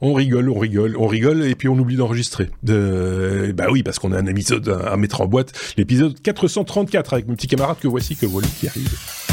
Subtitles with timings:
[0.00, 2.50] on rigole, on rigole, on rigole, et puis on oublie d'enregistrer.
[2.62, 3.52] De...
[3.54, 7.34] Bah oui, parce qu'on a un épisode à, mettre en boîte, l'épisode 434 avec mon
[7.34, 9.29] petit camarade que voici, que voilà qui arrive.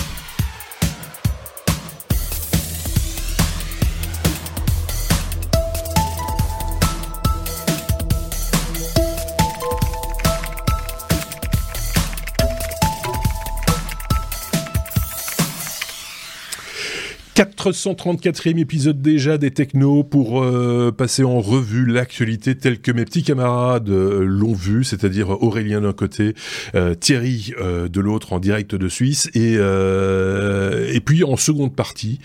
[17.71, 23.23] 434e épisode déjà des Technos pour euh, passer en revue l'actualité telle que mes petits
[23.23, 26.33] camarades euh, l'ont vu, c'est-à-dire Aurélien d'un côté,
[26.75, 32.19] euh, Thierry de l'autre en direct de Suisse et et puis en seconde partie,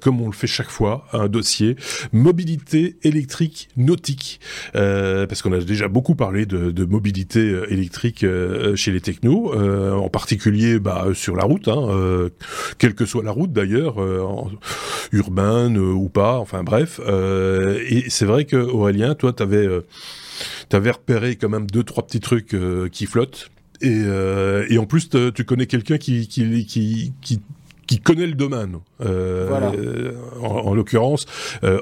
[0.00, 1.76] comme on le fait chaque fois, un dossier
[2.12, 4.40] mobilité électrique nautique.
[4.72, 8.24] Parce qu'on a déjà beaucoup parlé de, mobilité électrique
[8.74, 12.28] chez les Technos, en particulier bah, sur la route, hein,
[12.78, 13.96] quelle que soit la route d'ailleurs
[15.12, 17.00] urbaine euh, ou pas, enfin bref.
[17.06, 19.86] Euh, et c'est vrai que Aurélien, toi, t'avais euh,
[20.72, 22.54] avais repéré quand même deux trois petits trucs
[22.92, 23.50] qui flottent.
[23.82, 24.04] Et,
[24.70, 27.42] et, en plus, tu connais quelqu'un qui, qui, qui, qui,
[27.86, 28.78] qui connaît le domaine.
[29.00, 31.26] En, l'occurrence,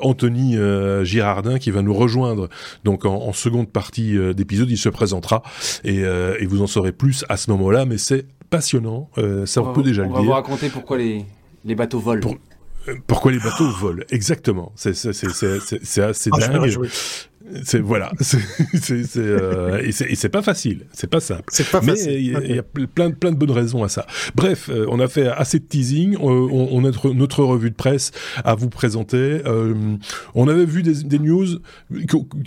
[0.02, 0.56] Anthony
[1.04, 2.48] Girardin qui va nous rejoindre
[2.82, 4.70] donc en, seconde partie d'épisode.
[4.70, 5.44] Il se présentera
[5.84, 7.84] et, et, vous en saurez plus à ce moment-là.
[7.84, 9.08] Mais c'est passionnant.
[9.46, 10.16] ça on, peut déjà le dire.
[10.16, 11.24] On va vous raconter pourquoi les,
[11.64, 12.36] les bateaux volent.
[13.06, 14.04] Pourquoi les bateaux volent?
[14.10, 14.72] Exactement.
[14.76, 16.88] C'est assez ah, dingue.
[17.64, 21.44] C'est voilà, c'est euh, et c'est pas facile, c'est pas simple.
[21.48, 22.38] C'est pas facile.
[22.38, 24.06] Mais il y, a plein plein de bonnes raisons à ça.
[24.34, 26.16] Bref, euh, on a fait assez de teasing.
[26.20, 28.12] On, on, a notre, notre, revue de presse
[28.44, 29.42] à vous présenter.
[29.44, 29.74] Euh,
[30.34, 31.46] on avait vu des, des, news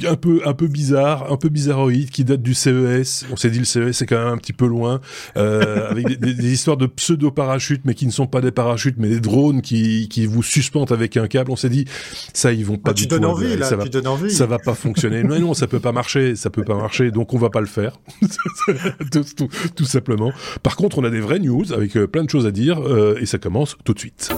[0.07, 3.27] un peu un peu bizarres, un peu bizarroïdes, qui datent du CES.
[3.31, 4.99] On s'est dit le CES c'est quand même un petit peu loin,
[5.37, 8.95] euh, avec des, des, histoires de pseudo parachutes, mais qui ne sont pas des parachutes,
[8.97, 11.51] mais des drones qui qui vous suspendent avec un câble.
[11.51, 11.85] On s'est dit
[12.33, 14.31] ça ils vont pas ah, du tu donnes envie là, ça tu donnes envie.
[14.31, 14.73] Ça va pas
[15.39, 17.99] non, ça peut pas marcher, ça peut pas marcher, donc on va pas le faire,
[19.75, 20.31] tout, simplement.
[20.63, 23.17] Par contre, on a des vraies news avec euh, plein de choses à dire, euh,
[23.19, 24.31] et ça commence tout de suite.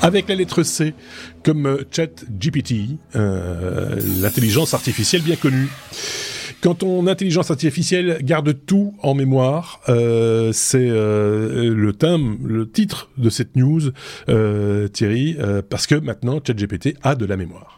[0.00, 0.94] Avec la lettre C,
[1.42, 5.68] comme euh, Chat GPT, l'intelligence artificielle bien connue.
[6.60, 13.10] Quand ton intelligence artificielle garde tout en mémoire, euh, c'est euh, le thème, le titre
[13.16, 13.80] de cette news,
[14.28, 15.36] euh, Thierry,
[15.70, 17.77] parce que maintenant ChatGPT a de la mémoire.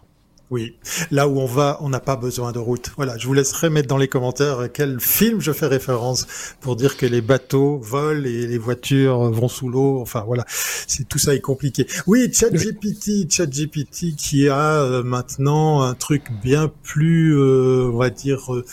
[0.50, 0.74] Oui,
[1.12, 2.90] là où on va, on n'a pas besoin de route.
[2.96, 6.26] Voilà, je vous laisserai mettre dans les commentaires quel film je fais référence
[6.60, 10.00] pour dire que les bateaux volent et les voitures vont sous l'eau.
[10.00, 11.86] Enfin voilà, c'est tout ça est compliqué.
[12.08, 18.52] Oui, ChatGPT, ChatGPT qui a euh, maintenant un truc bien plus, euh, on va dire,
[18.52, 18.64] euh,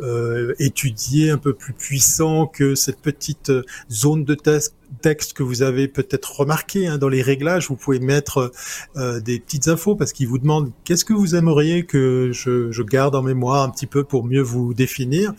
[0.00, 3.52] euh, étudié, un peu plus puissant que cette petite
[3.90, 4.74] zone de test
[5.06, 8.50] texte que vous avez peut-être remarqué hein, dans les réglages, vous pouvez mettre
[8.96, 12.82] euh, des petites infos parce qu'il vous demande qu'est-ce que vous aimeriez que je, je,
[12.82, 15.32] garde en mémoire un petit peu pour mieux vous définir?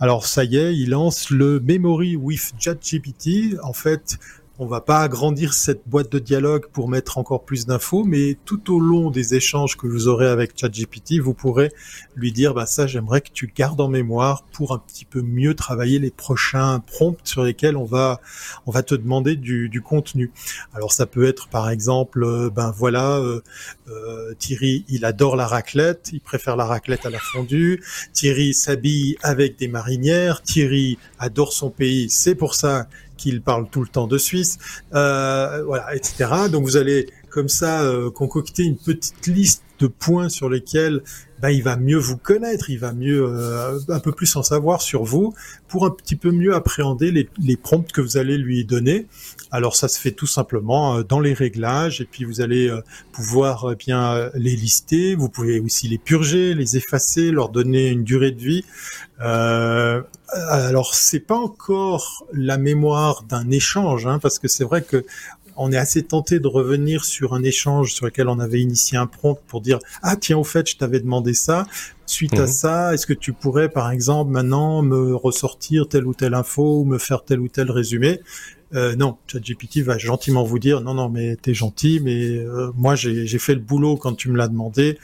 [0.00, 3.56] Alors ça y est, il lance le Memory with ChatGPT.
[3.62, 4.18] En fait,
[4.62, 8.72] on va pas agrandir cette boîte de dialogue pour mettre encore plus d'infos, mais tout
[8.72, 11.72] au long des échanges que vous aurez avec ChatGPT, vous pourrez
[12.14, 15.54] lui dire, bah ça, j'aimerais que tu gardes en mémoire pour un petit peu mieux
[15.54, 18.20] travailler les prochains prompts sur lesquels on va,
[18.66, 20.30] on va te demander du, contenu.
[20.74, 23.42] Alors ça peut être par exemple, euh, ben voilà, euh,
[23.88, 27.82] euh, Thierry, il adore la raclette, il préfère la raclette à la fondue.
[28.12, 30.40] Thierry s'habille avec des marinières.
[30.42, 32.86] Thierry adore son pays, c'est pour ça
[33.22, 34.58] qu'il parle tout le temps de Suisse,
[34.94, 36.48] euh, voilà, etc.
[36.50, 41.02] Donc vous allez comme ça euh, concocter une petite liste de points sur lesquels
[41.40, 44.80] bah, il va mieux vous connaître, il va mieux euh, un peu plus en savoir
[44.80, 45.34] sur vous
[45.66, 49.06] pour un petit peu mieux appréhender les, les prompts que vous allez lui donner.
[49.50, 52.70] Alors ça se fait tout simplement euh, dans les réglages et puis vous allez
[53.12, 55.14] pouvoir bien les lister.
[55.16, 58.64] Vous pouvez aussi les purger, les effacer, leur donner une durée de vie.
[59.18, 65.04] Alors c'est pas encore la mémoire d'un échange, hein, parce que c'est vrai que
[65.56, 69.06] on est assez tenté de revenir sur un échange sur lequel on avait initié un
[69.06, 71.66] prompt pour dire ah tiens au fait je t'avais demandé ça.
[72.06, 72.46] Suite à mhm.
[72.46, 76.84] ça est-ce que tu pourrais par exemple maintenant me ressortir telle ou telle info ou
[76.84, 78.20] me faire tel ou tel résumé?
[78.74, 82.94] Euh, non, ChatGPT va gentiment vous dire non non mais t'es gentil mais euh, moi
[82.94, 84.98] j'ai fait le boulot quand tu me l'as demandé.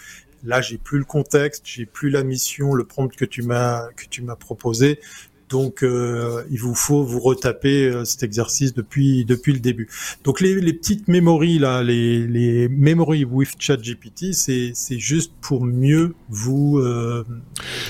[0.45, 4.05] Là j'ai plus le contexte j'ai plus la mission le prompt que tu m'as que
[4.09, 5.01] tu m'as proposé
[5.49, 9.89] donc, euh, il vous faut vous retaper euh, cet exercice depuis depuis le début.
[10.25, 15.65] Donc, les, les petites mémories là, les les memory with ChatGPT, c'est c'est juste pour
[15.65, 17.25] mieux vous euh,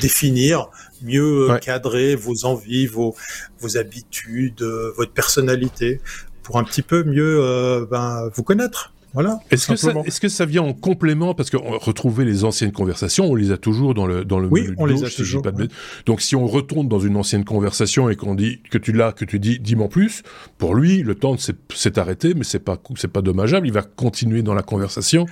[0.01, 0.71] définir,
[1.03, 3.15] mieux cadrer vos envies, vos
[3.61, 4.63] vos habitudes,
[4.97, 6.01] votre personnalité,
[6.43, 9.41] pour un petit peu mieux ben, vous connaître Voilà.
[9.51, 13.25] Est-ce que, ça, est-ce que ça vient en complément parce que retrouver les anciennes conversations,
[13.25, 15.43] on les a toujours dans le dans le oui, on les a toujours.
[15.43, 15.69] Pas de...
[16.05, 19.25] Donc si on retourne dans une ancienne conversation et qu'on dit que tu l'as, que
[19.25, 20.23] tu dis dis-moi plus,
[20.59, 23.67] pour lui le temps s'est arrêté, mais c'est pas c'est pas dommageable.
[23.67, 25.25] Il va continuer dans la conversation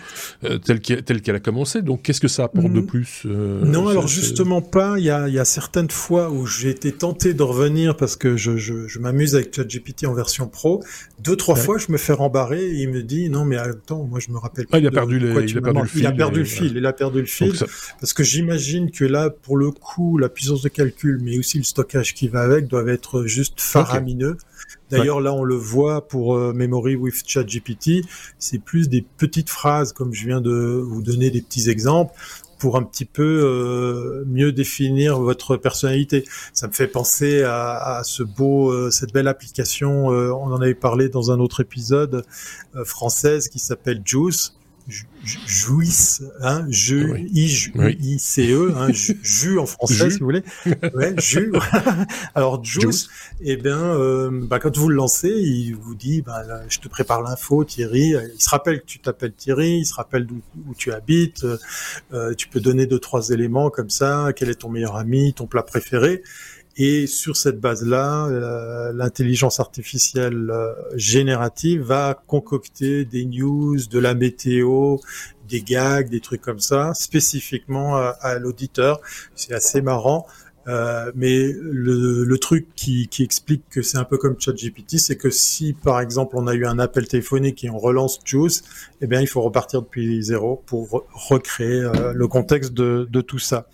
[0.44, 1.82] euh, telle qu'elle a commencé.
[1.82, 2.86] Donc qu'est-ce que ça apporte de mm.
[2.86, 4.98] plus euh, Non, alors justement pas.
[4.98, 8.16] Il y a il y a certaines fois où j'ai été tenté de revenir parce
[8.16, 10.82] que je je, je m'amuse avec ChatGPT en version pro.
[11.22, 14.20] Deux trois fois je me fais rembarrer et il me dit non mais attends, moi
[14.20, 14.76] je me rappelle pas.
[14.76, 16.76] Ah, il a perdu les, il, a perdu le fil, il a perdu le fil.
[16.76, 17.52] Il a perdu le fil.
[18.00, 21.64] Parce que j'imagine que là, pour le coup, la puissance de calcul, mais aussi le
[21.64, 24.36] stockage qui va avec, doivent être juste faramineux.
[24.90, 28.04] D'ailleurs, là, on le voit pour euh, Memory with ChatGPT.
[28.38, 32.12] C'est plus des petites phrases, comme je viens de vous donner des petits exemples
[32.58, 36.24] pour un petit peu euh, mieux définir votre personnalité.
[36.52, 40.12] Ça me fait penser à, ce beau, euh, cette belle application.
[40.12, 42.24] Euh, on en avait parlé dans un autre épisode
[42.84, 44.55] française qui s'appelle Juice
[45.46, 50.42] jouisse, hein, je, i, c e, hein, jus en français si vous voulez,
[50.94, 51.52] ouais, jus.
[52.34, 53.08] Alors juice,
[53.40, 57.22] eh bien, euh, bah, quand vous le lancez, il vous dit, bah, je te prépare
[57.22, 58.14] l'info, Thierry.
[58.34, 61.44] Il se rappelle que tu t'appelles Thierry, il se rappelle d'où où tu habites.
[62.12, 64.28] Euh, tu peux donner deux trois éléments comme ça.
[64.34, 66.22] Quel est ton meilleur ami, ton plat préféré?
[66.78, 74.14] Et sur cette base-là, euh, l'intelligence artificielle euh, générative va concocter des news, de la
[74.14, 74.98] météo,
[75.48, 79.00] des gags, des trucs comme ça, spécifiquement à, l'auditeur.
[79.34, 80.26] C'est assez marrant.
[80.68, 85.72] Euh, mais le, truc qui, explique que c'est un peu comme ChatGPT, c'est que si
[85.72, 88.64] par exemple on a eu un appel téléphonique et on relance Juice,
[89.00, 93.68] eh bien il faut repartir depuis zéro pour recréer le contexte de tout ça.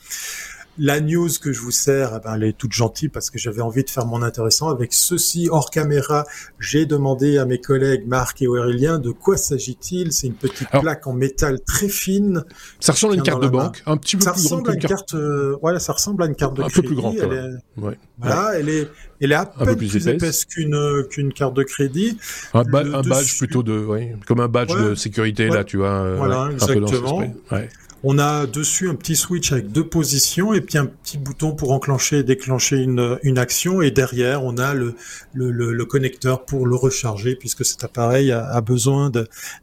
[0.79, 3.61] La news que je vous sers, eh ben, elle est toute gentille parce que j'avais
[3.61, 4.71] envie de faire mon intéressant.
[4.71, 6.25] Avec ceci hors caméra,
[6.59, 10.13] j'ai demandé à mes collègues Marc et Aurélien de quoi s'agit-il.
[10.13, 12.45] C'est une petite plaque en métal très fine.
[12.81, 14.89] Ça ressemble à une carte de banque, un petit peu ça plus grande qu'une carte.
[14.89, 16.81] carte euh, voilà, ça ressemble à une carte de un crédit.
[16.81, 17.17] peu plus grande.
[17.21, 17.99] Elle est, ouais.
[18.19, 18.89] Voilà, elle est,
[19.21, 22.17] elle est à peine plus, épaisse, qu'une qu'une carte de crédit.
[22.55, 25.91] Un, un badge plutôt de, oui, comme un badge de sécurité là, tu vois.
[25.91, 27.19] Euh, voilà, exactement.
[27.19, 27.69] Ouais.
[28.05, 31.71] On a dessus un petit switch avec deux positions et puis un petit bouton pour
[31.71, 33.81] enclencher et déclencher une, une action.
[33.81, 34.97] Et derrière, on a le,
[35.33, 39.13] le, le, connecteur pour le recharger puisque cet appareil a, a besoin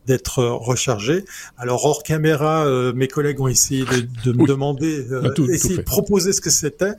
[0.05, 1.25] d'être rechargé.
[1.57, 5.81] Alors hors caméra, euh, mes collègues ont essayé de, de me demander, euh, essayer de
[5.81, 6.93] proposer ce que c'était.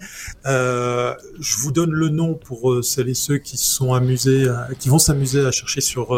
[0.46, 4.46] Euh, je vous donne le nom pour euh, celles et ceux qui sont amusés,
[4.78, 6.08] qui vont s'amuser à chercher sur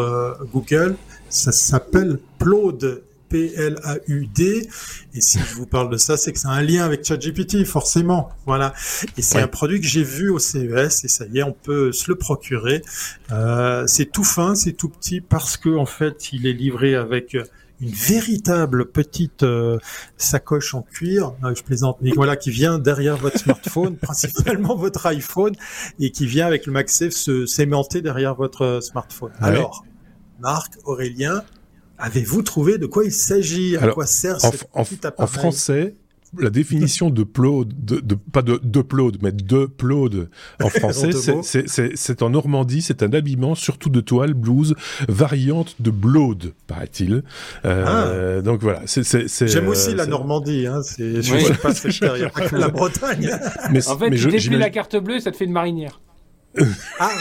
[0.51, 0.95] Google.
[1.29, 3.03] Ça s'appelle Plaude
[3.33, 4.69] P-L-A-U-D.
[5.15, 8.29] Et si je vous parle de ça, c'est que c'est un lien avec ChatGPT, forcément.
[8.45, 8.73] Voilà.
[9.17, 11.91] Et c'est un produit que j'ai vu au CES et ça y est, on peut
[11.91, 12.83] se le procurer.
[13.31, 17.35] Euh, c'est tout fin, c'est tout petit parce que en fait, il est livré avec
[17.81, 19.79] une véritable petite euh,
[20.15, 25.07] sacoche en cuir, euh, je plaisante, mais voilà, qui vient derrière votre smartphone, principalement votre
[25.07, 25.55] iPhone,
[25.99, 29.31] et qui vient avec le MagSafe se sémenter derrière votre smartphone.
[29.39, 29.83] Alors,
[30.39, 31.43] Marc, Aurélien,
[32.03, 33.77] Avez-vous trouvé de quoi il s'agit?
[33.77, 34.35] À quoi sert
[34.73, 34.81] en,
[35.17, 35.93] en, français,
[36.37, 38.83] la définition de plaude, de, pas de, de
[39.21, 40.29] mais de plaude
[40.61, 41.11] en français,
[41.95, 44.75] c'est en Normandie, c'est un habillement surtout de toile, blouse,
[45.07, 47.23] variante de blaude, paraît-il.
[47.63, 48.41] Euh, ah.
[48.41, 49.47] Donc voilà, c'est.
[49.47, 53.31] J'aime aussi euh, la Normandie, hein, je sais pas ce la Bretagne.
[53.71, 56.01] Mais, en fait, tu déplies la carte bleue, ça te fait une marinière.
[56.99, 57.11] ah,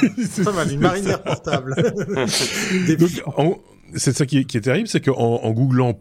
[0.45, 1.77] pas mal, une marinière portable.
[2.99, 3.61] Donc, en,
[3.97, 5.99] c'est ça qui est, qui est terrible, c'est qu'en en googlant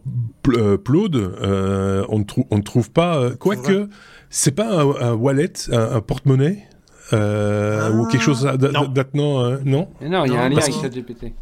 [0.48, 3.18] euh, Plaude, euh, on, ne on ne trouve pas.
[3.18, 3.88] Euh, quoique,
[4.30, 6.68] c'est pas un, wallet, un, porte-monnaie
[7.12, 9.88] euh, ou quelque chose d'attenant, non?
[10.00, 11.32] Non, il y a un lien avec ChatGPT.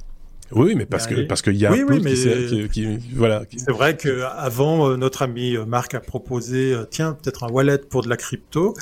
[0.52, 3.42] Oui, mais parce que parce qu'il y a oui, oui, mais qui, qui, voilà.
[3.56, 7.48] C'est vrai que avant euh, notre ami euh, Marc a proposé euh, tiens peut-être un
[7.48, 8.74] wallet pour de la crypto.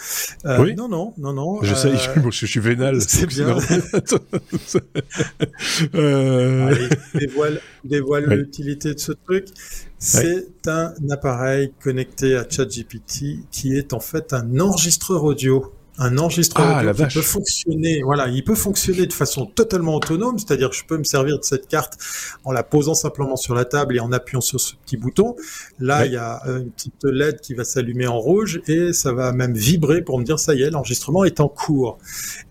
[0.44, 0.74] oui.
[0.74, 1.62] Non non non non.
[1.62, 3.00] Je sais, je, je, suis vénal.
[3.06, 3.48] C'est bien.
[5.94, 6.68] euh...
[6.68, 9.46] Allez, dévoile dévoile l'utilité de ce truc.
[9.98, 16.66] C'est un appareil connecté à ChatGPT qui est en fait un enregistreur audio un enregistreur
[16.76, 20.84] ah, qui peut fonctionner, voilà, il peut fonctionner de façon totalement autonome, c'est-à-dire que je
[20.84, 21.98] peux me servir de cette carte
[22.44, 25.34] en la posant simplement sur la table et en appuyant sur ce petit bouton.
[25.80, 29.32] Là, il y a une petite LED qui va s'allumer en rouge et ça va
[29.32, 31.98] même vibrer pour me dire ça y est, l'enregistrement est en cours.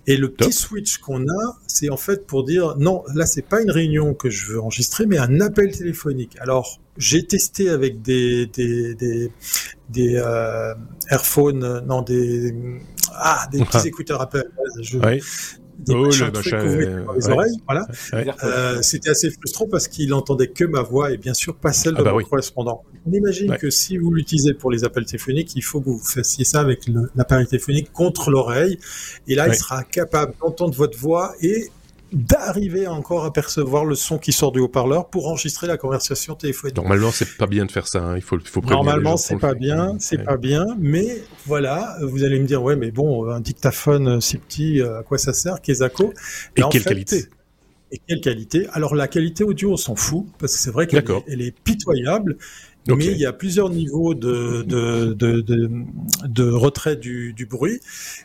[0.08, 3.62] Et le petit switch qu'on a, c'est en fait pour dire non, là c'est pas
[3.62, 6.38] une réunion que je veux enregistrer, mais un appel téléphonique.
[6.40, 9.32] Alors j'ai testé avec des des des,
[9.90, 10.74] des euh,
[11.10, 12.54] Airphones, non des
[13.14, 14.50] ah des petits écouteurs Apple.
[14.82, 15.00] Je,
[15.80, 17.58] des oh, les oreilles.
[17.68, 17.88] Voilà.
[18.44, 21.94] Euh, c'était assez frustrant parce qu'il entendait que ma voix et bien sûr pas celle
[21.94, 22.84] de ah bah mon correspondant.
[23.06, 26.46] On imagine que si vous l'utilisez pour les appels téléphoniques, il faut que vous fassiez
[26.46, 28.80] ça avec l'appareil téléphonique contre l'oreille.
[29.28, 31.70] Et là, il sera capable d'entendre votre voix et
[32.14, 36.76] d'arriver encore à percevoir le son qui sort du haut-parleur pour enregistrer la conversation téléphonique.
[36.76, 38.00] Normalement, c'est pas bien de faire ça.
[38.00, 38.16] Hein.
[38.16, 40.66] Il faut, il faut Normalement, c'est pas bien, c'est pas bien.
[40.80, 45.18] Mais voilà, vous allez me dire, ouais, mais bon, un dictaphone si petit, à quoi
[45.18, 46.14] ça sert, Kezako
[46.56, 47.26] Et, quelle qualité?
[47.92, 48.68] Et quelle qualité?
[48.74, 51.58] Alors la qualité audio, on s'en fout parce que c'est vrai qu'elle est, elle est
[51.58, 52.38] pitoyable
[52.96, 55.70] mais il y a plusieurs niveaux de, de, de, de,
[56.26, 57.80] de retrait du, du, bruit.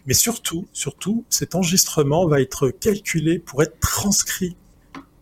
[0.06, 4.56] Mais surtout, surtout, cet enregistrement va être calculé pour être transcrit.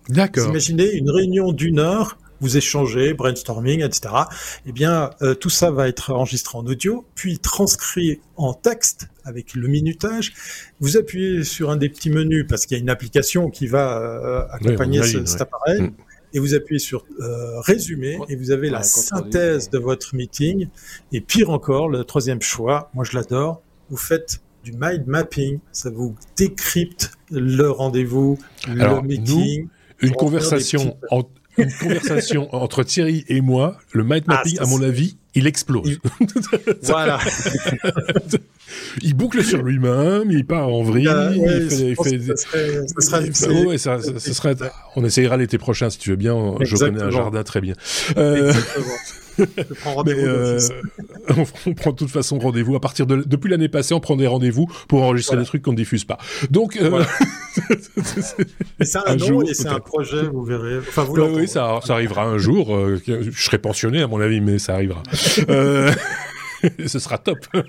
[0.09, 0.49] D'accord.
[0.49, 4.15] imaginez une réunion d'une heure, vous échangez, brainstorming, etc.
[4.67, 9.55] Eh bien, euh, tout ça va être enregistré en audio, puis transcrit en texte avec
[9.55, 10.33] le minutage.
[10.81, 13.99] Vous appuyez sur un des petits menus parce qu'il y a une application qui va
[13.99, 15.83] euh, accompagner cet appareil.
[15.83, 15.93] Mm
[16.33, 20.69] et vous appuyez sur euh, résumer et vous avez la synthèse de votre meeting.
[21.13, 25.91] Et pire encore, le troisième choix, moi je l'adore, vous faites du mind mapping, ça
[25.91, 29.69] vous décrypte le rendez-vous, le meeting.
[30.01, 30.97] une conversation,
[31.63, 35.99] une conversation entre Thierry et moi, le mind ah, mapping, à mon avis, il explose.
[36.83, 37.19] voilà.
[39.03, 42.17] il boucle sur lui-même, il part en vrille, il fait,
[44.97, 46.57] on essayera l'été prochain si tu veux bien.
[46.61, 47.75] Je connais un jardin très bien.
[48.17, 48.53] Euh...
[50.07, 50.59] Mais euh,
[51.67, 54.27] on, prend de toute façon rendez-vous à partir de depuis l'année passée, on prend des
[54.27, 56.19] rendez-vous pour enregistrer des trucs qu'on ne diffuse pas.
[56.51, 57.05] Donc euh,
[58.81, 60.79] c'est un, jour et c'est un projet, vous verrez.
[60.79, 62.75] Enfin, vous oui, ça, ça, arrivera un jour.
[62.75, 65.03] Euh, je serai pensionné à mon avis, mais ça arrivera.
[66.87, 67.39] ce sera top.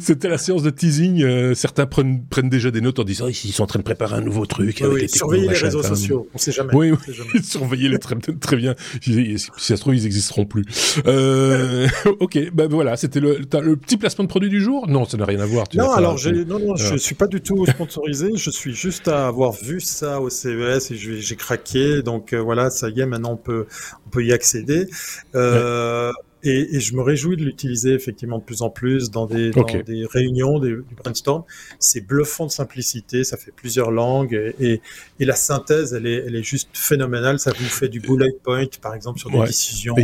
[0.00, 1.22] C'était la séance de teasing.
[1.22, 4.16] Euh, certains prennent, prennent déjà des notes en disant ils sont en train de préparer
[4.16, 4.82] un nouveau truc.
[4.86, 6.28] Oui, surveillez les réseaux sociaux.
[6.34, 6.74] On sait jamais.
[6.74, 7.40] Oui, oui.
[7.42, 8.74] surveillez les très, très bien.
[9.00, 10.64] Si ça se trouve, ils n'existeront plus.
[11.06, 11.88] Euh,
[12.20, 14.86] ok, ben voilà, c'était le, le petit placement de produit du jour?
[14.88, 15.66] Non, ça n'a rien à voir.
[15.74, 16.16] non, alors
[16.46, 18.32] non, non, je suis pas du tout sponsorisé.
[18.34, 22.02] je suis juste à avoir vu ça au CES et j'ai craqué.
[22.02, 23.66] Donc euh, voilà, ça y est, maintenant on peut
[24.06, 24.86] on peut y accéder.
[25.34, 26.12] Euh,
[26.42, 29.64] et, et, je me réjouis de l'utiliser effectivement de plus en plus dans des, dans
[29.64, 31.44] des réunions, des, du brainstorm.
[31.78, 34.80] C'est bluffant de simplicité, ça fait plusieurs langues et,
[35.18, 37.38] et, la synthèse, elle est, elle est juste phénoménale.
[37.38, 39.94] Ça vous fait du bullet point, par exemple, sur des décisions.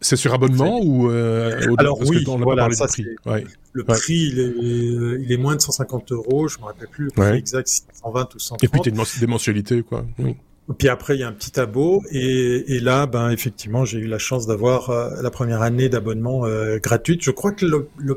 [0.00, 3.06] C'est sur abonnement ou euh, Alors oui, voilà, ça, prix.
[3.26, 3.44] Ouais.
[3.72, 6.48] Le prix, il est, il est moins de 150 euros.
[6.48, 8.64] Je me rappelle plus le prix exact, 120 ou 130.
[8.64, 8.80] Et puis
[9.20, 10.06] des mensualités, quoi.
[10.18, 10.36] Oui.
[10.78, 12.02] Puis après, il y a un petit abo.
[12.10, 16.78] Et, là, ben, effectivement, j'ai eu la chance d'avoir euh, la première année d'abonnement euh,
[16.78, 17.22] gratuite.
[17.22, 17.66] Je crois que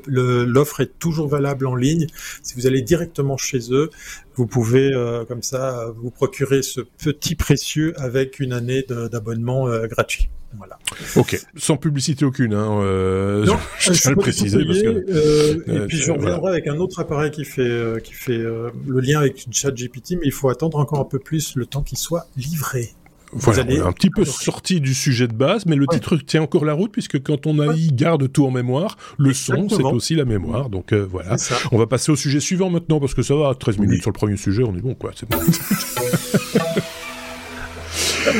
[0.08, 2.08] l'offre est toujours valable en ligne.
[2.44, 3.89] Si vous allez directement chez eux,
[4.38, 10.29] vous pouvez euh, comme ça vous procurer ce petit précieux avec une année d'abonnement gratuit.
[10.56, 10.79] Voilà.
[11.15, 12.53] Ok, sans publicité aucune.
[12.53, 15.06] Hein, euh, non, je tiens à le préciser parce que.
[15.10, 18.70] Euh, et puis je reviendrai avec un autre appareil qui fait euh, qui fait euh,
[18.88, 21.98] le lien avec ChatGPT, mais il faut attendre encore un peu plus le temps qu'il
[21.98, 22.91] soit livré.
[23.34, 26.41] Voilà, on est un petit peu sorti du sujet de base, mais le titre tient
[26.41, 27.75] encore la route puisque quand on a ouais.
[27.91, 30.69] garde tout en mémoire, le son c'est aussi la mémoire.
[30.69, 31.36] Donc euh, voilà,
[31.72, 34.17] on va passer au sujet suivant maintenant parce que ça va, 13 minutes sur le
[34.17, 35.38] premier sujet, on est bon quoi, c'est bon.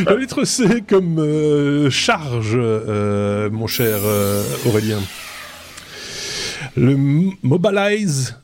[0.06, 5.00] La lettre C comme euh, charge, euh, mon cher euh, Aurélien.
[6.76, 6.96] Le
[7.44, 8.38] Mobilize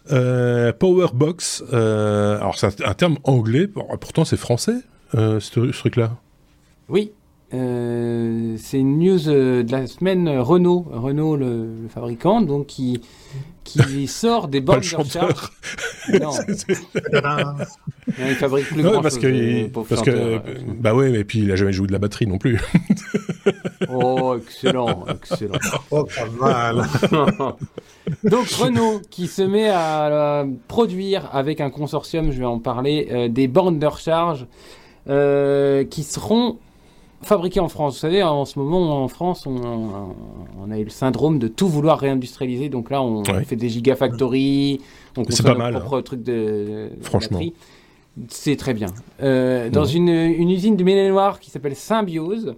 [0.79, 4.77] Powerbox, alors c'est un, terme anglais, pourtant c'est français,
[5.13, 6.15] ce, truc-là.
[6.89, 7.11] Oui,
[7.51, 13.01] c'est une news de la semaine Renault, Renault le, le fabricant, donc qui
[13.63, 15.51] qui sort des bornes de recharge.
[16.11, 16.31] Non.
[18.19, 20.41] il fabrique plus grand parce que, parce que
[20.73, 22.59] bah ouais, mais puis il a jamais joué de la batterie non plus.
[23.89, 25.57] oh, excellent, excellent.
[25.91, 26.85] Oh, pas mal.
[28.25, 33.29] Donc Renault qui se met à produire avec un consortium, je vais en parler, euh,
[33.29, 34.45] des bornes de recharge
[35.07, 36.59] euh, qui seront
[37.23, 37.95] fabriqué en France.
[37.95, 41.99] Vous savez, en ce moment, en France, on, a eu le syndrome de tout vouloir
[41.99, 42.69] réindustrialiser.
[42.69, 44.81] Donc là, on fait des gigafactories,
[45.17, 46.01] on consomme pas mal, propre hein.
[46.01, 47.41] truc de, Franchement.
[48.27, 48.89] C'est très bien.
[49.23, 52.55] Euh, dans une, usine de Ménénoir qui s'appelle Symbiose.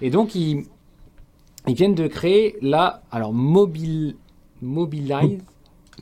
[0.00, 0.64] Et donc, ils,
[1.68, 3.02] ils viennent de créer la...
[3.10, 4.16] Alors, mobile,
[4.62, 5.38] Mobilize...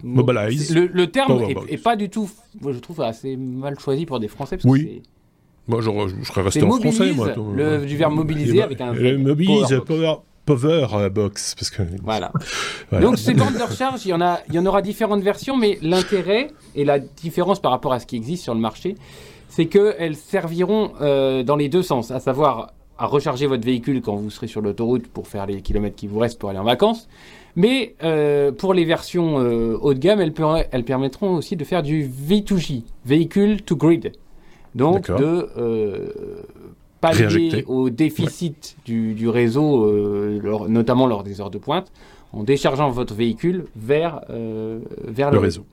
[0.03, 0.75] Mobilize.
[0.75, 2.29] Le, terme est, pas du tout,
[2.61, 4.57] moi, je trouve assez mal choisi pour des Français.
[4.57, 5.03] Parce oui.
[5.67, 5.91] Moi, je,
[6.25, 7.29] serais resté en français, moi.
[7.55, 8.93] Le, du verbe mobiliser avec un.
[9.19, 11.55] mobilise, power, Power Box.
[11.55, 11.83] Parce que...
[12.03, 12.33] Voilà.
[13.01, 15.57] Donc ces bornes de recharge, il y, en a, il y en aura différentes versions,
[15.57, 18.97] mais l'intérêt et la différence par rapport à ce qui existe sur le marché,
[19.49, 24.31] c'est qu'elles serviront dans les deux sens, à savoir à recharger votre véhicule quand vous
[24.31, 27.09] serez sur l'autoroute pour faire les kilomètres qui vous restent pour aller en vacances.
[27.57, 30.35] Mais euh, pour les versions euh, haut de gamme, elles,
[30.73, 34.13] elles, permettront aussi de faire du V2G, Vehicle to Grid.
[34.75, 36.09] Donc de euh,
[37.01, 39.89] pallier au déficit du, du, réseau,
[40.69, 41.93] notamment lors des heures de pointe,
[42.33, 45.65] en déchargeant votre véhicule vers, vers le, réseau.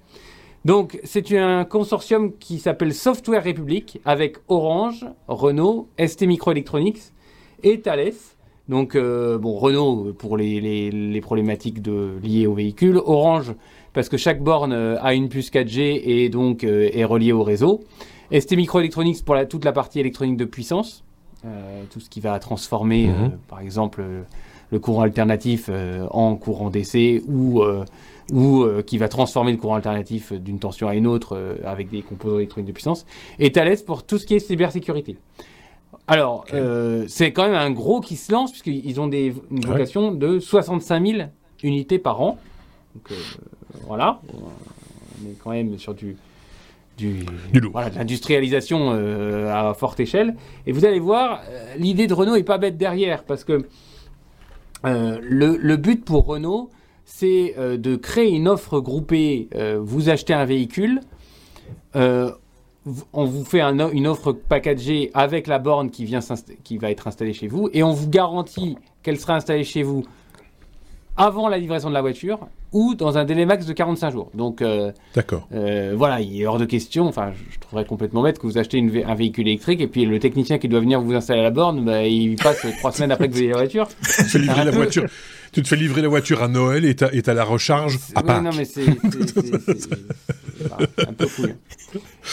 [0.64, 7.00] Donc, c'est un consortium qui s'appelle Software République avec Orange, Renault, ST Microelectronics
[7.64, 8.14] et Thales.
[8.70, 13.54] Donc, euh, bon, Renault pour les, problématiques de, liées au véhicule, Orange
[13.94, 17.44] parce que chaque borne euh, a une puce 4G et donc euh, est reliée au
[17.44, 17.82] réseau.
[18.32, 21.04] ST Microelectronics pour toute la partie électronique de puissance,
[21.90, 23.38] tout ce qui va transformer, mhm.
[23.48, 24.04] par exemple,
[24.72, 25.70] le courant alternatif
[26.12, 27.62] en courant DC ou
[28.32, 31.90] ou euh, qui va transformer le courant alternatif d'une tension à une autre euh, avec
[31.90, 33.06] des composants électroniques de puissance,
[33.40, 35.18] et Thales pour tout ce qui est cybersécurité.
[36.08, 40.12] Alors, euh, c'est quand même un gros qui se lance, puisqu'ils ont des, une vocation
[40.12, 41.30] de 65 000
[41.64, 42.38] unités par an.
[42.96, 43.18] Donc,
[43.88, 46.18] voilà, on est quand même sur du,
[47.02, 47.26] du,
[47.72, 50.36] Voilà, de l'industrialisation à forte échelle.
[50.66, 51.42] Et vous allez voir,
[51.78, 53.66] l'idée de Renault est pas bête derrière, parce que
[54.84, 56.70] le, le, but pour Renault,
[57.12, 59.50] c'est euh, de créer une offre groupée.
[59.56, 61.02] Euh, vous achetez un véhicule,
[61.96, 62.32] euh,
[63.14, 66.22] on vous fait une offre packagée avec la borne qui, vient
[66.64, 70.04] qui va être installée chez vous, et on vous garantit qu'elle sera installée chez vous
[71.22, 74.32] avant la livraison de la voiture ou dans un délai max de 45 jours.
[74.34, 74.64] Donc,
[75.14, 75.48] d'accord.
[75.52, 77.06] voilà, il est hors de question.
[77.08, 80.58] Enfin, je, trouverais complètement bête que vous achetez un véhicule électrique et puis le technicien
[80.58, 83.34] qui doit venir vous installer à la borne, bah, il passe trois semaines après que
[83.34, 83.88] vous ayez la voiture.
[84.02, 85.06] C'est livrer la voiture
[85.52, 88.44] tu te fais livrer la voiture à Noël et t'as la recharge à Pâques.
[88.44, 88.88] non, mais c'est
[91.08, 91.48] un peu fou.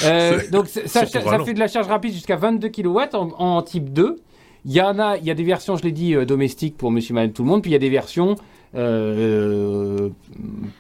[0.05, 4.17] Euh, donc ça, fait de la charge rapide jusqu'à 22 kW en, type 2.
[4.65, 6.91] Il y en a, il y a des versions, je l'ai dit, euh, domestiques pour
[6.91, 8.35] Monsieur Madame Tout le Monde, puis il y a des versions euh,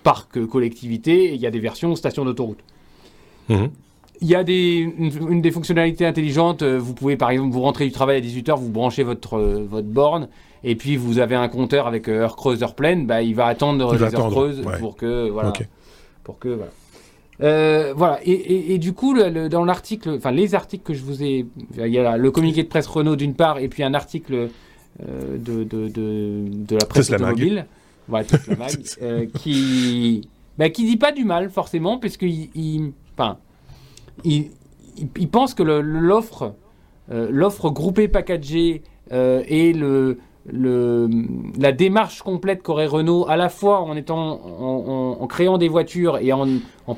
[0.02, 2.60] parc collectivité, il y a des versions station d'autoroute.
[3.48, 3.70] Mhm.
[4.20, 6.64] Il y a des, une, des fonctionnalités intelligentes.
[6.64, 10.28] Vous pouvez, par exemple, vous rentrez du travail à 18h, vous branchez votre, votre borne
[10.64, 13.46] et puis vous avez un compteur avec euh, heure creuse, heure pleine, bah, il va
[13.46, 15.52] attendre les heures creuses pour que voilà,
[16.24, 16.70] pour que voilà.
[17.40, 21.46] Euh, voilà, et, et, du coup, dans l'article, enfin les articles que je vous ai,
[21.76, 24.48] il y a le communiqué de presse Renault d'une part, et puis un article
[25.08, 27.66] euh, de, de, de, de, la presse automobile,
[28.08, 28.24] Mag,
[29.02, 33.38] euh, qui, bah, qui dit pas du mal forcément, parce qu'il, il, enfin,
[34.24, 34.50] il,
[35.16, 36.54] il, pense que l'offre,
[37.08, 40.18] l'offre groupée packagée et le
[40.50, 41.08] le,
[41.58, 44.40] la démarche complète qu'aurait Renault, à la fois en, étant,
[45.20, 46.46] en, créant des voitures et en,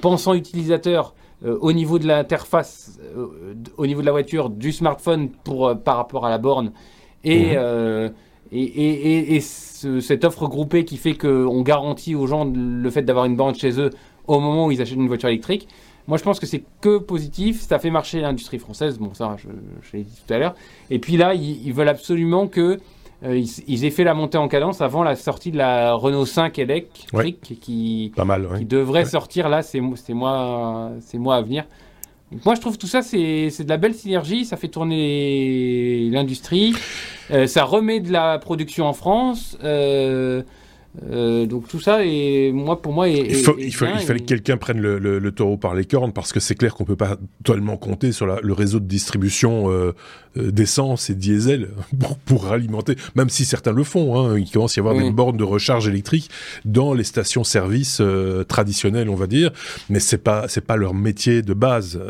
[0.00, 5.30] pensant utilisateur euh, au niveau de l'interface, euh, au niveau de la voiture, du smartphone
[5.30, 6.72] pour, euh, par rapport à la borne,
[7.24, 8.12] et, mhm.
[8.52, 13.36] Et, et, cette offre groupée qui fait qu'on garantit aux gens le fait d'avoir une
[13.36, 13.90] borne chez eux
[14.26, 15.68] au moment où ils achètent une voiture électrique.
[16.08, 17.60] Moi, je pense que c'est que positif.
[17.60, 18.98] Ça fait marcher l'industrie française.
[18.98, 20.54] Bon, ça, je, l'ai dit tout à l'heure.
[20.90, 22.78] Et puis là, ils veulent absolument que
[23.22, 26.58] euh, ils, aient fait la montée en cadence avant la sortie de la Renault 5
[26.58, 31.64] électrique qui, Pas mal, qui devrait sortir là, c'est mois, mois à venir.
[32.44, 34.44] Moi, je trouve tout ça, c'est de la belle synergie.
[34.44, 36.74] Ça fait tourner l'industrie.
[37.32, 39.58] Euh, ça remet de la production en France.
[39.64, 40.42] Euh,
[41.08, 44.80] euh, donc tout ça et moi pour moi il, faut, il, fallait que quelqu'un prenne
[44.80, 48.26] le, taureau par les cornes parce que c'est clair qu'on peut pas totalement compter sur
[48.26, 49.94] le réseau de distribution euh,
[50.36, 51.68] euh, d'essence et diesel
[52.24, 55.36] pour, alimenter même si certains le font hein, il commence à y avoir des bornes
[55.36, 56.28] de recharge électrique
[56.64, 58.02] dans les stations-service
[58.48, 59.52] traditionnelles on va dire
[59.90, 62.00] mais c'est pas c'est pas leur métier de base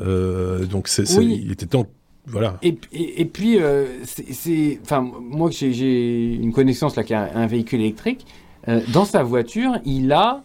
[0.71, 1.87] donc c'est il était temps
[2.27, 2.59] voilà.
[2.63, 3.59] Et, et, puis,
[4.05, 8.25] c'est, enfin, moi, j'ai une connaissance là qui a un véhicule électrique.
[8.69, 10.43] Euh, dans sa voiture, il a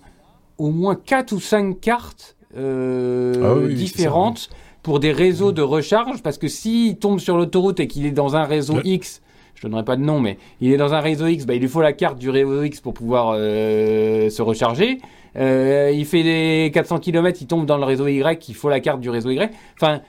[0.57, 4.49] au moins 4 ou 5 cartes euh, ah différentes
[4.83, 8.35] pour des réseaux de recharge, parce que s'il tombe sur l'autoroute et qu'il est dans
[8.35, 9.21] un réseau X,
[9.55, 11.67] je donnerai pas de nom, mais il est dans un réseau X, bah, il lui
[11.67, 14.99] faut la carte du réseau X pour pouvoir euh, se recharger.
[15.35, 19.01] il fait des 400 km, il tombe dans le réseau Y, il faut la carte
[19.01, 19.51] du réseau Y.
[19.75, 20.01] Enfin,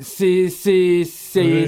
[0.00, 1.66] c'est c'est c'est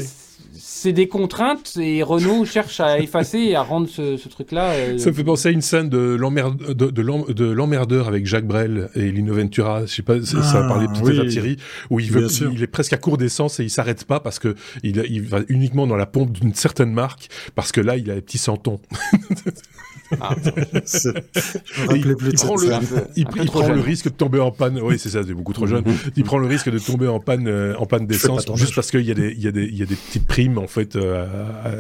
[0.57, 4.71] c'est des contraintes et Renault cherche à effacer et à rendre ce, ce truc-là.
[4.73, 8.47] Euh, Ça me fait penser à une scène de l'emmerdeur de, de, l'emmerdeur avec Jacques
[8.47, 9.87] Brel et Lino Ventura.
[9.87, 11.27] Je sais pas, ça, ça a parlé Ah, peut-être oui.
[11.27, 11.57] à Thierry,
[11.91, 14.55] où il, veut, il est presque à court d'essence et il s'arrête pas parce que
[14.83, 18.15] il, il va uniquement dans la pompe d'une certaine marque parce que là il a
[18.15, 18.81] les petits santons.
[20.21, 22.73] ah, Je me il, rappelais plus il de prend, le,
[23.17, 23.27] il,
[23.77, 24.79] il risque de tomber en panne.
[24.83, 25.85] Oui, c'est ça, c'est beaucoup trop jeune.
[26.17, 29.03] Il prend le risque de tomber en panne, euh, en panne d'essence juste parce qu'il
[29.03, 30.97] y a des, il y a des, il y a des petites primes en fait
[30.97, 31.27] euh,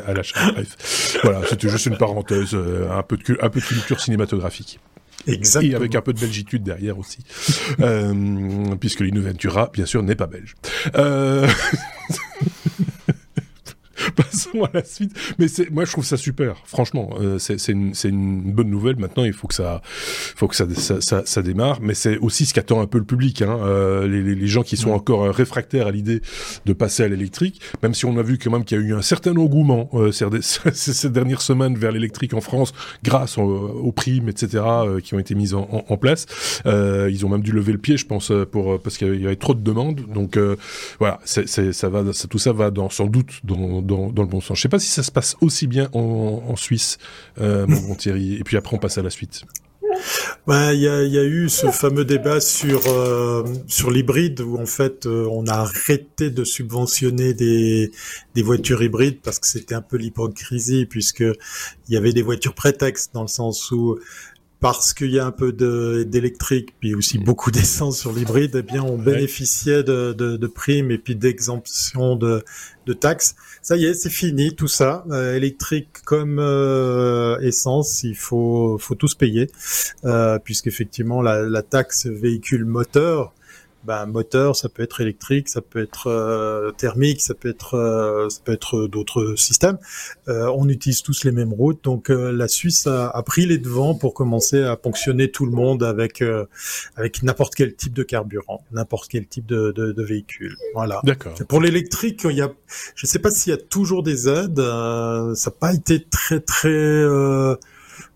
[0.07, 0.41] à, à- l'achat.
[0.53, 4.01] Bref, voilà, c'était juste une parenthèse, euh, un peu de, cul- un peu de culture
[4.01, 4.81] cinématographique.
[5.27, 5.73] Exactement.
[5.73, 7.19] Et avec un peu de belgitude derrière aussi.
[7.81, 10.55] Euh, puisque Lino Ventura, bien sûr, n'est pas belge.
[14.17, 15.13] Passons à la suite.
[15.39, 16.57] Mais c'est, moi, je trouve ça super.
[16.65, 18.97] Franchement, euh, c'est, c'est, une, c'est une bonne nouvelle.
[18.97, 21.81] Maintenant, il faut que ça, faut que ça, ça, ça, ça démarre.
[21.81, 23.43] Mais c'est aussi ce qu'attend un peu le public.
[23.43, 23.59] Hein.
[23.63, 26.21] Euh, les, les, les gens qui sont encore euh, réfractaires à l'idée
[26.67, 28.95] de passer à l'électrique, même si on a vu quand même qu'il y a eu
[28.95, 32.73] un certain engouement euh, ces, dernières semaines vers l'électrique en France,
[33.03, 36.27] grâce aux, aux primes, etc., euh, qui ont été mises en, en, en place.
[36.67, 39.37] Euh, ils ont même dû lever le pied, je pense, pour parce qu'il y avait
[39.37, 40.03] trop de demandes.
[40.13, 40.57] Donc euh,
[40.99, 44.23] voilà, c'est, c'est, ça va, ça, tout ça va dans, sans doute dans, dans, dans
[44.23, 44.59] le bon sens.
[44.59, 46.99] Je sais pas si ça se passe aussi bien en, Suisse,
[47.41, 48.35] euh, mon bon Thierry.
[48.35, 49.43] Et puis après, on passe à la suite.
[50.47, 54.41] Ouais, il y, a, il y a eu ce fameux débat sur euh, sur l'hybride
[54.41, 57.93] où en fait euh, on a arrêté de subventionner des
[58.35, 62.55] des voitures hybrides parce que c'était un peu l'hypocrisie puisque il y avait des voitures
[62.55, 63.99] prétextes dans le sens où
[64.65, 68.63] parce qu'il y a un peu de d'électrique puis aussi beaucoup d'essence sur l'hybride, eh
[68.63, 72.43] bien on bénéficiait de, de, de primes et puis d'exemptions de,
[72.87, 73.35] de taxes.
[73.61, 75.05] Ça y est, c'est fini tout ça.
[75.11, 79.51] Euh, électrique comme euh, essence, il faut faut tous payer
[80.07, 83.35] euh, puisqu'effectivement la, la taxe véhicule moteur.
[83.85, 88.29] Ben, moteur, ça peut être électrique, ça peut être euh, thermique, ça peut être euh,
[88.31, 89.79] ça peut être d'autres systèmes.
[90.29, 93.59] Euh, on utilise tous les mêmes routes, donc euh, la Suisse a, a, pris les
[93.59, 96.47] devants pour commencer à ponctionner tout le monde avec euh,
[96.97, 100.57] avec n'importe quel type de carburant, n'importe quel type de, de, de véhicule.
[100.75, 101.01] Voilà.
[101.05, 101.35] D'accord.
[101.49, 102.51] Pour l'électrique, il y a,
[102.95, 104.59] je sais pas s'il y a toujours des aides.
[104.59, 107.55] euh, ça n'a pas été très très euh,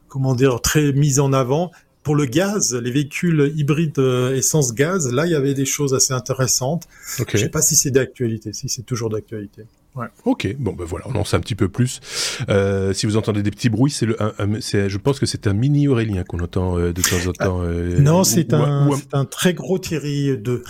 [0.08, 1.70] comment dire très mis en avant
[2.08, 6.14] pour le gaz, les véhicules hybrides euh, essence-gaz, là, il y avait des choses assez
[6.14, 6.84] intéressantes.
[7.18, 7.36] Okay.
[7.36, 9.66] Je sais pas si c'est d'actualité, si c'est toujours d'actualité.
[9.94, 10.06] Ouais.
[10.24, 12.00] Ok, bon ben voilà, on en sait un petit peu plus.
[12.48, 15.26] Euh, si vous entendez des petits bruits, c'est le, un, un, c'est, je pense que
[15.26, 17.60] c'est un mini Aurélien qu'on entend euh, de temps en temps.
[17.62, 19.24] Euh, non, c'est un, un...
[19.26, 20.62] très gros Thierry 2.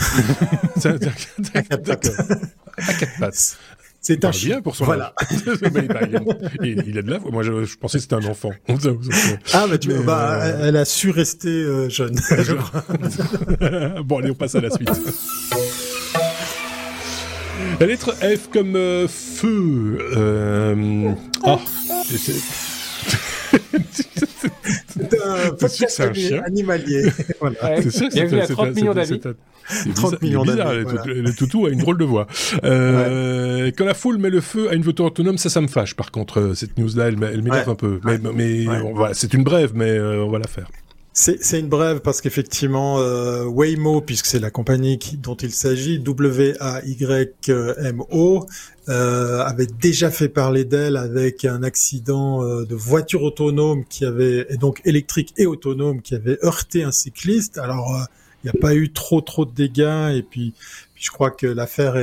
[0.77, 1.85] c'est un, un, à quatre
[3.21, 3.59] pattes.
[4.01, 5.13] C'est un bien pour son voilà.
[6.63, 7.31] il, il, a de la voix.
[7.31, 8.53] Moi, je, je pensais que c'était un enfant.
[9.53, 10.69] ah, bah, tu mais bah, euh...
[10.69, 12.15] elle a su rester euh, jeune.
[14.05, 14.91] bon, allez, on passe à la suite.
[17.81, 19.99] La lettre F comme euh, feu.
[20.17, 21.13] Euh...
[21.45, 21.59] Ah.
[24.89, 27.05] C'est un podcast chien animalier.
[27.41, 27.57] voilà.
[27.65, 27.83] ouais.
[27.83, 29.21] C'est sûr que c'est il y a 30 millions d'avis.
[29.95, 30.83] 30 millions d'avis.
[30.83, 31.05] Voilà.
[31.05, 32.27] Le, le toutou a une drôle de voix.
[32.65, 33.73] Euh, ouais.
[33.73, 35.95] Quand la foule met le feu à une voiture autonome, ça, ça me fâche.
[35.95, 37.73] Par contre, cette news-là, elle, elle m'énerve ouais.
[37.73, 38.01] un peu.
[38.35, 40.69] Mais, voilà, c'est une brève, mais euh, on va la faire.
[41.21, 45.99] C'est une brève parce qu'effectivement, euh, Waymo, puisque c'est la compagnie qui, dont il s'agit,
[45.99, 46.47] W-A-Y-M-O,
[48.89, 54.47] euh, avait déjà fait parler d'elle avec un accident euh, de voiture autonome qui avait,
[54.49, 57.59] et donc électrique et autonome, qui avait heurté un cycliste.
[57.59, 58.05] Alors, euh,
[58.45, 60.55] il n'y a pas eu trop trop de dégâts et puis,
[60.95, 61.97] puis je crois que l'affaire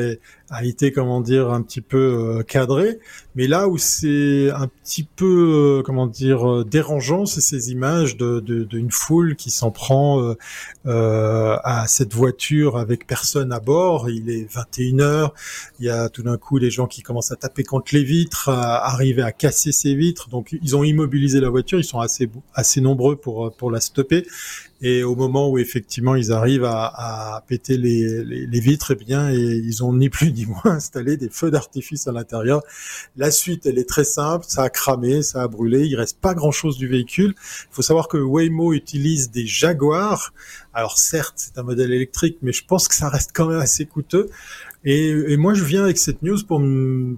[0.49, 1.97] a été comment dire un petit peu
[2.37, 2.99] euh, cadrée.
[3.35, 8.39] Mais là où c'est un petit peu euh, comment dire dérangeant, c'est ces images de
[8.39, 10.35] d'une foule qui s'en prend
[10.85, 14.09] euh, à cette voiture avec personne à bord.
[14.09, 15.33] Il est 21 heures.
[15.79, 18.49] Il y a tout d'un coup des gens qui commencent à taper contre les vitres,
[18.49, 20.29] à arriver à casser ces vitres.
[20.29, 21.79] Donc ils ont immobilisé la voiture.
[21.79, 24.25] Ils sont assez assez nombreux pour pour la stopper.
[24.81, 29.03] Et au moment où effectivement ils arrivent à, à péter les, les, les, vitres, eh
[29.03, 32.61] bien, ils ont ni plus ni moins installé des feux d'artifice à l'intérieur.
[33.15, 36.33] La suite, elle est très simple, ça a cramé, ça a brûlé, il reste pas
[36.33, 37.33] grand-chose du véhicule.
[37.37, 40.33] Il faut savoir que Waymo utilise des Jaguars.
[40.73, 43.85] Alors certes, c'est un modèle électrique, mais je pense que ça reste quand même assez
[43.85, 44.29] coûteux.
[44.87, 46.61] Et, et, moi, je viens avec cette news pour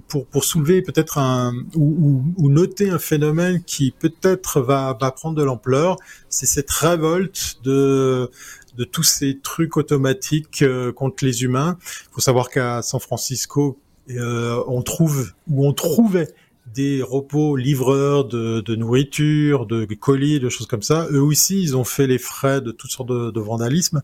[0.07, 5.11] pour, pour soulever peut-être un ou, ou, ou, noter un phénomène qui peut-être va, va
[5.11, 5.97] prendre de l'ampleur.
[6.29, 8.31] C'est cette révolte de
[8.77, 11.77] de tous ces trucs automatiques euh, contre les humains.
[11.81, 13.79] Il faut savoir qu'à San Francisco,
[14.11, 16.33] euh, on trouve ou on trouvait
[16.73, 21.07] des robots livreurs de, de, nourriture, de colis, de choses comme ça.
[21.11, 24.01] Eux aussi, ils ont fait les frais de toutes sortes de, de vandalisme.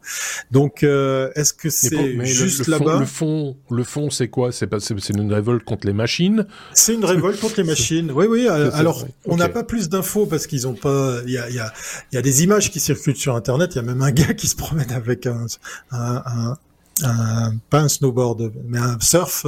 [0.51, 4.51] Donc, euh, est-ce que c'est juste là-bas Le fond, le fond, c'est quoi?
[4.51, 6.45] C'est c'est une révolte contre les machines?
[6.73, 8.11] C'est une révolte contre les machines.
[8.11, 8.47] Oui, oui.
[8.47, 11.19] Alors, on n'a pas plus d'infos parce qu'ils ont pas.
[11.25, 11.71] Il y a, y, a,
[12.11, 13.71] y a des images qui circulent sur Internet.
[13.73, 15.45] Il y a même un gars qui se promène avec un,
[15.91, 16.57] un, un
[17.01, 19.45] un, pas un snowboard, mais un surf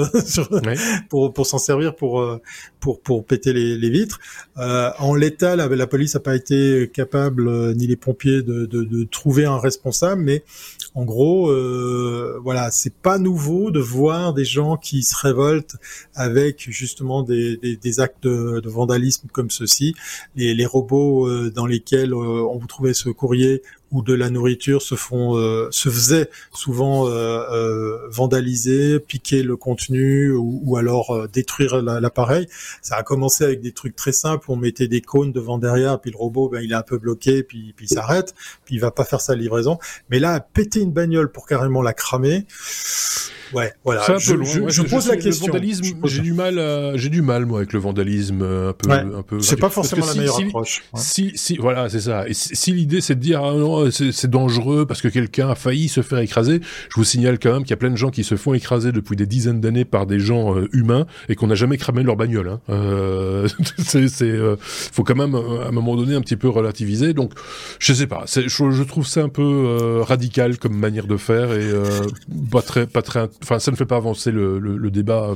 [1.09, 2.41] pour, pour s'en servir pour, euh,
[2.79, 4.19] pour, pour péter les, les vitres.
[4.57, 8.65] Euh, en l'état, la, la police n'a pas été capable, euh, ni les pompiers, de,
[8.65, 10.43] de, de, trouver un responsable, mais
[10.95, 15.75] en gros, euh, voilà, c'est pas nouveau de voir des gens qui se révoltent
[16.15, 19.93] avec justement des, des, des actes de, de, vandalisme comme ceci.
[20.35, 23.61] Les, les robots euh, dans lesquels on vous trouvait ce courrier
[23.95, 27.11] ou de la nourriture se font euh, se faisaient souvent euh,
[27.49, 32.47] euh, vandaliser, piquer le contenu ou, ou alors détruire l'appareil.
[32.81, 36.11] Ça a commencé avec des trucs très simples, on mettait des cônes devant derrière, puis
[36.11, 38.91] le robot ben il est un peu bloqué, puis puis il s'arrête, puis il va
[38.91, 39.79] pas faire sa livraison.
[40.09, 42.45] Mais là, péter une bagnole pour carrément la cramer.
[43.53, 44.17] Ouais, voilà.
[44.17, 45.53] Je, je, pose la question.
[46.03, 49.39] j'ai du mal, j'ai du mal moi avec le vandalisme un peu, un peu.
[49.39, 50.83] C'est pas forcément la meilleure approche.
[50.95, 52.27] Si, si, voilà, c'est ça.
[52.27, 55.87] Et si, l'idée c'est de dire ah non, c'est dangereux parce que quelqu'un a failli
[55.87, 58.23] se faire écraser, je vous signale quand même qu'il y a plein de gens qui
[58.23, 61.55] se font écraser depuis des dizaines d'années par des gens euh, humains et qu'on n'a
[61.55, 62.49] jamais cramé leur bagnole.
[62.49, 62.59] Hein.
[62.69, 67.13] Euh, c'est, euh, faut quand même à un moment donné un petit peu relativiser.
[67.13, 67.33] Donc,
[67.79, 68.25] je sais pas.
[68.27, 71.71] Je, je, trouve ça un peu euh, radical comme manière de faire et
[72.51, 75.35] pas très, pas très enfin, ça ne fait pas avancer le, le, le débat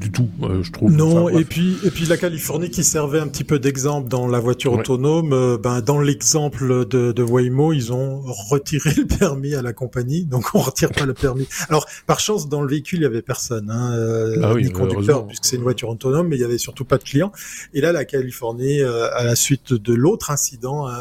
[0.00, 0.90] du tout, euh, je trouve.
[0.90, 4.40] Non, et puis et puis la Californie qui servait un petit peu d'exemple dans la
[4.40, 9.62] voiture autonome, euh, ben dans l'exemple de, de Waymo, ils ont retiré le permis à
[9.62, 11.48] la compagnie, donc on retire pas le permis.
[11.68, 15.26] Alors par chance dans le véhicule il y avait personne, hein, euh, ah ni conducteur
[15.26, 17.32] puisque c'est une voiture autonome, mais il y avait surtout pas de clients.
[17.74, 20.98] Et là la Californie, à la suite de l'autre incident, hein,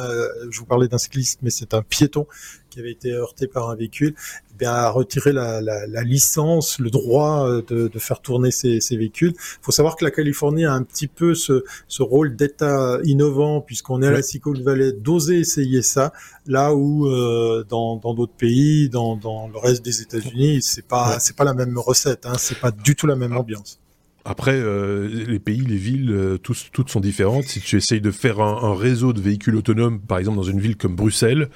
[0.49, 2.25] je vous parlais d'un cycliste, mais c'est un piéton
[2.71, 4.15] qui avait été heurté par un véhicule,
[4.51, 8.49] eh bien, a retiré la, la, la, licence, le droit euh, de, de faire tourner
[8.49, 9.33] ces, ces véhicules.
[9.35, 13.61] Il faut savoir que la Californie a un petit peu ce, ce rôle d'État innovant,
[13.61, 16.13] puisqu'on est à la Silicon Valley, d'oser essayer ça,
[16.47, 21.35] là où euh, dans d'autres pays, dans, dans, le reste des États-Unis, c'est pas c'est
[21.35, 23.80] pas la même recette, hein, c'est pas du tout la même ambiance.
[24.23, 27.45] Après, euh, les pays, les villes, euh, tous, toutes sont différentes.
[27.45, 30.59] Si tu essayes de faire un, un, réseau de véhicules autonomes, par exemple dans une
[30.59, 31.49] ville comme Bruxelles,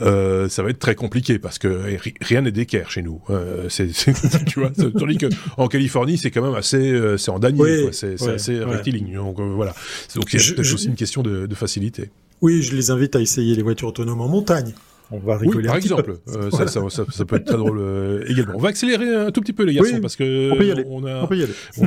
[0.00, 1.82] euh, ça va être très compliqué parce que
[2.20, 3.20] rien n'est d'équerre chez nous.
[3.30, 3.88] Euh, c'est,
[4.46, 8.22] tu vois, tandis que en Californie, c'est quand même assez, euh, c'est en danier, c'est,
[8.28, 9.14] assez rectiligne.
[9.14, 9.74] Donc voilà.
[10.14, 12.10] Donc c'est peut-être aussi une question de, de facilité.
[12.40, 14.72] Oui, je les invite à essayer les voitures autonomes en montagne
[15.12, 15.66] on va rigoler.
[15.66, 18.54] par exemple, euh, ça, ça, ça, ça, peut être très drôle euh, également.
[18.56, 20.84] On va accélérer un tout petit peu les garçons parce que on, peut y aller.
[20.88, 21.54] on a, on, peut y aller.
[21.78, 21.86] on,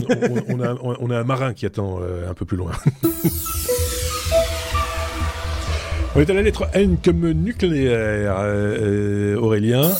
[0.50, 2.72] on, a, on, a un marin qui attend euh, un peu plus loin.
[6.16, 9.92] on est à la lettre N comme nucléaire, euh, Aurélien.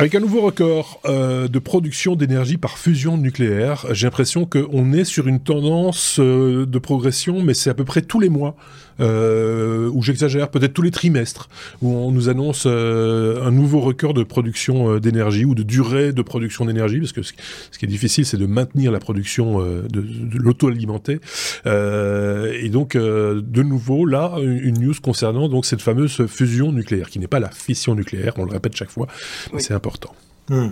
[0.00, 5.04] Avec un nouveau record euh, de production d'énergie par fusion nucléaire, j'ai l'impression qu'on est
[5.04, 8.56] sur une tendance euh, de progression, mais c'est à peu près tous les mois,
[9.00, 11.48] euh, où j'exagère, peut-être tous les trimestres,
[11.82, 16.12] où on nous annonce euh, un nouveau record de production euh, d'énergie ou de durée
[16.12, 19.88] de production d'énergie, parce que ce, qui est difficile, c'est de maintenir la production de,
[19.88, 21.20] de l'auto-alimenter.
[21.64, 27.26] et donc, de nouveau, là, une, news concernant donc cette fameuse fusion nucléaire, qui n'est
[27.26, 29.06] pas la fission nucléaire, on le répète chaque fois,
[29.52, 30.14] mais c'est important
[30.50, 30.70] Hmm.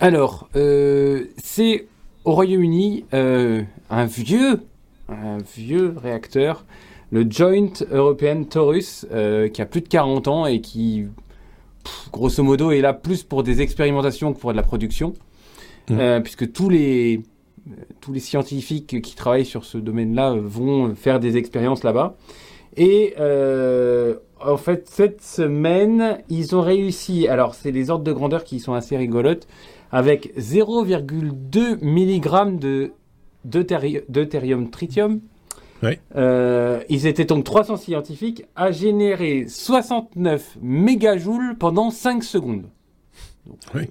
[0.00, 1.86] Alors, euh, c'est
[2.24, 4.62] au Royaume-Uni euh, un vieux,
[5.08, 6.64] un vieux réacteur,
[7.14, 11.04] le Joint European Taurus, euh, qui a plus de 40 ans et qui,
[12.12, 15.14] grosso modo, est là plus pour des expérimentations que pour de la production,
[15.88, 16.20] hmm.
[16.24, 17.22] puisque tous les
[18.00, 22.16] tous les scientifiques qui travaillent sur ce domaine-là vont faire des expériences là-bas.
[22.76, 23.14] Et
[24.44, 27.28] en fait, cette semaine, ils ont réussi.
[27.28, 29.46] Alors, c'est les ordres de grandeur qui sont assez rigolotes.
[29.92, 32.92] Avec 0,2 mg de
[33.44, 35.20] deutérium tritium.
[36.16, 42.64] Euh, ils étaient donc 300 scientifiques à générer 69 mégajoules pendant 5 secondes.
[43.46, 43.90] Donc, oui.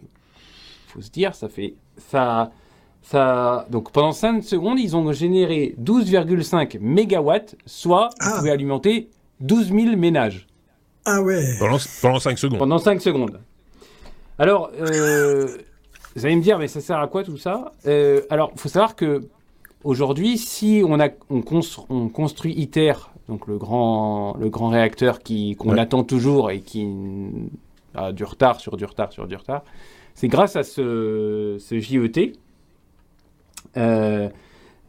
[0.88, 2.52] faut se dire, ça fait ça,
[3.02, 3.68] ça.
[3.70, 8.30] Donc pendant 5 secondes, ils ont généré 12,5 mégawatts, soit ah.
[8.30, 9.10] vous pouvez alimenter
[9.42, 10.48] 12 000 ménages.
[11.06, 12.60] Ah ouais Pendant, pendant 5 secondes.
[12.60, 13.40] Pendant 5 secondes.
[14.40, 15.48] Alors, euh,
[16.16, 17.72] vous allez me dire, mais ça sert à quoi tout ça?
[17.86, 19.28] Euh, Alors, il faut savoir que
[19.84, 21.42] aujourd'hui, si on, a, on,
[22.10, 22.94] construit ITER,
[23.30, 25.20] donc le grand, le grand réacteur
[25.58, 26.88] qu'on attend toujours et qui
[27.96, 29.64] a du retard sur du retard sur du retard,
[30.16, 32.34] c'est grâce à ce, ce JET
[33.78, 34.30] Euh,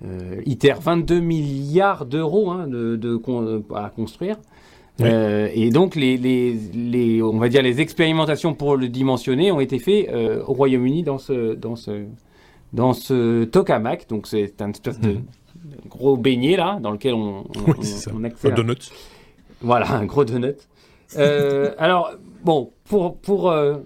[0.04, 4.36] euh, ITER, 22 milliards d'euros hein, de, de con- à construire.
[4.98, 5.06] Oui.
[5.08, 9.60] Euh, et donc, les, les, les, on va dire les expérimentations pour le dimensionner ont
[9.60, 10.10] été faites
[10.46, 12.04] au Royaume-Uni dans ce, dans ce,
[12.74, 14.08] dans ce tokamak.
[14.08, 15.22] Donc, c'est un espèce de Mhm.
[15.88, 17.74] gros beignet là, dans lequel on, on, Oui,
[18.12, 18.56] on- on Un accélère.
[18.56, 18.90] donut.
[19.62, 20.56] Voilà, un gros donut.
[21.16, 22.10] Euh, alors,
[22.44, 23.16] bon, pour.
[23.18, 23.76] pour euh,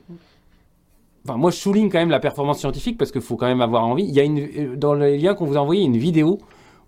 [1.27, 3.85] Enfin, moi, je souligne quand même la performance scientifique parce qu'il faut quand même avoir
[3.85, 4.05] envie.
[4.05, 6.39] Il y a une, euh, dans le lien qu'on vous a envoyé, une vidéo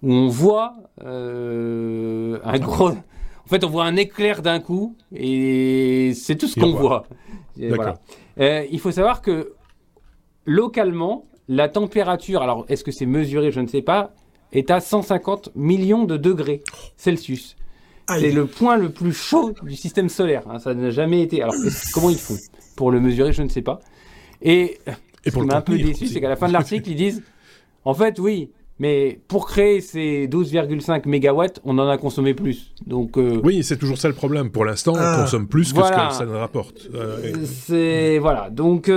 [0.03, 2.89] où on voit euh, un gros.
[2.91, 7.05] En fait, on voit un éclair d'un coup et c'est tout ce qu'on voit.
[7.59, 7.99] Voilà.
[8.71, 9.53] Il faut savoir que
[10.47, 14.15] localement, la température, alors est-ce que c'est mesuré, je ne sais pas,
[14.53, 16.63] est à 150 millions de degrés
[16.97, 17.57] Celsius.
[18.09, 20.43] C'est le point le plus chaud du système solaire.
[20.51, 21.43] hein, ça n'a jamais été.
[21.43, 21.55] Alors,
[21.95, 22.35] comment ils font
[22.77, 23.79] pour le mesurer Je ne sais pas.
[24.43, 24.79] Et
[25.25, 26.97] Et ce pour qui m'a un peu déçu, c'est qu'à la fin de l'article, ils
[26.97, 27.23] disent
[27.85, 32.75] en fait, oui, mais pour créer ces 12,5 mégawatts, on en a consommé plus.
[32.87, 34.51] Donc, euh, Oui, c'est toujours ça le problème.
[34.51, 35.15] Pour l'instant, Ah.
[35.19, 36.89] on consomme plus que ce que ça nous rapporte.
[36.95, 38.19] Euh, et- c'est.
[38.19, 38.51] Voilà.
[38.51, 38.91] Donc.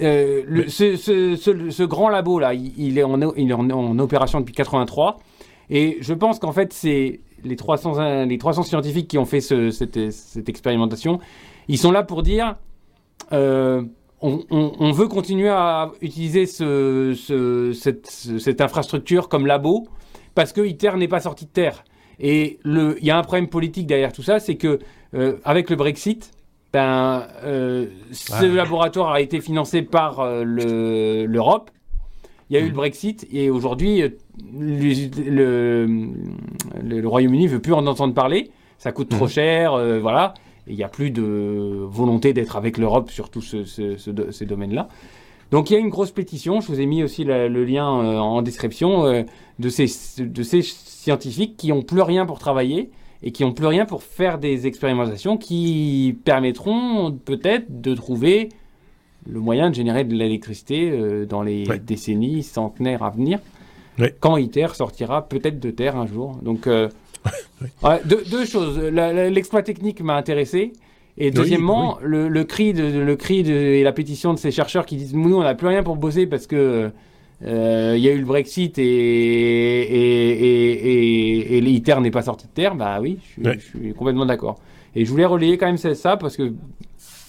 [0.00, 3.50] Euh, le- Mais- ce, ce- ce- ce grand labo là, il, il est, en, il
[3.50, 5.18] est en, en opération depuis 83
[5.70, 9.40] et je pense qu'en fait c'est les 300 euh, les 300 scientifiques qui ont fait
[9.40, 11.18] ce- cette, cette expérimentation,
[11.68, 12.56] ils sont là pour dire
[13.32, 13.82] euh,
[14.20, 19.86] on, on- on veut continuer à utiliser ce, ce- cette, ce- cette infrastructure comme labo
[20.34, 21.84] parce que ITER n'est pas sorti de terre.
[22.20, 24.80] Et il y a un problème politique derrière tout ça, c'est que
[25.14, 26.32] euh, avec le Brexit,
[26.72, 31.70] ben, euh, ce laboratoire a été financé par euh, le- l'Europe.
[32.50, 32.68] Il y a eu Mhm.
[32.70, 34.08] le Brexit et aujourd'hui, euh,
[34.58, 35.86] le, le,
[36.82, 38.50] le- le Royaume-Uni veut plus en entendre parler.
[38.78, 39.30] Ça coûte trop Mhm.
[39.30, 40.34] cher, euh, voilà.
[40.66, 41.22] Il n'y a plus de
[41.90, 44.88] volonté d'être avec l'Europe sur tous ce- ce- ce do- ces domaines-là.
[45.50, 47.86] Donc il y a une grosse pétition, je vous ai mis aussi la- le lien
[47.86, 49.24] en description,
[49.58, 49.86] de, ces,
[50.22, 52.90] de ces scientifiques qui ont plus rien pour travailler
[53.22, 58.48] et qui ont plus rien pour faire des expérimentations qui permettront peut-être de trouver
[59.28, 61.78] le moyen de générer de l'électricité euh, dans les Ouais.
[61.78, 63.40] décennies, centenaires à venir,
[63.98, 64.14] Ouais.
[64.20, 66.36] quand ITER sortira peut-être de terre un jour.
[66.42, 66.88] Donc euh,
[67.82, 70.72] ouais, deux, deux choses, l'exploit technique m'a intéressé.
[71.20, 74.86] Et deuxièmement, Le, le cri, de, le cri de, et la pétition de ces chercheurs
[74.86, 76.92] qui disent nous on n'a plus rien pour bosser parce que
[77.46, 82.22] euh, il y a eu le Brexit et, et, et, et, et l'ITER n'est pas
[82.22, 83.58] sorti de terre, bah oui, je suis, Ouais.
[83.58, 84.58] je suis complètement d'accord.
[84.94, 86.52] Et je voulais relayer quand même ça, parce que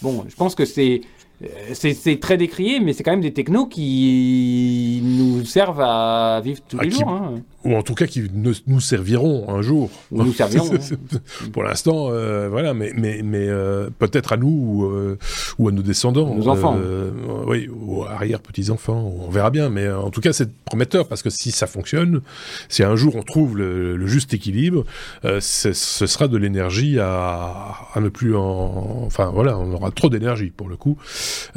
[0.02, 1.02] bon, je pense que c'est
[1.42, 6.60] euh, c'est très décrié, mais c'est quand même des technos qui nous servent à vivre
[6.68, 7.10] tous Ah, les qui- jours.
[7.10, 7.36] hein.
[7.66, 9.90] Ou en tout cas, qui ne- nous serviront un jour.
[10.12, 11.18] Ou nous serviront, hein.
[11.52, 15.18] Pour l'instant, euh, voilà, mais, mais, mais euh, peut-être à nous ou, euh,
[15.58, 16.34] ou à nos descendants.
[16.36, 16.78] Nos enfants.
[16.82, 17.12] Euh,
[17.48, 19.70] oui, ou arrière-petits-enfants, on verra bien.
[19.70, 22.22] Mais euh, en tout cas, c'est prometteur parce que si ça fonctionne,
[22.70, 24.86] si un jour on trouve le, le juste équilibre,
[25.26, 29.04] euh, ce sera de l'énergie à, à ne plus en...
[29.06, 30.98] Enfin, voilà, on aura trop d'énergie pour le coup.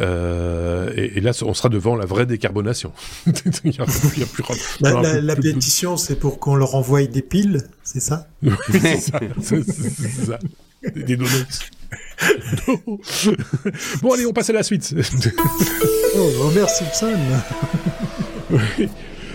[0.00, 2.92] Euh, et, et là, on sera devant la vraie décarbonation.
[3.26, 3.32] il
[3.76, 3.84] y a,
[4.16, 4.42] il y a plus,
[4.80, 5.42] il y La, la- la plus-
[5.96, 8.26] c'est pour qu'on leur envoie des piles, c'est ça?
[8.42, 9.20] Oui, c'est ça.
[9.40, 10.38] C'est- c'est- c'est ça.
[10.94, 11.28] Des des donuts.
[14.02, 14.94] bon, allez, on passe à la suite.
[16.14, 17.16] Oh, Homer Simpson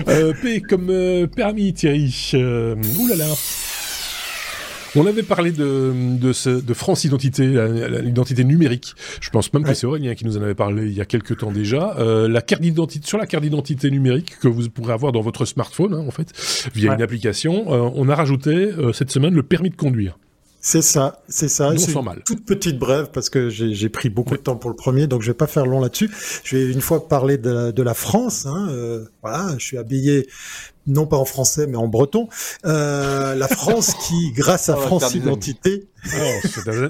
[0.07, 2.31] Euh, P comme euh, permis, Thierry.
[2.35, 3.25] Euh, ouh là là.
[4.95, 7.45] On avait parlé de, de, ce, de France Identité,
[8.01, 8.93] l'identité numérique.
[9.21, 11.37] Je pense même que c'est Aurélien qui nous en avait parlé il y a quelques
[11.37, 11.95] temps déjà.
[11.99, 15.45] Euh, la carte d'identité, sur la carte d'identité numérique que vous pourrez avoir dans votre
[15.45, 16.27] smartphone, hein, en fait,
[16.73, 16.95] via Ouais.
[16.95, 20.17] une application, euh, on a rajouté euh, cette semaine le permis de conduire.
[20.59, 21.71] C'est ça, c'est ça.
[21.71, 22.21] Non C'est sans une mal.
[22.25, 25.27] toute petite brève parce que j'ai pris beaucoup de temps pour le premier, donc je
[25.27, 26.09] vais pas faire long là-dessus.
[26.43, 28.45] Je vais une fois parler de la, de la France.
[28.47, 30.27] Hein, euh, voilà, je suis habillé
[30.87, 32.27] non pas en français mais en breton.
[32.65, 35.13] Euh, la France qui, grâce à On France.
[35.15, 35.87] Identité,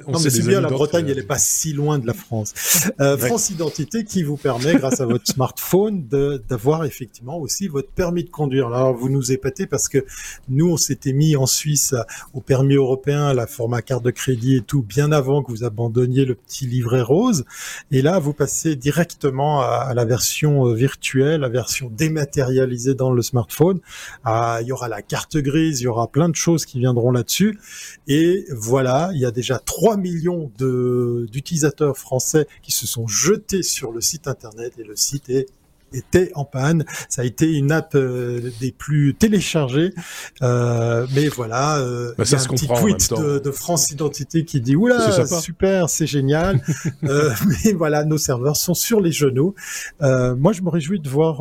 [0.05, 2.13] on non, s'est mais c'est bien, la Bretagne, elle est pas si loin de la
[2.13, 2.53] France.
[3.01, 3.27] Euh, Ouais.
[3.27, 6.05] France Identité qui vous permet, grâce à votre smartphone,
[6.47, 8.67] d'avoir effectivement aussi votre permis de conduire.
[8.67, 10.05] Alors, vous nous épatez parce que
[10.49, 11.95] nous, on s'était mis en Suisse
[12.33, 16.25] au permis européen, la format carte de crédit et tout, bien avant que vous abandonniez
[16.25, 17.45] le petit livret rose.
[17.91, 23.11] Et là, vous passez directement à, à la version euh, virtuelle, la version dématérialisée dans
[23.11, 23.79] le smartphone.
[24.23, 27.11] Ah, il y aura la carte grise, il y aura plein de choses qui viendront
[27.11, 27.59] là-dessus.
[28.07, 33.91] Et voilà, il y a déjà 3 millions d'utilisateurs français qui se sont jetés sur
[33.91, 35.47] le site internet et le site est
[35.93, 36.85] était en panne.
[37.09, 39.93] Ça a été une app euh, des plus téléchargées.
[40.41, 44.61] Euh, mais voilà, euh, bah, y a un petit tweet de, de, France Identité qui
[44.61, 46.61] dit oula super, c'est génial.
[47.03, 47.31] euh,
[47.63, 49.55] mais voilà, nos serveurs sont sur les genoux.
[50.01, 51.37] Euh, moi, je me réjouis de voir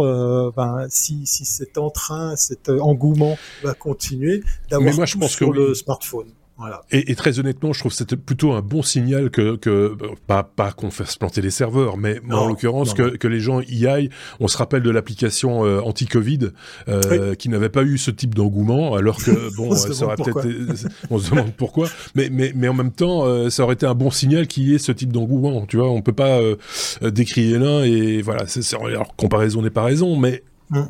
[0.53, 6.27] ben, si, si cet entrain, cet engouement va continuer d'avoir pense sur le smartphone.
[6.91, 9.95] Et, et, très honnêtement, je trouve que c'était plutôt un bon signal que, que
[10.27, 13.87] pas, pas qu'on fasse planter les serveurs, mais en l'occurrence que, que les gens y
[13.87, 14.09] aillent.
[14.41, 16.51] On se rappelle de l'application euh, anti-Covid
[16.89, 21.19] euh, qui n'avait pas eu ce type d'engouement, alors que bon, ça aurait peut-être, on
[21.19, 21.89] se demande pourquoi.
[22.15, 24.75] Mais mais mais en même temps, euh, ça aurait été un bon signal qu'il y
[24.75, 25.67] ait ce type d'engouement.
[25.67, 26.57] Tu vois, on peut pas euh,
[27.03, 28.47] décrier l'un et voilà.
[28.47, 30.43] C'est, alors comparaison n'est pas raison, mais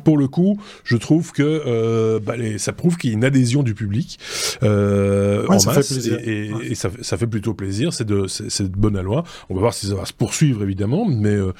[0.03, 3.23] Pour le coup, je trouve que euh, bah, les, ça prouve qu'il y a une
[3.23, 4.17] adhésion du public
[4.63, 6.07] euh, en masse.
[6.07, 7.93] et, et, ça, ça, fait plutôt plaisir.
[7.93, 9.23] C'est de, c'est de bonne loi.
[9.49, 11.53] On va voir si ça va se poursuivre évidemment, mais euh,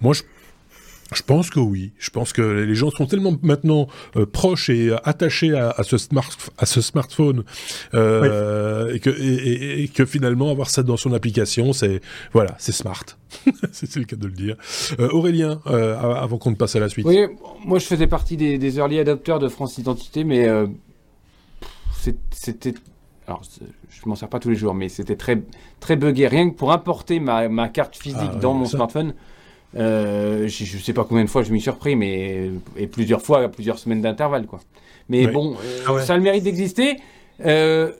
[0.00, 0.22] moi je
[1.12, 1.92] je pense que oui.
[1.98, 5.98] Je pense que les gens sont tellement maintenant euh, proches et attachés à, à, ce,
[5.98, 7.44] smart, à ce smartphone
[7.94, 12.00] euh, et, que, et, et, que finalement avoir ça dans son application, c'est
[12.32, 13.04] voilà, c'est smart.
[13.72, 14.56] c'est le cas de le dire.
[14.98, 17.06] Euh, Aurélien, euh, avant qu'on ne passe à la suite.
[17.06, 17.18] Oui,
[17.64, 20.66] moi je faisais partie des, des early adopters de France Identité, mais euh,
[22.30, 22.74] c'était
[23.26, 23.42] alors
[23.88, 25.42] je m'en sers pas tous les jours, mais c'était très
[25.80, 26.26] très buggé.
[26.28, 28.76] Rien que pour importer ma, ma carte physique ah, dans mon ça.
[28.76, 29.14] smartphone,
[29.76, 33.22] euh, je, ne sais pas combien de fois je m'y suis surpris, mais et plusieurs
[33.22, 34.60] fois, à plusieurs semaines d'intervalle, quoi.
[35.08, 36.02] Mais bon, euh, ah ouais.
[36.02, 36.96] ça a le mérite d'exister.
[37.44, 37.92] Euh,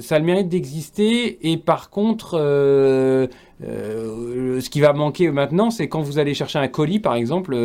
[0.00, 1.50] ça a le mérite d'exister.
[1.50, 3.26] Et par contre, euh,
[3.64, 7.56] euh, ce qui va manquer maintenant, c'est quand vous allez chercher un colis, par exemple,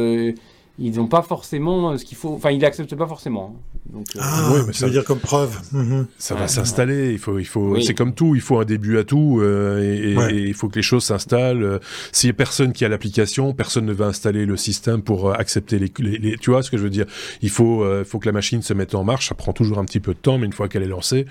[0.79, 2.33] ils n'ont pas forcément ce qu'il faut.
[2.33, 3.55] Enfin, ils l'acceptent pas forcément.
[3.91, 4.19] Donc, euh...
[4.21, 5.59] ah, oui, mais ça veut dire comme preuve.
[5.71, 6.03] Mmh.
[6.17, 7.11] Ça va s'installer.
[7.11, 7.73] Il faut, il faut.
[7.73, 7.83] Oui.
[7.83, 8.33] C'est comme tout.
[8.33, 10.33] Il faut un début à tout, euh, et, ouais.
[10.33, 11.79] et, il faut que les choses s'installent.
[12.11, 15.33] S'il y a personne qui a l'application, personne ne va installer le système pour euh,
[15.33, 17.05] accepter les, les, les, Tu vois ce que je veux dire?
[17.43, 19.29] Il faut, euh, faut que la machine se mette en marche.
[19.29, 21.27] Ça prend toujours un petit peu de temps, mais une fois qu'elle est lancée,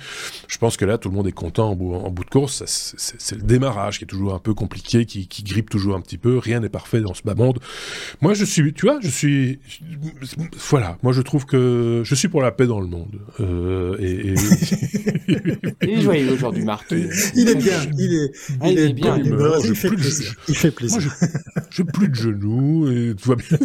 [0.46, 2.62] je pense que là, tout le monde est content en bout, en bout de course.
[2.66, 6.18] C'est le démarrage qui est toujours un peu compliqué, qui, qui grippe toujours un petit
[6.18, 6.38] peu.
[6.38, 7.58] Rien n'est parfait dans ce bas monde.
[8.20, 9.31] Moi, je suis, tu vois, je suis
[10.70, 13.18] voilà, moi je trouve que je suis pour la paix dans le monde.
[13.40, 14.34] Euh, et, et...
[15.82, 16.92] il est joyeux aujourd'hui, Marc.
[17.34, 19.18] Il est bien, il est, ah, il, il est, bien.
[19.18, 20.34] Il, fait plaisir.
[20.48, 21.00] Il fait plaisir.
[21.20, 23.58] Moi, j'ai plus de genoux et tout va bien.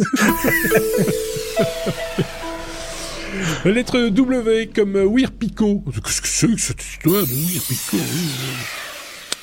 [3.64, 5.84] La lettre W comme Weir Pico.
[6.04, 7.96] Qu'est-ce que c'est que cette histoire de Weir Pico?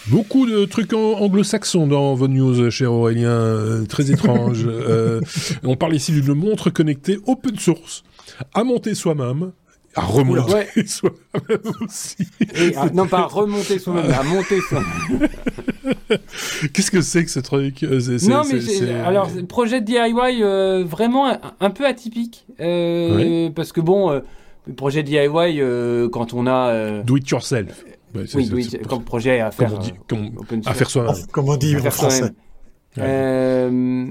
[0.08, 4.66] Beaucoup de trucs anglo-saxons dans vos news, cher Aurélien, euh, très étrange.
[4.68, 5.20] euh,
[5.64, 8.04] on parle ici d'une montre connectée open source,
[8.54, 9.52] à monter soi-même,
[9.96, 10.68] à remonter ouais.
[10.86, 12.28] soi-même aussi.
[12.42, 15.28] Et, ah, non, pas à remonter soi-même, à monter soi-même.
[16.74, 21.40] Qu'est-ce que c'est que ce truc est, Non, mais alors, projet DIY euh, vraiment un,
[21.60, 22.46] un, peu atypique.
[22.60, 23.52] Euh, oui.
[23.56, 24.20] Parce que bon, euh,
[24.78, 27.02] projet DIY, euh, quand on a...
[27.02, 27.86] Do it yourself.
[28.16, 30.32] Ouais, oui, oui comme projet à faire, dit, comme,
[30.66, 31.16] à faire soi-même.
[31.32, 32.24] Comme on dit en français.
[32.24, 33.04] Ouais.
[33.04, 34.06] Euh,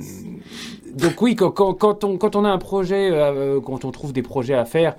[0.95, 4.13] donc oui, quand, quand, quand, on, quand on a un projet, euh, quand on trouve
[4.13, 4.97] des projets à faire,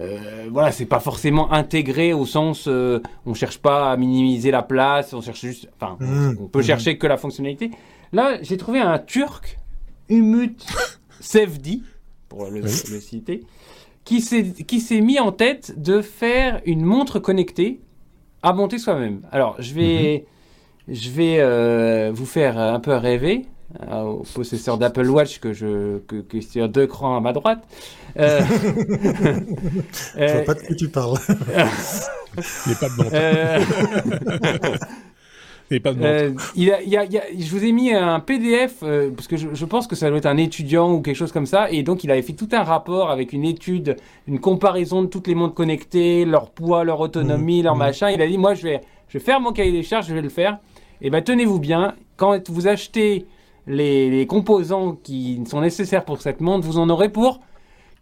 [0.00, 4.62] euh, voilà, c'est pas forcément intégré au sens, euh, on cherche pas à minimiser la
[4.62, 6.64] place, on cherche juste, enfin, mmh, on peut mmh.
[6.64, 7.70] chercher que la fonctionnalité.
[8.12, 9.58] Là, j'ai trouvé un Turc,
[10.08, 10.56] Umut
[11.20, 11.82] Sevdi,
[12.28, 12.70] pour le, oui.
[12.90, 13.44] le citer,
[14.04, 17.80] qui s'est mis en tête de faire une montre connectée
[18.44, 19.22] à monter soi-même.
[19.32, 20.26] Alors, je vais,
[20.86, 20.94] mmh.
[20.94, 23.46] je vais euh, vous faire un peu rêver
[23.90, 27.64] euh, au possesseur d'Apple Watch que je que, que sur deux crans à ma droite.
[28.18, 28.40] Euh,
[30.16, 31.18] je vois pas de quoi tu parles.
[32.36, 32.96] Il n'est pas de
[34.68, 34.86] montre.
[35.70, 37.92] Et pas de euh, il a, il a, il y a, je vous ai mis
[37.92, 41.00] un PDF euh, parce que je, je, pense que ça doit être un étudiant ou
[41.00, 41.70] quelque chose comme ça.
[41.70, 43.96] Et donc il avait fait tout un rapport avec une étude,
[44.28, 47.78] une comparaison de toutes les montres connectées, leur poids, leur autonomie, mmh, leur mmh.
[47.78, 48.10] machin.
[48.10, 50.22] Il a dit moi je vais, je vais faire mon cahier des charges, je vais
[50.22, 50.58] le faire.
[51.00, 53.26] Et ben tenez-vous bien, quand vous achetez
[53.66, 57.40] les, les composants qui sont nécessaires pour cette montre, vous en aurez pour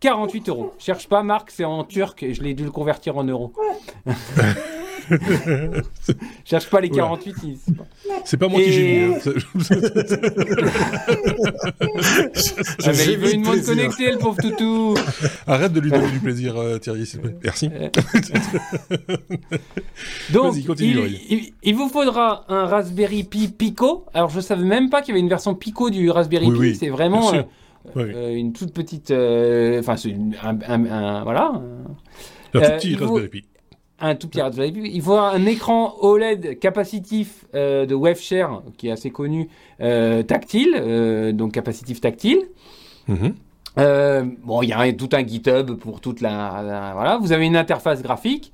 [0.00, 0.72] 48 euros.
[0.78, 3.52] Cherche pas, Marc, c'est en turc et je l'ai dû le convertir en euros.
[6.44, 7.36] Cherche pas les 48.
[7.42, 7.56] Ouais.
[8.24, 8.64] C'est pas moi et...
[8.64, 9.14] qui j'ai mis.
[9.14, 9.18] Hein.
[12.84, 14.94] ah, il veut une montre connectée, le pauvre toutou.
[15.46, 17.36] Arrête de lui donner du plaisir, euh, Thierry, s'il te plaît.
[17.42, 17.70] Merci.
[20.32, 24.04] Donc, il, il, il, vous faudra un Raspberry Pi Pico.
[24.14, 26.58] Alors, je savais même pas qu'il y avait une version Pico du Raspberry oui, Pi.
[26.58, 27.42] Oui, c'est vraiment euh,
[27.96, 28.04] oui.
[28.14, 29.10] euh, une toute petite.
[29.10, 29.96] Enfin,
[30.42, 31.60] un, un, Voilà.
[32.54, 33.44] Un tout petit Raspberry Pi
[34.02, 34.40] un tout petit.
[34.74, 39.48] Il faut un écran OLED capacitif euh, de WebShare qui est assez connu,
[39.80, 42.40] euh, tactile, euh, donc capacitif tactile.
[43.08, 43.34] Mhm.
[43.78, 47.32] Euh, bon, il y a un- tout un GitHub pour toute la, la- Voilà, vous
[47.32, 48.52] avez une interface graphique.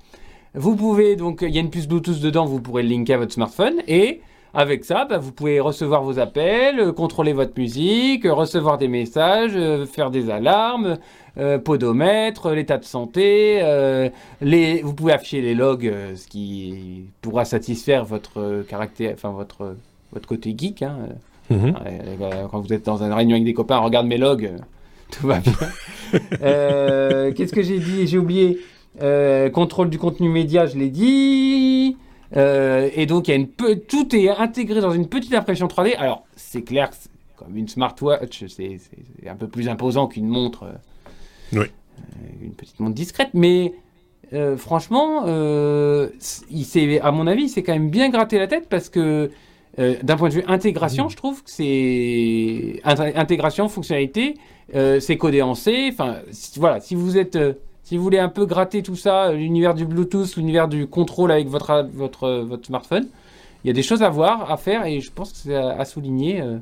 [0.54, 3.18] Vous pouvez donc, il y a une puce Bluetooth dedans, vous pourrez le linker à
[3.18, 4.20] votre smartphone et
[4.58, 8.88] avec ça, bah, vous pouvez recevoir vos appels, euh, contrôler votre musique, euh, recevoir des
[8.88, 10.98] messages, euh, faire des alarmes,
[11.64, 13.62] podomètre, l'état de santé.
[14.40, 19.76] les, vous pouvez afficher les logs, ce qui pourra satisfaire votre caractère, enfin votre
[20.12, 20.82] votre côté geek.
[20.82, 20.96] Hein.
[21.48, 21.74] Mhm.
[22.50, 24.50] Quand vous êtes dans une réunion avec des copains, regarde mes logs,
[25.12, 25.52] tout va bien.
[27.36, 28.08] Qu'est-ce que j'ai dit?
[28.08, 28.58] J'ai oublié.
[29.52, 31.96] Contrôle du contenu média, je l'ai dit.
[32.36, 35.66] Euh, et donc, il y a une peu, tout est intégré dans une petite impression
[35.66, 35.94] 3D.
[35.96, 36.90] Alors, c'est clair
[37.36, 38.78] comme une smartwatch, c'est
[39.28, 40.64] un peu plus imposant qu'une montre.
[40.64, 41.66] euh, Oui.
[41.66, 43.72] euh, une petite montre discrète, mais
[44.32, 49.30] euh, franchement, il à mon avis, c'est quand même bien gratté la tête parce que
[49.78, 54.34] d'un point de vue intégration, je trouve que c'est Int- intégration, fonctionnalité,
[54.74, 55.88] c'est codé en C.
[55.92, 57.38] Enfin, si- voilà, si vous êtes,
[57.88, 61.48] si vous voulez un peu gratter tout ça, l'univers du Bluetooth, l'univers du contrôle avec
[61.48, 63.08] votre votre votre smartphone,
[63.64, 65.82] il y a des choses à voir, à faire, et je pense que c'est à,
[65.86, 66.42] souligner.
[66.42, 66.58] euh,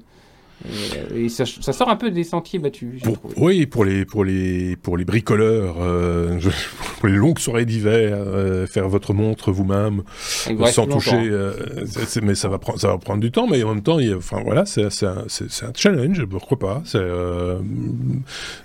[1.15, 3.03] et, et ça, ça sort un peu des sentiers battus.
[3.03, 6.49] Pour- oui, pour les pour les pour les bricoleurs, euh, je-
[7.01, 10.03] pour les longues soirées d'hiver, euh, faire votre montre vous-même
[10.49, 11.53] Il sans toucher, euh,
[12.23, 14.41] mais ça va prendre ça va prendre du temps, mais en même temps, il enfin
[14.45, 16.83] voilà, c'est un, un challenge, pourquoi pas.
[16.95, 17.59] Euh,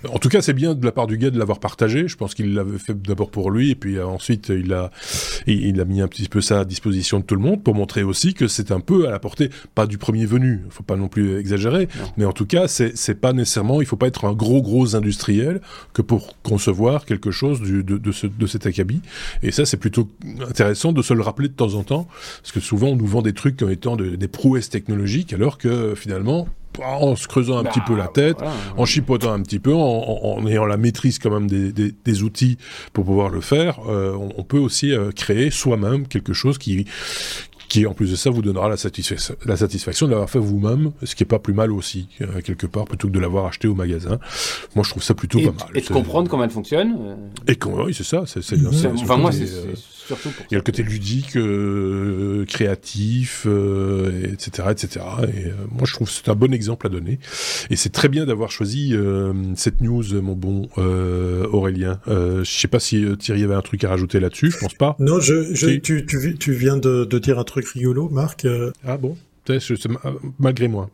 [0.08, 2.08] en tout cas, c'est bien de la part du gars de l'avoir partagé.
[2.08, 4.90] Je pense qu'il l'avait fait d'abord pour lui, et puis euh, ensuite il a
[5.46, 7.74] il, il a mis un petit peu ça à disposition de tout le monde pour
[7.74, 10.96] montrer aussi que c'est un peu à la portée, pas du premier venu, faut pas
[10.96, 11.81] non plus exagérer,
[12.16, 14.94] mais en tout cas, c'est c'est pas nécessairement, il faut pas être un gros gros
[14.96, 15.60] industriel
[15.92, 19.00] que pour concevoir quelque chose du, de, de, ce, de cet acabit.
[19.42, 20.08] Et ça, c'est plutôt
[20.48, 22.06] intéressant de se le rappeler de temps en temps,
[22.40, 25.58] parce que souvent on nous vend des trucs comme étant de- des prouesses technologiques, alors
[25.58, 26.48] que finalement,
[26.82, 28.54] en se creusant un Bah, petit peu la tête, voilà.
[28.78, 31.94] en chipotant un petit peu, en, en- en ayant la maîtrise quand même des, des-
[32.04, 32.56] des outils
[32.94, 36.86] pour pouvoir le faire, euh, on, on peut aussi euh, créer soi-même quelque chose qui
[37.72, 40.92] qui en plus de ça vous donnera la, satisfa- la satisfaction de l'avoir fait vous-même,
[41.04, 43.66] ce qui est pas plus mal aussi euh, quelque part plutôt que de l'avoir acheté
[43.66, 44.18] au magasin.
[44.74, 45.68] Moi je trouve ça plutôt et, pas mal.
[45.74, 46.94] et de comprendre comment elle fonctionne.
[47.00, 47.14] euh,
[47.50, 48.72] Et qu'on- oui c'est ça, c'est Mhm.
[48.74, 52.44] c'est- enfin, moi, c'est euh, c'est surtout pour il y a le côté ludique, euh,
[52.46, 55.04] créatif, euh, etc., etc.
[55.34, 57.18] Et euh, moi, je trouve que c'est un bon exemple à donner.
[57.70, 62.00] Et c'est très bien d'avoir choisi euh, cette news, mon bon euh, Aurélien.
[62.08, 64.50] Euh, je sais pas si Thierry avait un truc à rajouter là-dessus.
[64.50, 64.96] Je pense pas.
[64.98, 68.44] Non, je, tu, tu, vi- tu viens de, de dire un truc rigolo, Marc.
[68.44, 69.16] euh, Ah bon?
[70.38, 70.88] Malgré moi.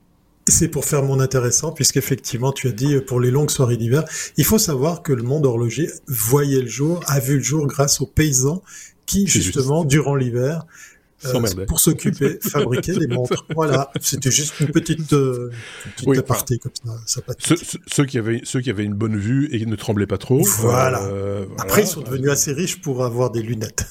[0.50, 4.04] C'est pour faire mon intéressant, puisqu'effectivement, tu as dit pour les longues soirées d'hiver,
[4.38, 8.00] il faut savoir que le monde horloger voyait le jour, a vu le jour grâce
[8.00, 8.62] aux paysans
[9.08, 10.64] qui, justement, durant l'hiver,
[11.24, 13.44] euh, pour s'occuper, fabriquaient des montres.
[13.56, 15.50] Voilà, c'était juste une petite, euh,
[15.86, 17.44] une petite Oui, aparté comme ça, sympathique.
[17.46, 20.06] Ceux, ceux- ceux qui avaient ceux qui avaient une bonne vue et qui ne tremblaient
[20.06, 20.44] pas trop.
[20.60, 21.02] Voilà.
[21.06, 21.82] euh, Après, voilà.
[21.82, 23.86] ils sont devenus assez riches pour avoir des lunettes.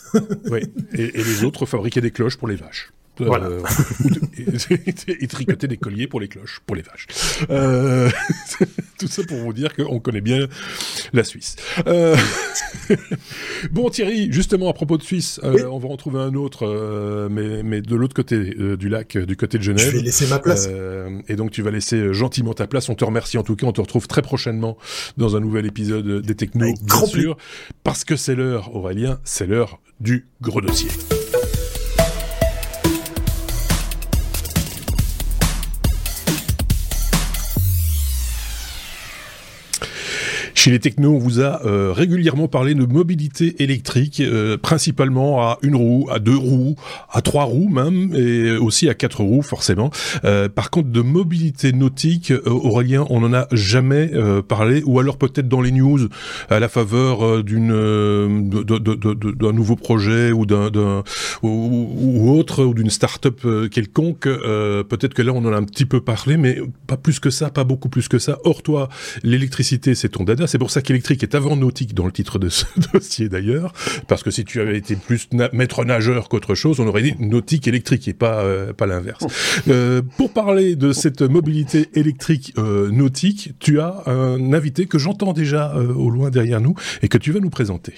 [0.50, 0.62] Oui.
[0.94, 2.92] Et, et les autres fabriquaient des cloches pour les vaches.
[3.22, 3.50] Euh, Voilà.
[3.50, 3.62] de-
[5.12, 7.08] et, et tricotaient des colliers pour les cloches, pour les vaches.
[7.50, 8.10] Euh,
[9.00, 10.48] tout ça pour vous dire qu'on connaît bien
[11.14, 11.56] la Suisse.
[11.88, 12.16] Euh,
[13.72, 15.62] bon Thierry, justement à propos de Suisse, euh, Oui.
[15.64, 19.16] on va en trouver un autre, euh, mais, mais de l'autre côté euh, du lac,
[19.16, 19.94] euh, du côté de Je Genève.
[19.94, 20.68] vais laisser ma place.
[20.70, 22.90] Euh, et donc tu vas laisser euh, gentiment ta place.
[22.90, 23.68] On te remercie en tout cas.
[23.68, 24.78] On te retrouve très prochainement
[25.18, 27.38] dans un nouvel épisode des Technos, bien sûr,
[27.84, 30.90] parce que c'est l'heure, Aurélien, c'est l'heure du gros dossier.
[40.58, 45.60] Chez les technos, on vous a euh, régulièrement parlé de mobilité électrique, euh, principalement à
[45.62, 46.76] une roue, à deux roues,
[47.12, 49.92] à trois roues même, et aussi à quatre roues forcément.
[50.26, 54.10] Euh, par contre, de mobilité nautique, Aurélien, on n'en a jamais
[54.48, 56.00] parlé, ou alors peut-être dans les news,
[56.50, 58.32] à la faveur d'un
[59.54, 61.04] nouveau projet ou d'un
[61.44, 64.24] ou, autre, ou d'une start-up quelconque.
[64.24, 67.52] peut-être que là, on en a un petit peu parlé, mais pas plus que ça,
[67.52, 68.40] pas beaucoup plus que ça.
[68.44, 68.90] Or, toi,
[69.22, 70.47] l'électricité, c'est ton dada.
[70.48, 73.74] C'est pour ça qu'électrique est avant nautique dans le titre de ce dossier d'ailleurs,
[74.08, 77.16] parce que si tu avais été plus na- maître nageur qu'autre chose, on aurait dit
[77.20, 79.26] nautique électrique et pas euh, pas l'inverse.
[79.68, 85.34] Euh, pour parler de cette mobilité électrique euh, nautique, tu as un invité que j'entends
[85.34, 87.94] déjà euh, au loin derrière nous et que tu vas nous présenter.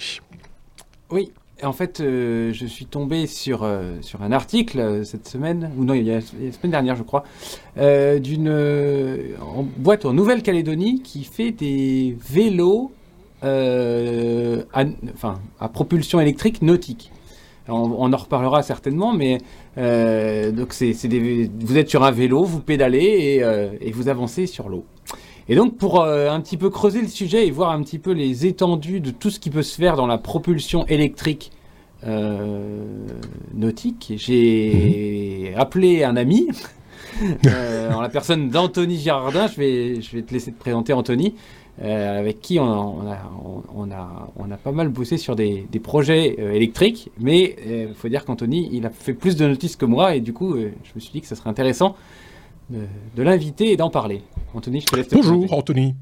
[1.10, 1.30] Oui,
[1.62, 5.84] en fait, euh, je suis tombé sur, euh, sur un article euh, cette semaine, ou
[5.84, 7.24] non, il y a la semaine dernière, je crois,
[7.76, 8.52] d'une
[9.76, 12.92] boîte en Nouvelle-Calédonie qui fait des vélos
[13.42, 14.84] à,
[15.14, 17.10] enfin, à propulsion électrique nautique.
[17.68, 19.38] On, en reparlera certainement, mais
[20.52, 23.42] donc c'est vous êtes sur un vélo, vous pédalez
[23.80, 24.84] et vous avancez sur l'eau.
[25.48, 28.46] Et donc pour un petit peu creuser le sujet et voir un petit peu les
[28.46, 31.50] étendues de tout ce qui peut se faire dans la propulsion électrique
[33.54, 35.60] nautique, j'ai mhm.
[35.60, 36.48] appelé un ami.
[37.94, 41.34] en la personne d'Anthony Girardin, je vais, je vais te laisser te présenter Anthony,
[41.82, 43.18] euh, avec qui on a,
[43.74, 47.72] on, a, on, a, pas mal bossé sur des, des projets euh, électriques, mais il
[47.72, 50.56] euh, faut dire qu'Anthony, il a fait plus de notices que moi, et du coup,
[50.56, 51.96] je me suis dit que ce serait intéressant
[52.68, 54.22] de, l'inviter et d'en parler.
[54.54, 55.94] Anthony, je te laisse te Bonjour Anthony.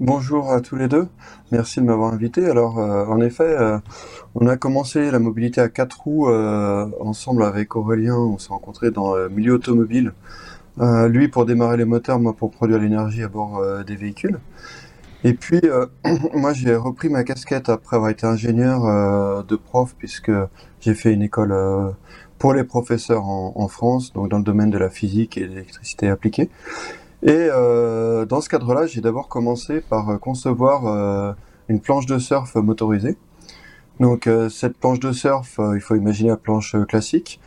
[0.00, 1.08] Bonjour à tous les deux,
[1.52, 2.46] merci de m'avoir invité.
[2.46, 3.54] Alors, en effet,
[4.34, 6.28] on a commencé la mobilité à quatre roues
[7.00, 10.14] ensemble avec Aurélien, on s'est rencontrés dans le milieu automobile
[10.78, 14.38] euh, lui pour démarrer les moteurs, moi pour produire l'énergie à bord euh, des véhicules.
[15.24, 15.86] Et puis, euh,
[16.34, 20.32] moi j'ai repris ma casquette après avoir été ingénieur de prof, puisque
[20.80, 21.54] j'ai fait une école
[22.40, 25.50] pour les professeurs en, en, France, donc dans le domaine de la physique et de
[25.50, 26.50] l'électricité appliquée.
[27.22, 31.36] Et dans ce cadre-là, j'ai d'abord commencé par concevoir
[31.68, 33.18] une planche de surf motorisée.
[34.00, 37.38] Donc cette planche de surf, il faut imaginer la planche classique.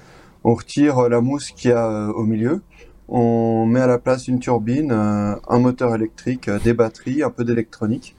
[0.43, 2.61] On retire la mousse qu'il y a au milieu,
[3.07, 7.29] on met à la place une turbine, euh, un moteur électrique, euh, des batteries, un
[7.29, 8.15] peu d'électronique.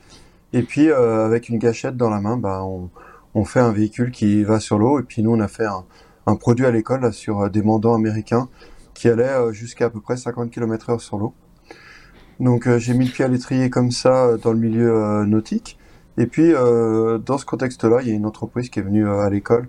[0.52, 4.44] Et puis euh, avec une gâchette dans la main, bah, on, fait un véhicule qui
[4.44, 5.00] va sur l'eau.
[5.00, 5.84] Et puis nous, on a fait un,
[6.40, 8.48] produit à l'école sur des mandants américains
[8.94, 11.34] qui allaient jusqu'à à peu près 50 km/h sur l'eau.
[12.40, 15.78] Donc j'ai mis le pied à l'étrier comme ça dans le milieu nautique.
[16.16, 19.68] Et puis dans ce contexte-là, il y a une entreprise qui est venue à l'école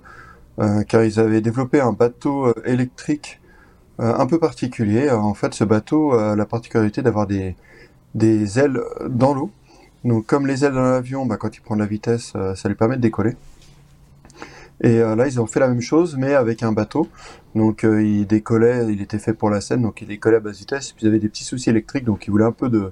[0.87, 3.39] car ils avaient développé un bateau électrique
[4.01, 5.09] euh, un peu particulier.
[5.09, 7.55] En fait, ce bateau a la particularité d'avoir des,
[8.59, 9.51] ailes dans l'eau.
[10.03, 12.67] Donc, comme les ailes dans l'avion, bah, quand il prend de la vitesse, euh, ça
[12.67, 13.35] lui permet de décoller.
[14.81, 17.07] Et euh, là, ils ont fait la même chose, mais avec un bateau.
[17.55, 20.91] Donc, il décollait, il était fait pour la scène, donc il décollait à basse vitesse.
[20.91, 22.91] Puis, ils avaient des petits soucis électriques, donc ils voulaient un peu de,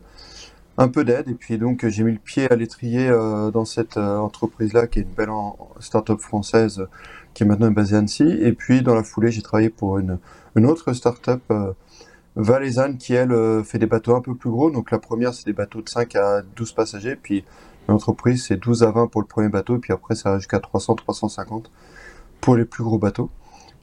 [0.78, 1.28] un peu d'aide.
[1.28, 5.10] Et puis, donc, j'ai mis le pied à l'étrier dans cette entreprise-là, qui est une
[5.10, 5.30] belle
[5.80, 6.88] start-up française,
[7.34, 8.24] qui est maintenant basée à Annecy.
[8.24, 11.74] Et puis, dans la foulée, j'ai travaillé pour une autre start-up euh,
[12.36, 14.72] valaisanne qui, elle, euh, fait des bateaux un peu plus gros.
[14.72, 17.16] Donc la première, c'est des bateaux de 5 à 12 passagers.
[17.16, 17.44] Puis
[17.88, 19.78] l'entreprise, c'est 12 à 20 pour le premier bateau.
[19.78, 21.72] Puis après, ça va jusqu'à 300, 350
[22.42, 23.30] pour les plus gros bateaux.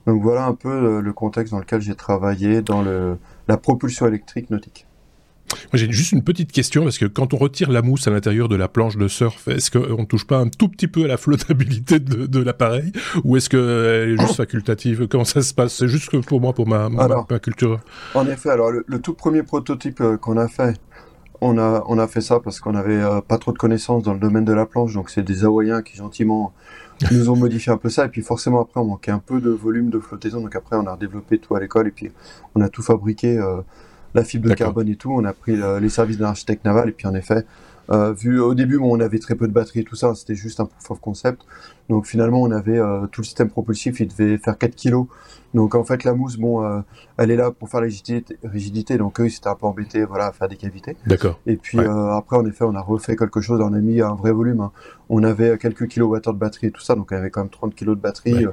[0.06, 4.06] Donc voilà un peu euh, le contexte dans lequel j'ai travaillé dans le, la propulsion
[4.06, 4.86] électrique nautique.
[5.72, 8.56] J'ai juste une petite question parce que quand on retire la mousse à l'intérieur de
[8.56, 11.16] la planche de surf, est-ce qu'on ne touche pas un tout petit peu à la
[11.16, 12.92] flottabilité de, l'appareil?
[13.24, 15.08] Ou est-ce qu'elle est juste facultative?
[15.08, 15.74] Comment ça se passe?
[15.74, 17.80] C'est juste pour moi, pour ma, ma, culture.
[18.14, 20.78] En effet, alors le, tout premier prototype euh, qu'on a fait,
[21.40, 24.12] on a, on a fait ça parce qu'on n'avait euh, pas trop de connaissances dans
[24.12, 26.52] le domaine de la planche, donc c'est des Hawaïens qui gentiment
[27.12, 29.50] nous ont modifié un peu ça, et puis forcément après on manquait un peu de
[29.50, 32.10] volume de flottaison, donc après on a redéveloppé tout à l'école, et puis
[32.54, 33.38] on a tout fabriqué.
[33.38, 33.60] Euh,
[34.12, 35.12] la fibre de carbone et tout.
[35.12, 37.44] On a pris les services d'un architecte naval et puis en effet,
[37.92, 40.60] euh, vu au début, on avait très peu de batterie et tout ça, c'était juste
[40.60, 41.42] un proof of concept.
[41.88, 45.06] Donc finalement, on avait euh, tout le système propulsif, il devait faire 4 kilos.
[45.54, 46.80] Donc en fait, la mousse, bon, euh,
[47.16, 50.04] elle est là pour faire la rigidité, rigidité donc eux, ils s'étaient un peu embêtés,
[50.04, 50.96] voilà, à faire des cavités.
[51.06, 51.40] D'accord.
[51.46, 54.30] Et puis après, en effet, on a refait quelque chose, on a mis un vrai
[54.30, 54.60] volume.
[54.60, 54.70] Hein.
[55.08, 57.50] On avait quelques kilowattheures de batterie et tout ça, donc il y avait quand même
[57.50, 58.46] 30 kilos de batterie.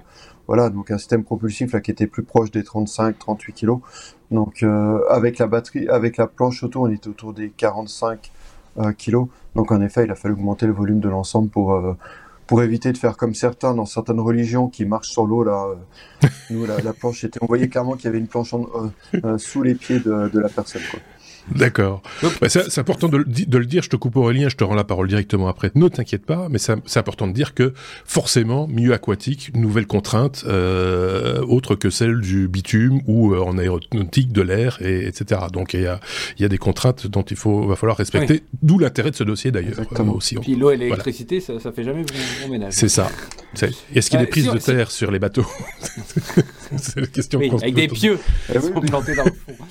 [0.48, 3.80] voilà, donc un système propulsif là qui était plus proche des 35-38 kilos.
[4.32, 4.66] Donc
[5.12, 8.32] avec la batterie, avec la planche auto, on était autour des 45
[8.98, 9.28] kilos.
[9.56, 11.94] Donc en effet, il a fallu augmenter le volume de l'ensemble pour euh,
[12.46, 15.68] pour éviter de faire comme certains dans certaines religions qui marchent sur l'eau là.
[16.24, 19.64] Euh, nous, la, planche était, on voyait clairement qu'il y avait une planche euh, sous
[19.64, 20.82] les pieds de, de la personne.
[20.90, 21.00] Quoi.
[21.56, 22.02] D'accord.
[22.42, 23.84] Bah, c'est important de, de, le dire.
[23.84, 25.72] Je te coupe Aurélien, je te rends la parole directement après.
[25.76, 27.74] Ne t'inquiète pas, mais c'est important de dire que
[28.06, 34.32] forcément, milieu aquatique, nouvelle contrainte, euh, autre que celle du bitume ou euh, en aéronautique
[34.32, 35.42] de l'air, et, etc.
[35.52, 36.00] Donc il y a,
[36.40, 38.44] y a des contraintes dont il faut va falloir respecter.
[38.62, 40.36] D'où l'intérêt de ce dossier d'ailleurs euh, aussi.
[40.36, 42.74] Puis l'eau et l'électricité, ça, ça fait jamais bon, ménage.
[42.74, 43.10] C'est ça.
[43.94, 45.46] Est-ce qu'il y a des prises de terre sur les bateaux?
[46.78, 47.40] C'est la question.
[47.40, 48.20] Oui, avec des pieux
[48.52, 49.64] qui sont plantés dans le fond.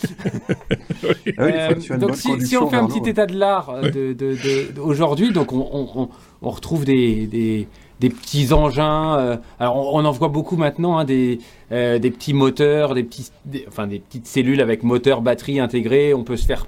[1.38, 1.52] oui.
[1.70, 6.08] Euh, donc si, on fait un petit état de l'art euh, de, aujourd'hui, donc on,
[6.42, 7.68] retrouve des,
[8.00, 9.18] petits engins.
[9.18, 11.38] Euh, alors on, en voit beaucoup maintenant, hein, des,
[11.70, 13.30] petits moteurs, des, petits,
[13.68, 16.14] enfin, des petites cellules avec moteur, batterie intégrée.
[16.14, 16.66] On peut se faire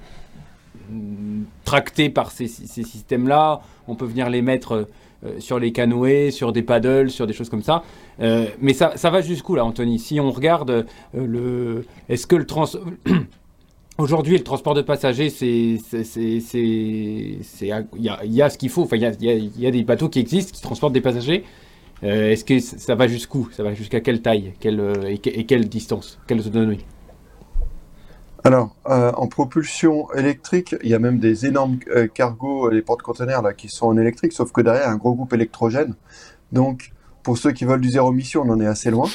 [0.89, 3.61] mm, tracter par ces, systèmes-là.
[3.87, 4.87] On peut venir les mettre
[5.39, 7.83] sur les canoës, sur des paddles, sur des choses comme ça.
[8.19, 9.99] mais ça, ça va jusqu'où là, Anthony?
[9.99, 12.65] Si on regarde le, est-ce que le trans
[13.99, 15.81] Aujourd'hui, le transport de passagers, c'est, il
[18.01, 18.83] y a, ce qu'il faut.
[18.83, 21.43] Enfin, il y a, des bateaux qui existent qui transportent des passagers.
[22.03, 23.49] Euh, est-ce que ça va jusqu'où?
[23.51, 24.53] Ça va jusqu'à quelle taille?
[24.61, 26.17] Quelle, euh, et, quelle distance?
[26.27, 26.85] Quelle autonomie?
[28.45, 31.79] Alors, euh, en propulsion électrique, il y a même des énormes
[32.13, 35.93] cargos, les porte-conteneurs là, qui sont en électrique, sauf que derrière, un gros groupe électrogène.
[36.53, 39.09] Donc, pour ceux qui veulent du zéro émission, on en est assez loin.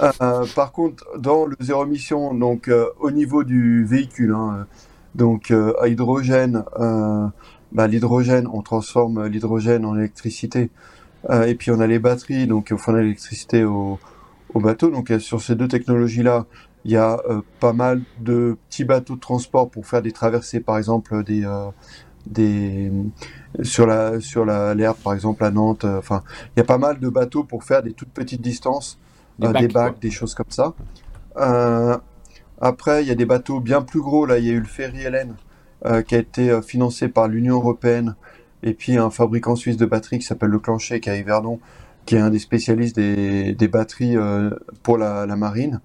[0.00, 2.70] Euh, par contre, dans le zéro émission, donc
[3.00, 4.66] au niveau du véhicule, hein,
[5.14, 6.64] donc à hydrogène,
[7.72, 10.70] bah, l'hydrogène, on transforme l'hydrogène en électricité.
[11.46, 13.98] et puis on a les batteries, donc on fournit l'électricité au,
[14.54, 14.90] au bateau.
[14.90, 16.46] Donc sur ces deux technologies-là,
[16.84, 20.60] il y a euh, pas mal de petits bateaux de transport pour faire des traversées,
[20.60, 21.70] par exemple des euh,
[22.26, 22.90] des
[23.62, 25.84] sur la sur la l'air par exemple à Nantes.
[25.84, 26.22] Euh, enfin,
[26.56, 28.98] il y a pas mal de bateaux pour faire des toutes petites distances,
[29.38, 30.74] des, bacs, des choses comme ça.
[32.60, 34.26] après, il y a des bateaux bien plus gros.
[34.26, 35.34] Là, il y a eu le ferry Hélène
[36.06, 38.14] qui a été financé par l'Union européenne
[38.62, 41.58] et puis un fabricant suisse de batteries qui s'appelle Le Clancher qui est à Yverdon,
[42.06, 44.16] qui est un des spécialistes des, des batteries
[44.82, 45.80] pour la, la marine.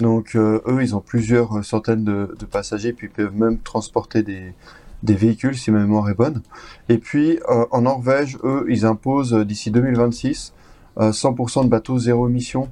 [0.00, 4.54] Donc euh, eux, ils ont plusieurs centaines de, passagers, puis ils peuvent même transporter des,
[5.02, 6.42] véhicules si ma mémoire est bonne.
[6.88, 10.54] Et puis euh, en Norvège, eux, ils imposent euh, d'ici 2026
[10.98, 12.68] 100% de bateaux zéro émission.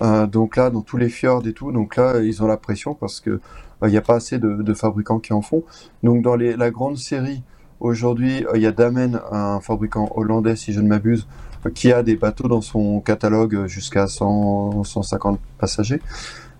[0.00, 3.20] Donc là, dans tous les fjords et tout, donc là, ils ont la pression parce
[3.20, 3.40] que
[3.84, 5.64] il n'y a pas assez de, fabricants qui en font.
[6.02, 7.42] Donc dans la grande série,
[7.80, 11.26] aujourd'hui, il y a Damen, un fabricant hollandais, si je ne m'abuse,
[11.74, 16.00] qui a des bateaux dans son catalogue jusqu'à 150 passagers.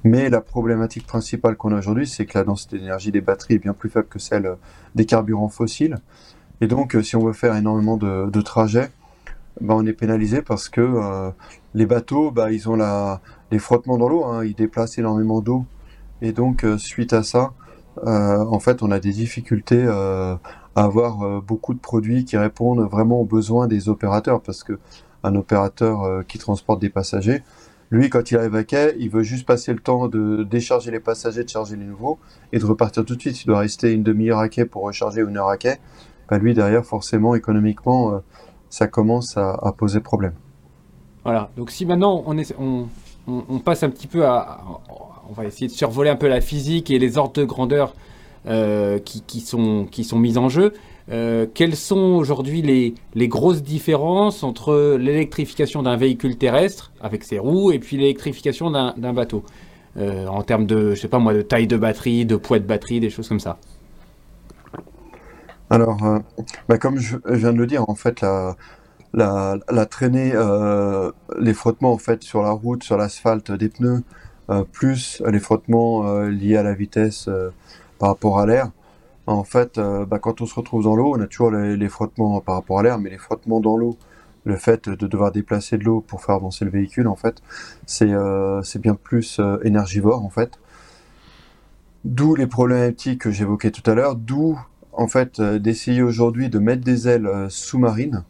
[0.04, 3.58] Mais la problématique principale qu'on a aujourd'hui, c'est que la densité d'énergie des batteries est
[3.58, 4.54] bien plus faible que celle euh,
[4.94, 5.98] des carburants fossiles.
[6.60, 8.90] Et donc, euh, si on veut faire énormément de, trajets,
[9.60, 11.30] bah, on est pénalisé parce que euh,
[11.74, 15.64] les bateaux, bah, ils ont la, les frottements dans l'eau, hein, ils déplacent énormément d'eau.
[16.20, 17.52] Et donc, suite à ça,
[18.06, 20.38] en fait, on a des difficultés à
[20.76, 24.78] avoir beaucoup de produits qui répondent vraiment aux besoins des opérateurs, parce que
[25.24, 27.42] un opérateur qui transporte des passagers,
[27.92, 30.98] lui, quand il arrive à quai, il veut juste passer le temps de décharger les
[30.98, 32.18] passagers, de charger les nouveaux
[32.50, 33.42] et de repartir tout de suite.
[33.42, 35.76] Il doit rester une demi-heure à quai pour recharger une heure à quai.
[36.30, 38.18] Bah, lui, derrière, forcément, économiquement, euh,
[38.72, 40.32] ça commence à, poser problème.
[41.24, 41.50] Voilà.
[41.58, 44.64] Donc, si maintenant on, passe un petit peu à.
[45.28, 47.94] On va essayer de survoler un peu la physique et les ordres de grandeur
[48.46, 50.72] euh, qui, sont, qui sont mis en jeu.
[51.10, 52.62] Euh, quelles sont aujourd'hui
[53.14, 59.12] les, grosses différences entre l'électrification d'un véhicule terrestre avec ses roues et puis l'électrification d'un
[59.12, 59.44] bateau?
[59.98, 62.64] Euh, en termes de, je sais pas moi, de taille de batterie, de poids de
[62.64, 63.58] batterie, des choses comme ça
[65.70, 66.18] Alors, euh,
[66.68, 68.56] bah, comme je, viens de le dire, en fait, la,
[69.14, 70.32] la, traînée,
[71.38, 74.02] les frottements en fait sur la route, sur l'asphalte des pneus,
[74.72, 77.28] plus les frottements liés à la vitesse
[77.98, 78.70] par rapport à l'air,
[79.26, 82.40] en fait, euh, bah, quand on se retrouve dans l'eau, on a toujours les, frottements
[82.40, 83.96] par rapport à l'air, mais les frottements dans l'eau,
[84.44, 87.36] le fait de devoir déplacer de l'eau pour faire avancer le véhicule, en fait,
[87.86, 90.58] c'est euh, bien plus euh, énergivore, en fait.
[92.04, 94.58] D'où les problématiques que j'évoquais tout à l'heure, d'où,
[94.92, 98.24] en fait, d'essayer aujourd'hui de mettre des ailes sous-marines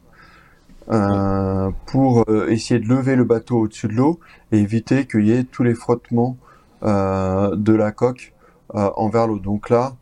[1.86, 5.62] pour essayer de lever le bateau au-dessus de l'eau et éviter qu'il y ait tous
[5.62, 6.36] les frottements
[6.82, 8.32] de la coque
[8.70, 9.38] envers l'eau.
[9.38, 9.94] Donc là,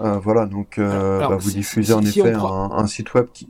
[0.00, 3.48] euh, voilà, donc euh, bah, vous diffusez en effet un, site web qui.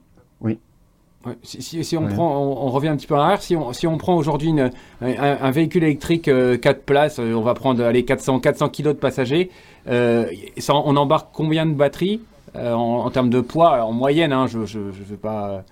[1.43, 3.43] Si, on prend, on, revient un petit peu en arrière.
[3.43, 4.55] Si on, si on prend aujourd'hui
[5.01, 9.51] un, véhicule électrique 4 euh, places, on va prendre allez, 400, 400 kg de passagers.
[9.87, 12.21] on embarque combien de batteries
[12.55, 13.85] en, termes de poids?
[13.85, 15.65] En moyenne, hein, je ne veux pas.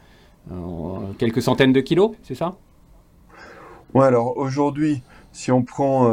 [1.18, 2.56] quelques centaines de kilos, c'est ça?
[3.94, 6.10] Ouais, alors aujourd'hui, si on prend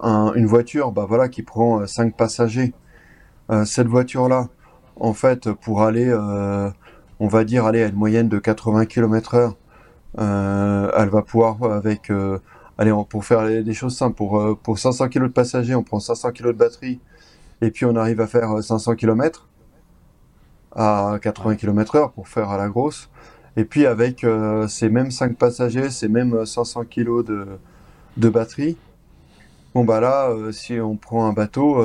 [0.00, 2.74] une voiture bah, voilà, qui prend 5 passagers,
[3.50, 4.48] euh, cette voiture-là,
[4.96, 6.70] en fait, pour aller, euh,
[7.20, 9.54] on va dire, aller à une moyenne de 80 km/h,
[10.18, 12.10] euh, elle va pouvoir avec,
[12.78, 16.32] allez, pour faire des choses simples, pour pour 500 kg de passagers, on prend 500
[16.32, 17.00] kg de batterie,
[17.60, 19.48] et puis on arrive à faire 500 km
[20.76, 23.08] à 80 km/h pour faire à la grosse.
[23.56, 24.26] Et puis avec
[24.68, 27.46] ces mêmes 5 passagers, ces mêmes 500 kg de,
[28.16, 28.76] de batterie,
[29.74, 31.80] bon bah là, si on prend un bateau,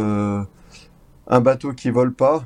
[1.29, 2.45] un bateau qui vole pas,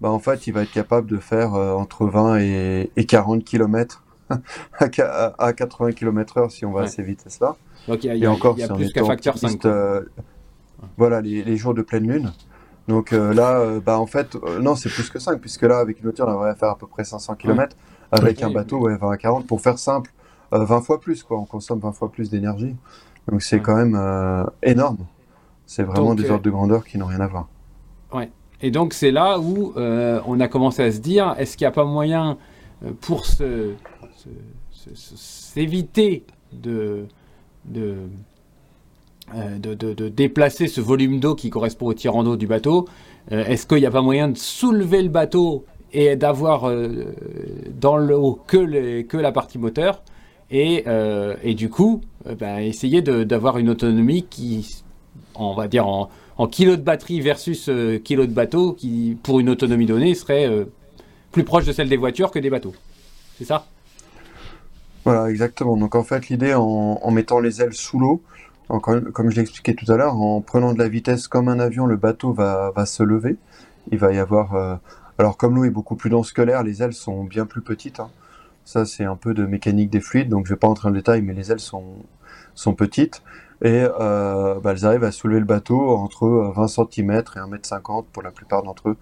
[0.00, 4.04] bah en fait, il va être capable de faire euh, entre 20 et, 40 km
[4.78, 7.56] à, 80 km/h si on va assez vite, c'est ça?
[7.88, 9.64] Donc il y a, encore, plus qu'un facteur 5.
[9.64, 10.02] Euh,
[10.96, 12.32] voilà, les, jours de pleine lune.
[12.86, 16.04] Donc euh, là, bah en fait, non, c'est plus que 5, puisque là, avec une
[16.04, 17.76] voiture, on devrait faire à peu près 500 km.
[18.10, 19.46] Avec un bateau, ouais, 20 à 40.
[19.46, 20.12] Pour faire simple,
[20.52, 21.38] 20 fois plus, quoi.
[21.38, 22.76] On consomme 20 fois plus d'énergie.
[23.30, 25.06] Donc c'est quand même énorme.
[25.66, 27.48] C'est vraiment des ordres de grandeur qui n'ont rien à voir.
[28.12, 28.30] Ouais.
[28.60, 31.68] Et donc c'est là où euh, on a commencé à se dire, est-ce qu'il n'y
[31.68, 32.36] a pas moyen
[32.84, 33.24] euh, pour
[34.94, 37.06] s'éviter de,
[37.64, 37.94] de,
[39.58, 42.88] de, de, déplacer ce volume d'eau qui correspond au tirant d'eau du bateau,
[43.30, 46.72] est-ce qu'il n'y a pas moyen de soulever le bateau et d'avoir
[47.78, 50.02] dans l'eau que, que la partie moteur
[50.50, 50.86] et,
[51.42, 52.00] et du coup
[52.38, 54.82] ben, essayer d'avoir une autonomie qui,
[55.34, 56.08] on va dire en,
[56.38, 57.70] en kilo de batterie versus
[58.04, 60.48] kilo de bateau, qui pour une autonomie donnée serait
[61.32, 62.74] plus proche de celle des voitures que des bateaux.
[63.36, 63.66] C'est ça?
[65.04, 65.76] Voilà, exactement.
[65.76, 68.22] Donc en fait, l'idée en, mettant les ailes sous l'eau,
[68.68, 71.86] comme je l'ai expliqué tout à l'heure, en prenant de la vitesse comme un avion,
[71.86, 73.36] le bateau va, se lever.
[73.90, 74.54] Il va y avoir...
[74.54, 74.76] Euh,
[75.16, 78.00] alors comme l'eau est beaucoup plus dense que l'air, les ailes sont bien plus petites.
[78.00, 78.10] Hein.
[78.64, 80.92] Ça, c'est un peu de mécanique des fluides, donc je ne vais pas entrer en
[80.92, 83.22] détail, mais les ailes sont petites.
[83.62, 88.22] Et euh, bah, elles arrivent à soulever le bateau entre 20 cm et 1m50 pour
[88.22, 88.96] la plupart d'entre eux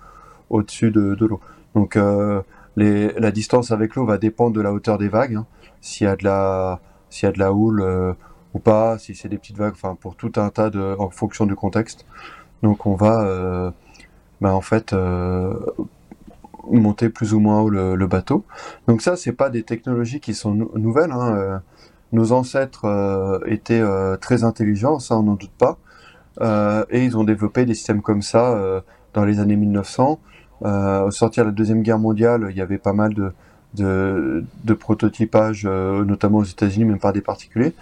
[0.50, 1.40] au-dessus de, l'eau.
[1.74, 2.42] Donc euh,
[2.76, 5.34] la distance avec l'eau va dépendre de la hauteur des vagues.
[5.36, 5.46] Hein.
[5.80, 6.80] S'il y a de la,
[7.11, 8.14] s'il y a de la houle euh,
[8.54, 11.44] ou pas, si c'est des petites vagues, enfin pour tout un tas de, en fonction
[11.44, 12.07] du contexte.
[12.62, 13.70] Donc on va, euh,
[14.40, 14.94] bah, en fait,
[16.70, 18.44] monter plus ou moins haut le, bateau.
[18.88, 21.12] Donc ça, c'est pas des technologies qui sont nouvelles.
[21.12, 21.61] Hein.
[22.12, 23.82] Nos ancêtres étaient
[24.20, 25.78] très intelligents, ça on n'en doute pas,
[26.90, 28.82] et ils ont développé des systèmes comme ça
[29.16, 30.20] dans les années 1900.
[30.64, 33.32] Euh, au sortir de la Deuxième Guerre mondiale, il y avait pas mal de,
[33.74, 37.74] de, de prototypage, euh, notamment aux États-Unis, même par des particuliers.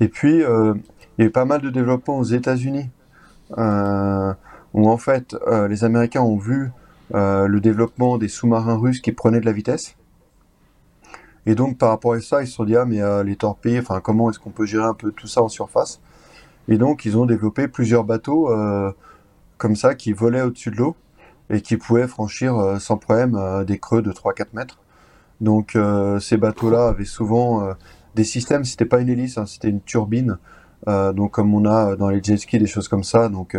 [0.00, 0.74] Et puis, euh,
[1.18, 2.88] il y a eu pas mal de développement aux États-Unis,
[3.58, 4.32] euh,
[4.74, 6.70] où en fait, euh, les Américains ont vu
[7.12, 9.95] le développement des sous-marins russes qui prenaient de la vitesse.
[11.46, 14.00] Et donc, par rapport à ça, ils se sont dit, ah, mais les torpilles, enfin,
[14.00, 16.00] comment est-ce qu'on peut gérer un peu tout ça en surface?
[16.68, 18.50] Et donc, ils ont développé plusieurs bateaux
[19.58, 20.96] comme ça qui volaient au-dessus de l'eau
[21.50, 24.78] et qui pouvaient franchir euh, sans problème euh, des creux de 3-4 mètres.
[25.40, 27.74] Donc euh, ces bateaux-là avaient souvent
[28.14, 30.38] des systèmes, c'était pas une hélice, hein, c'était une turbine,
[30.86, 33.54] donc comme on a dans les jet skis, des choses comme ça, donc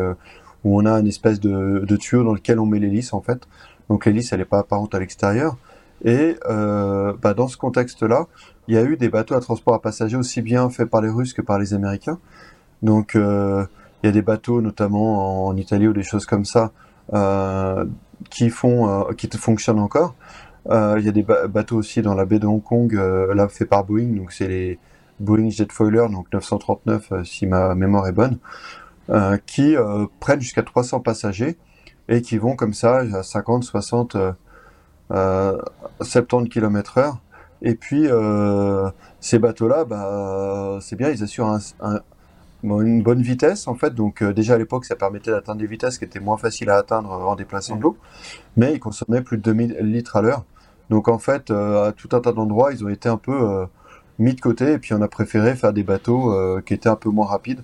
[0.64, 3.48] où on a une espèce de, de, tuyau dans lequel on met l'hélice en fait.
[3.90, 5.58] Donc l'hélice elle n'est pas apparente à l'extérieur.
[6.04, 8.28] Et euh, bah, dans ce contexte-là,
[8.68, 11.10] il y a eu des bateaux à transport à passagers aussi bien faits par les
[11.10, 12.20] Russes que par les Américains.
[12.84, 13.66] Donc euh,
[14.04, 16.72] il y a des bateaux notamment en Italie ou des choses comme ça
[17.14, 17.86] euh,
[18.30, 20.16] qui font, euh, qui fonctionnent encore.
[20.70, 23.66] Euh, il y a des bateaux aussi dans la baie de Hong Kong, là fait
[23.66, 24.80] par Boeing, donc c'est les
[25.20, 28.38] Boeing Jetfoiler, donc 939 si ma mémoire est bonne,
[29.45, 29.76] qui
[30.20, 31.58] prennent jusqu'à 300 passagers
[32.10, 34.18] et qui vont comme ça à 50, 60,
[35.10, 37.18] 70 km heure.
[37.62, 38.08] Et puis
[39.20, 41.99] ces bateaux-là, bah, c'est bien, ils assurent un, un,
[42.64, 43.93] une bonne vitesse en fait.
[43.93, 46.78] Donc euh, déjà à l'époque, ça permettait d'atteindre des vitesses qui étaient moins faciles à
[46.78, 47.97] atteindre en déplaçant de l'eau,
[48.55, 50.45] mais ils consommaient plus de 2000 litres à l'heure.
[50.89, 53.66] Donc en fait, euh, à tout un tas d'endroits, ils ont été un peu euh,
[54.20, 56.34] mis de côté et puis on a préféré faire des bateaux
[56.66, 57.62] qui étaient un peu moins rapides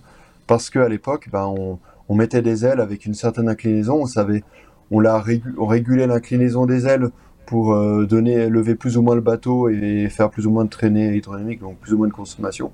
[0.47, 1.79] parce qu'à l'époque, ben, on,
[2.09, 4.43] on, mettait des ailes avec une certaine inclinaison, on savait,
[4.91, 5.23] on, l'a
[5.57, 7.09] on régulait l'inclinaison des ailes
[7.45, 7.75] pour
[8.05, 11.59] donner, lever plus ou moins le bateau et faire plus ou moins de traînée hydrodynamique,
[11.59, 12.71] donc plus ou moins de consommation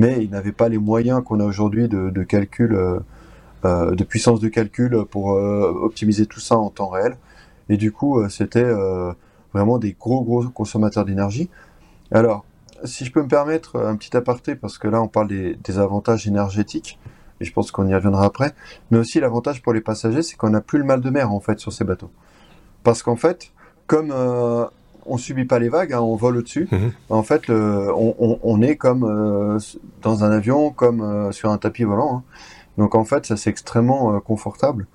[0.00, 3.00] mais ils n'avaient pas les moyens qu'on a aujourd'hui de, calcul, euh,
[3.66, 7.16] euh, de puissance de calcul pour euh, optimiser tout ça en temps réel.
[7.68, 8.68] Et du coup, c'était
[9.52, 11.48] vraiment des gros gros consommateurs d'énergie.
[12.10, 12.44] Alors,
[12.82, 16.26] si je peux me permettre un petit aparté, parce que là on parle des, avantages
[16.26, 16.98] énergétiques,
[17.40, 18.54] et je pense qu'on y reviendra après,
[18.90, 21.38] mais aussi l'avantage pour les passagers, c'est qu'on n'a plus le mal de mer en
[21.38, 22.10] fait sur ces bateaux.
[22.82, 23.52] Parce qu'en fait,
[23.90, 24.12] comme
[25.10, 26.68] on subit pas les vagues, hein, on vole au-dessus.
[26.70, 26.92] Mhm.
[27.08, 29.58] En fait, on, est comme euh,
[30.02, 32.18] dans un avion, comme euh, sur un tapis volant.
[32.18, 32.22] Hein.
[32.78, 34.86] Donc en fait, ça c'est extrêmement euh, confortable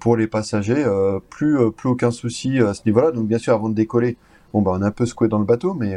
[0.00, 0.84] pour les passagers.
[1.30, 3.10] plus plus aucun souci à ce niveau-là.
[3.10, 4.16] Donc bien sûr, avant de décoller,
[4.52, 5.96] bon bah on est un peu secoué dans le bateau, mais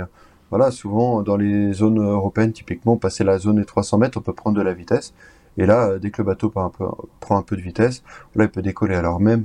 [0.50, 4.34] voilà, souvent dans les zones européennes, typiquement, passer la zone des 300 mètres, on peut
[4.34, 5.14] prendre de la vitesse.
[5.58, 6.86] Et là, dès que le bateau prend un peu,
[7.20, 8.04] prend un peu de vitesse,
[8.36, 8.96] là, il peut décoller.
[8.96, 9.44] Alors même,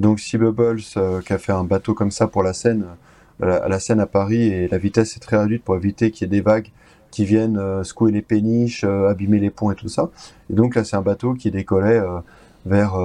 [0.00, 2.86] donc Sea Bubbles, qui a fait un bateau comme ça pour la Seine,
[3.40, 6.28] à la, Seine à Paris et la vitesse est très réduite pour éviter qu'il y
[6.28, 6.70] ait des vagues
[7.10, 10.10] qui viennent euh, secouer les péniches, euh, abîmer les ponts et tout ça.
[10.50, 12.20] Et donc là, c'est un bateau qui décollait euh,
[12.66, 12.96] vers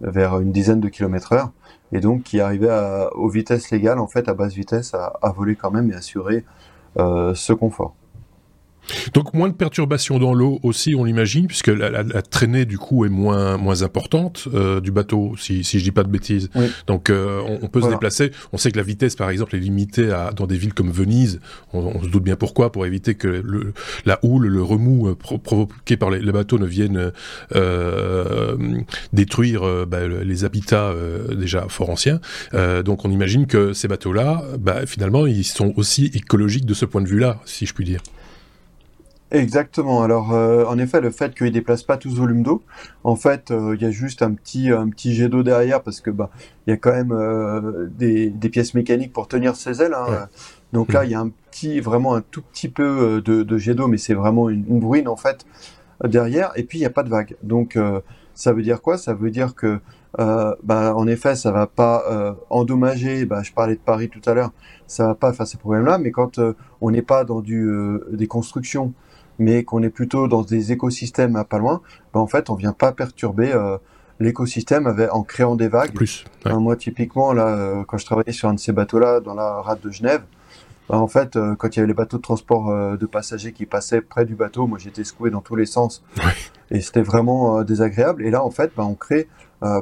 [0.00, 1.52] vers une dizaine de kilomètres heure
[1.92, 2.70] et donc qui arrivait
[3.14, 6.44] aux vitesses légales, en fait, à basse vitesse, à voler quand même et assurer
[6.96, 7.94] ce confort.
[9.14, 13.08] Donc moins de perturbations dans l'eau aussi, on l'imagine, puisque la, traînée du coup est
[13.08, 16.50] moins moins importante euh, du bateau, si, si je dis pas de bêtises.
[16.86, 18.32] Donc euh, on, peut se déplacer.
[18.52, 21.40] On sait que la vitesse, par exemple, est limitée à, dans des villes comme Venise.
[21.72, 23.72] On, se doute bien pourquoi, pour éviter que le,
[24.04, 27.12] la houle, le remous euh, provoqué par les, bateaux ne viennent
[29.12, 30.94] détruire bah, les habitats
[31.36, 32.20] déjà fort anciens.
[32.84, 37.02] donc on imagine que ces bateaux-là, bah, finalement, ils sont aussi écologiques de ce point
[37.02, 38.00] de vue-là, si je puis dire.
[39.32, 40.02] Exactement.
[40.02, 42.62] Alors, euh, en effet, le fait qu'il déplace pas tout ce volume d'eau,
[43.02, 46.02] en fait, euh, il y a juste un petit un petit jet d'eau derrière parce
[46.02, 46.28] que bah
[46.66, 49.94] il y a quand même euh, des, des pièces mécaniques pour tenir ses ailes.
[49.94, 50.28] Hein.
[50.74, 53.74] Donc là, il y a un petit, vraiment un tout petit peu de, de jet
[53.74, 55.46] d'eau, mais c'est vraiment une, une, bruine en fait
[56.04, 56.52] derrière.
[56.56, 57.36] Et puis il n'y a pas de vague.
[57.42, 57.78] Donc
[58.34, 58.98] ça veut dire quoi?
[58.98, 59.80] Ça veut dire que
[60.18, 63.24] bah, en effet, ça va pas endommager.
[63.24, 64.50] Bah, je parlais de Paris tout à l'heure,
[64.86, 65.96] ça va pas faire ces problèmes-là.
[65.96, 66.38] Mais quand
[66.82, 67.70] on n'est pas dans du
[68.10, 68.92] des constructions
[69.38, 71.80] mais qu'on est plutôt dans des écosystèmes à pas loin,
[72.12, 73.78] ben en fait, on vient pas perturber euh,
[74.20, 75.92] l'écosystème en créant des vagues.
[75.92, 76.24] Plus.
[76.46, 79.80] moi, typiquement, là, euh, quand je travaillais sur un de ces bateaux-là, dans la rade
[79.80, 80.22] de Genève,
[80.88, 83.66] ben, en fait, euh, quand il y avait les bateaux de transport de passagers qui
[83.66, 86.04] passaient près du bateau, moi, j'étais secoué dans tous les sens.
[86.70, 88.24] Et c'était vraiment désagréable.
[88.24, 89.28] Et là, en fait, ben, on crée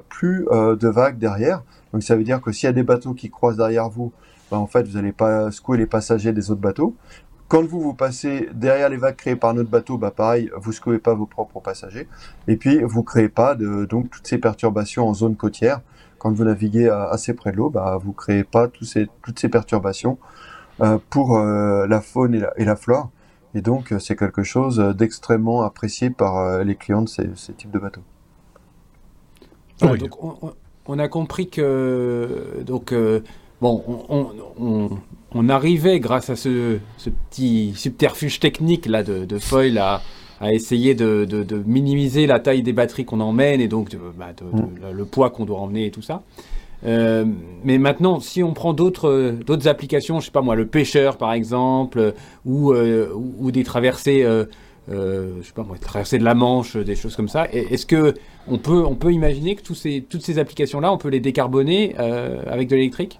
[0.09, 1.62] plus de vagues derrière.
[1.92, 4.12] Donc, ça veut dire que s'il y a des bateaux qui croisent derrière vous,
[4.51, 6.94] ben, en fait, vous n'allez pas secouer les passagers des autres bateaux.
[7.51, 11.01] Quand vous vous passez derrière les vagues créées par notre bateau, bah pareil, vous secouez
[11.01, 12.07] pas vos propres passagers.
[12.46, 15.80] Et puis vous créez pas de, donc toutes ces perturbations en zone côtière.
[16.18, 19.48] Quand vous naviguez assez près de l'eau, bah vous créez pas tous ces, toutes ces
[19.48, 20.16] perturbations
[20.80, 23.11] euh, pour euh, la faune et la, et la, flore.
[23.57, 27.72] Et donc c'est quelque chose d'extrêmement apprécié par euh, les clients de ces, ces types
[27.72, 28.05] de bateaux.
[29.80, 30.55] donc
[30.86, 32.94] on, a compris que donc
[33.61, 34.90] bon, on, on,
[35.49, 36.78] arrivait, grâce à ce,
[37.31, 40.03] petit subterfuge technique là de, de Foil, à,
[40.51, 44.91] essayer de, minimiser la taille des batteries qu'on emmène et donc bah, mm.
[44.93, 46.22] le poids qu'on doit emmener et tout ça.
[46.87, 47.24] Euh,
[47.64, 51.33] mais maintenant, si on prend d'autres d'autres applications, je sais pas moi, le pêcheur par
[51.33, 52.14] exemple,
[52.47, 54.47] ou, euh, ou, des traversées, euh,
[54.89, 57.47] je sais pas moi, traversées de la Manche, des choses comme ça.
[57.53, 58.14] Est-ce que
[58.49, 61.20] on peut on peut imaginer que tous ces, toutes ces applications là, on peut les
[61.20, 63.18] décarboner avec de l'électrique?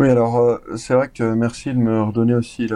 [0.00, 2.66] Oui, alors euh, c'est vrai que merci de me redonner aussi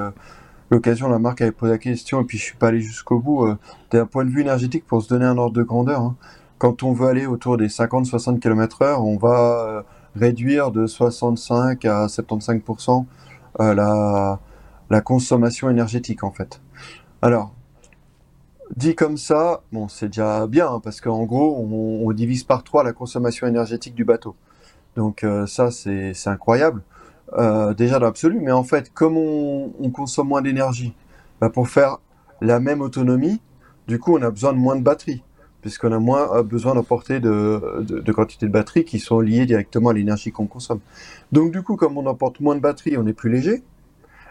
[0.70, 1.08] l'occasion.
[1.08, 3.46] La marque avait posé la question et puis je suis pas allé jusqu'au bout.
[3.46, 3.56] Euh,
[3.92, 6.16] D'un point de vue énergétique, pour se donner un ordre de grandeur, hein,
[6.58, 9.82] quand on veut aller autour des 50-60 km/h, on va euh,
[10.14, 13.06] réduire de 65 à 75%
[13.58, 14.38] la,
[15.02, 16.60] consommation énergétique en fait.
[17.22, 17.54] Alors,
[18.76, 22.64] dit comme ça, bon, c'est déjà bien hein, parce qu'en gros, on, on, divise par
[22.64, 24.36] trois la consommation énergétique du bateau.
[24.94, 26.82] Donc ça, c'est incroyable.
[27.32, 30.94] Euh, déjà dans l'absolu, mais en fait, comme on, consomme moins d'énergie,
[31.40, 31.98] bah pour faire
[32.40, 33.40] la même autonomie,
[33.88, 35.22] du coup, on a besoin de moins de batterie,
[35.62, 39.46] puisqu'on a moins euh, besoin d'emporter de, de, de, quantité de batterie qui sont liées
[39.46, 40.80] directement à l'énergie qu'on consomme.
[41.32, 43.62] Donc, du coup, comme on emporte moins de batterie, on est plus léger.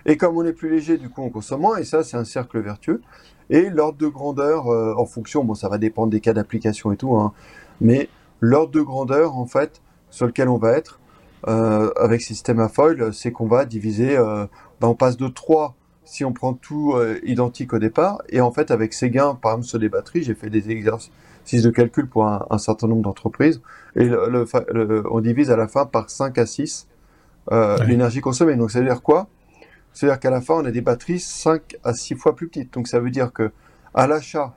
[0.06, 2.26] Et comme on est plus léger, du coup, on consomme moins, et ça, c'est un
[2.26, 3.02] cercle vertueux.
[3.50, 6.98] Et l'ordre de grandeur, euh, en fonction, bon, ça va dépendre des cas d'application et
[6.98, 7.34] tout, hein,
[7.82, 11.00] mais l'ordre de grandeur, en fait, sur lequel on va être,
[11.48, 14.46] euh, avec système à foil, c'est qu'on va diviser, euh,
[14.80, 15.76] ben on passe de 3
[16.06, 19.54] si on prend tout euh, identique au départ, et en fait avec ces gains, par
[19.54, 21.12] exemple sur des batteries, j'ai fait des exercices
[21.52, 23.62] de calcul pour un, un certain nombre d'entreprises,
[23.96, 26.88] et le, le, on divise à la fin par 5 à 6
[27.52, 28.56] euh, l'énergie consommée.
[28.56, 29.28] Donc ça veut dire quoi?
[29.92, 32.74] C'est-à-dire qu'à la fin, on a des batteries 5 à 6 fois plus petites.
[32.74, 33.52] Donc ça veut dire que
[33.94, 34.56] à l'achat,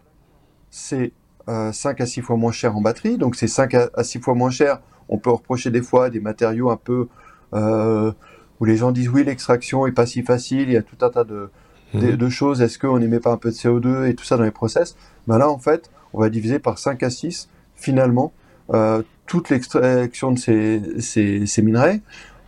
[0.70, 1.12] c'est
[1.48, 4.34] euh, 5 à 6 fois moins cher en batterie, donc c'est 5 à 6 fois
[4.34, 7.08] moins cher on peut reprocher des fois des matériaux un peu
[7.54, 8.12] euh,
[8.60, 11.10] où les gens disent oui l'extraction est pas si facile, il y a tout un
[11.10, 11.50] tas de,
[11.94, 12.30] de, mhm.
[12.30, 14.96] choses, est-ce qu'on n'émet pas un peu de CO2 et tout ça dans les process?
[15.26, 18.32] Ben Là en fait on va diviser par 5 à 6 finalement
[18.72, 22.00] euh, toute l'extraction de ces, ces, ces, minerais.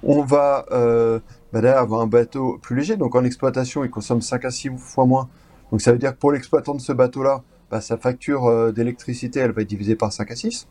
[0.02, 1.18] On va euh,
[1.52, 5.06] ben avoir un bateau plus léger, donc en exploitation il consomme 5 à 6 fois
[5.06, 5.28] moins.
[5.70, 9.40] Donc ça veut dire que pour l'exploitant de ce bateau-là, ben, sa facture euh, d'électricité
[9.40, 10.68] elle va être divisée par 5 à 6.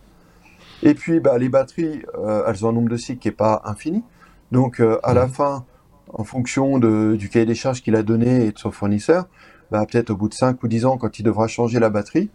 [0.84, 3.62] Et puis, bah, les batteries, euh, elles ont un nombre de cycles qui n'est pas
[3.66, 4.04] infini.
[4.52, 5.66] Donc, euh, à la fin,
[6.14, 9.28] en fonction de, du cahier des charges qu'il a donné et de son fournisseur,
[9.72, 12.30] bah, peut-être au bout de 5 ou 10 ans, quand il devra changer la batterie,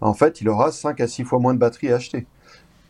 [0.00, 2.26] en fait, il aura 5 à 6 fois moins de batteries à acheter.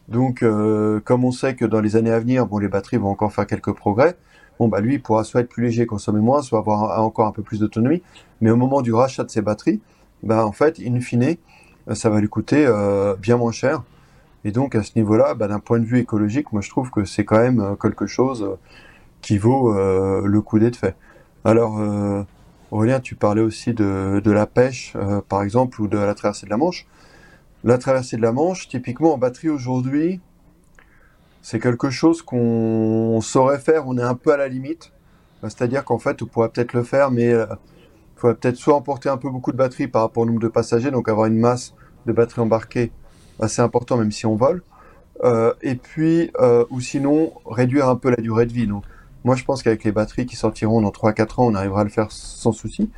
[0.08, 3.10] Donc, euh, comme on sait que dans les années à venir, bon, les batteries vont
[3.10, 4.16] encore faire quelques progrès,
[4.58, 7.32] bon, bah, lui, il pourra soit être plus léger, consommer moins, soit avoir encore un
[7.32, 8.02] peu plus d'autonomie.
[8.40, 9.80] Mais au moment du rachat de ses batteries,
[10.24, 11.36] bah, en fait, in fine,
[11.92, 12.68] ça va lui coûter
[13.20, 13.84] bien moins cher
[14.46, 17.04] et donc à ce niveau-là, bah, d'un point de vue écologique, moi je trouve que
[17.04, 18.54] c'est quand même euh, quelque chose euh,
[19.20, 20.94] qui vaut euh, le coup d'être fait.
[21.44, 21.80] Alors
[22.70, 24.96] Aurélien, tu parlais aussi de, la pêche,
[25.28, 26.86] par exemple, ou de la traversée de la Manche.
[27.62, 30.20] La traversée de la Manche, typiquement en batterie aujourd'hui,
[31.42, 34.92] c'est quelque chose qu'on saurait faire, on est un peu à la limite.
[35.42, 37.46] C'est-à-dire qu'en fait, on pourrait peut-être le faire, mais il
[38.16, 40.90] faudrait peut-être soit emporter un peu beaucoup de batterie par rapport au nombre de passagers,
[40.90, 41.74] donc avoir une masse
[42.06, 42.90] de batterie embarquée
[43.40, 44.62] assez important même si on vole.
[45.24, 48.66] Euh, et puis, euh, ou sinon, réduire un peu la durée de vie.
[48.66, 48.84] Donc,
[49.24, 51.90] moi, je pense qu'avec les batteries qui sortiront dans 3-4 ans, on arrivera à le
[51.90, 52.90] faire sans souci.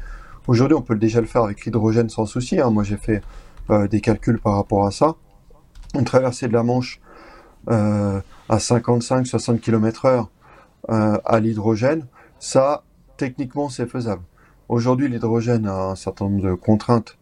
[0.47, 2.61] Aujourd'hui, on peut déjà le faire avec l'hydrogène sans souci.
[2.61, 2.71] Hein.
[2.71, 3.23] Moi, j'ai fait
[3.91, 5.15] des calculs par rapport à ça.
[5.95, 7.01] Une traversée de la Manche
[7.67, 10.27] à 55-60 km/h
[10.89, 12.07] à l'hydrogène,
[12.39, 12.83] ça,
[13.19, 14.23] techniquement, c'est faisable.
[14.69, 17.19] Aujourd'hui, l'hydrogène a un certain nombre de contraintes,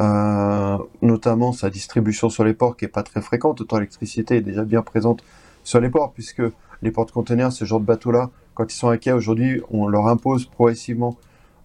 [0.00, 3.60] euh, notamment sa distribution sur les ports qui est pas très fréquente.
[3.60, 5.22] Autant l'électricité est déjà bien présente
[5.64, 6.42] sur les ports, puisque
[6.82, 10.46] les portes-containers, ce genre de bateaux-là, quand ils sont à quai aujourd'hui, on leur impose
[10.46, 11.16] progressivement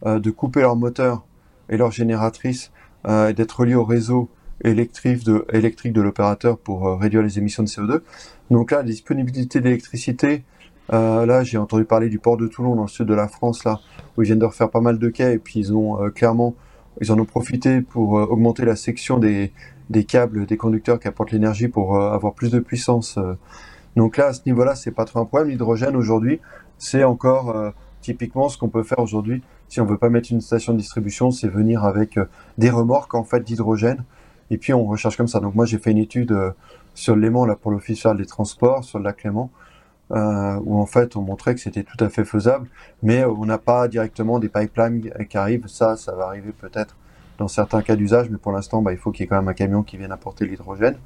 [0.06, 1.26] euh, de couper leur moteur
[1.70, 2.72] et leur génératrice
[3.08, 4.30] euh, et d'être reliés au réseau
[4.64, 8.02] électrique de, électrique de l'opérateur pour euh, réduire les émissions de CO2.
[8.52, 10.44] Donc là, la disponibilité d'électricité
[10.94, 13.64] euh, là, j'ai entendu parler du port de Toulon dans le sud de la France,
[13.64, 13.80] là,
[14.16, 16.56] où ils viennent de refaire pas mal de quais et puis ils ont euh, clairement,
[17.02, 19.52] ils en ont profité pour euh, augmenter la section des,
[19.90, 23.18] des câbles, des conducteurs qui apportent l'énergie pour avoir plus de puissance.
[23.96, 25.50] Donc là, à ce niveau-là, c'est pas trop un problème.
[25.50, 26.40] L'hydrogène aujourd'hui,
[26.78, 27.56] c'est encore
[28.02, 29.42] typiquement ce qu'on peut faire aujourd'hui.
[29.70, 32.20] Si on veut pas mettre une station de distribution, c'est venir avec
[32.58, 34.04] des remorques en fait d'hydrogène.
[34.52, 35.40] Et puis on recherche comme ça.
[35.40, 36.38] Donc moi, j'ai fait une étude
[36.94, 39.50] sur Léman là pour l'office des transports, sur le lac Léman
[40.12, 42.68] euh, où en fait on montrait que c'était tout à fait faisable,
[43.04, 45.68] mais on n'a pas directement des pipelines qui arrivent.
[45.68, 46.96] Ça, ça va arriver peut-être
[47.38, 49.48] dans certains cas d'usage, mais pour l'instant, bah, il faut qu'il y ait quand même
[49.48, 50.98] un camion qui vienne apporter l'hydrogène.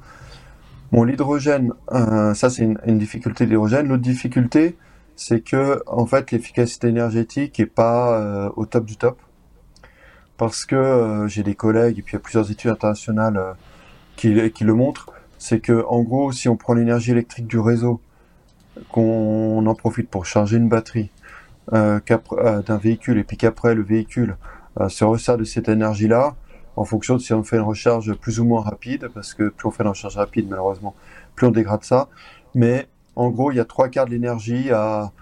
[0.92, 3.88] Bon, l'hydrogène, euh, ça c'est une, une, difficulté de l'hydrogène.
[3.88, 4.76] L'autre difficulté,
[5.16, 9.18] c'est que en fait l'efficacité énergétique est pas euh, au top du top,
[10.36, 13.52] parce que euh, j'ai des collègues et puis il y a plusieurs études internationales euh,
[14.16, 15.12] qui, qui le montrent.
[15.38, 18.00] C'est que en gros, si on prend l'énergie électrique du réseau
[18.90, 21.10] qu'on en profite pour charger une batterie
[21.72, 22.00] euh,
[22.32, 24.36] euh, d'un véhicule et puis qu'après le véhicule
[24.80, 26.34] euh, se resserre de cette énergie-là,
[26.76, 29.68] en fonction de si on fait une recharge plus ou moins rapide, parce que plus
[29.68, 30.94] on fait une recharge rapide, malheureusement,
[31.36, 32.08] plus on dégrade ça.
[32.54, 35.12] Mais en gros, il y a trois quarts de l'énergie à,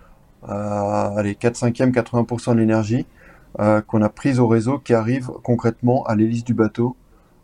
[0.46, 3.07] à allez, 4 5 80% de l'énergie
[3.88, 6.96] qu'on a prise au réseau qui arrive concrètement à l'hélice du bateau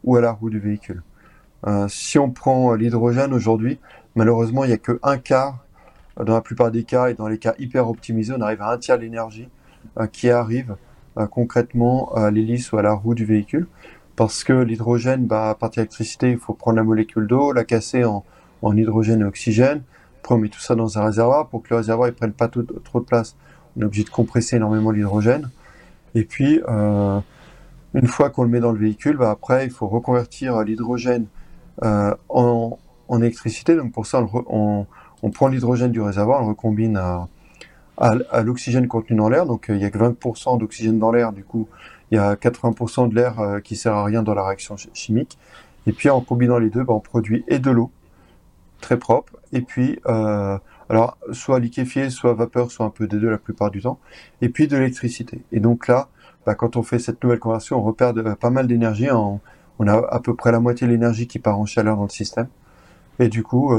[0.04, 1.02] ou à la roue du véhicule.
[1.88, 3.80] Si on prend l'hydrogène aujourd'hui,
[4.14, 5.65] malheureusement, il n'y a que un quart
[6.24, 8.78] dans la plupart des cas et dans les cas hyper optimisés, on arrive à un
[8.78, 9.48] tiers de l'énergie
[9.98, 10.76] euh, qui arrive
[11.18, 13.66] euh, concrètement à l'hélice ou à la roue du véhicule.
[14.14, 18.04] Parce que l'hydrogène, bah, à partir d'électricité, il faut prendre la molécule d'eau, la casser
[18.04, 18.24] en,
[18.62, 19.82] en, hydrogène et oxygène.
[20.20, 21.48] Après, on met tout ça dans un réservoir.
[21.48, 23.36] Pour que le réservoir ne prenne pas trop de place,
[23.76, 25.50] on est obligé de compresser énormément l'hydrogène.
[26.14, 27.20] Et puis, euh,
[27.92, 31.26] une fois qu'on le met dans le véhicule, bah, après, il faut reconvertir l'hydrogène
[31.82, 33.76] en, en, électricité.
[33.76, 34.86] Donc pour ça, on, on,
[35.26, 39.44] on prend l'hydrogène du réservoir, on le recombine à, l'oxygène contenu dans l'air.
[39.44, 41.68] Donc euh, il n'y a que 20% d'oxygène dans l'air, du coup
[42.12, 45.36] il y a 80% de l'air euh, qui sert à rien dans la réaction chimique.
[45.88, 47.90] Et puis en combinant les deux, bah, on produit et de l'eau
[48.80, 50.58] très propre, et puis euh,
[50.88, 53.98] alors soit liquéfié, soit vapeur, soit un peu des deux la plupart du temps,
[54.42, 55.42] et puis de l'électricité.
[55.50, 56.08] Et donc là,
[56.44, 59.08] bah, quand on fait cette nouvelle conversion, on repère pas mal d'énergie.
[59.10, 59.40] On
[59.88, 62.46] a à peu près la moitié de l'énergie qui part en chaleur dans le système.
[63.18, 63.72] Et du coup,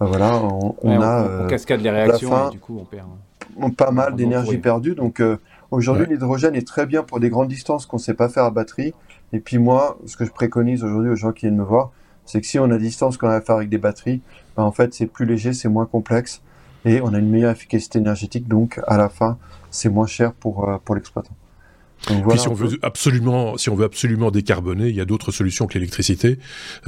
[0.00, 3.76] bah voilà, on, a on, cascade les réactions et du coup on perd.
[3.76, 4.94] pas mal d'énergie perdue.
[4.94, 5.38] Donc euh,
[5.70, 8.50] aujourd'hui l'hydrogène est très bien pour des grandes distances qu'on ne sait pas faire à
[8.50, 8.94] batterie.
[9.34, 11.90] Et puis moi, ce que je préconise aujourd'hui aux gens qui viennent me voir,
[12.24, 14.22] c'est que si on a des distances qu'on a à faire avec des batteries,
[14.56, 16.40] bah, en fait c'est plus léger, c'est moins complexe
[16.86, 18.48] et on a une meilleure efficacité énergétique.
[18.48, 19.36] Donc à la fin,
[19.70, 21.34] c'est moins cher pour euh, pour l'exploitant.
[22.06, 25.66] Puis si on veut absolument, si on veut absolument décarboner, il y a d'autres solutions
[25.66, 26.38] que l'électricité.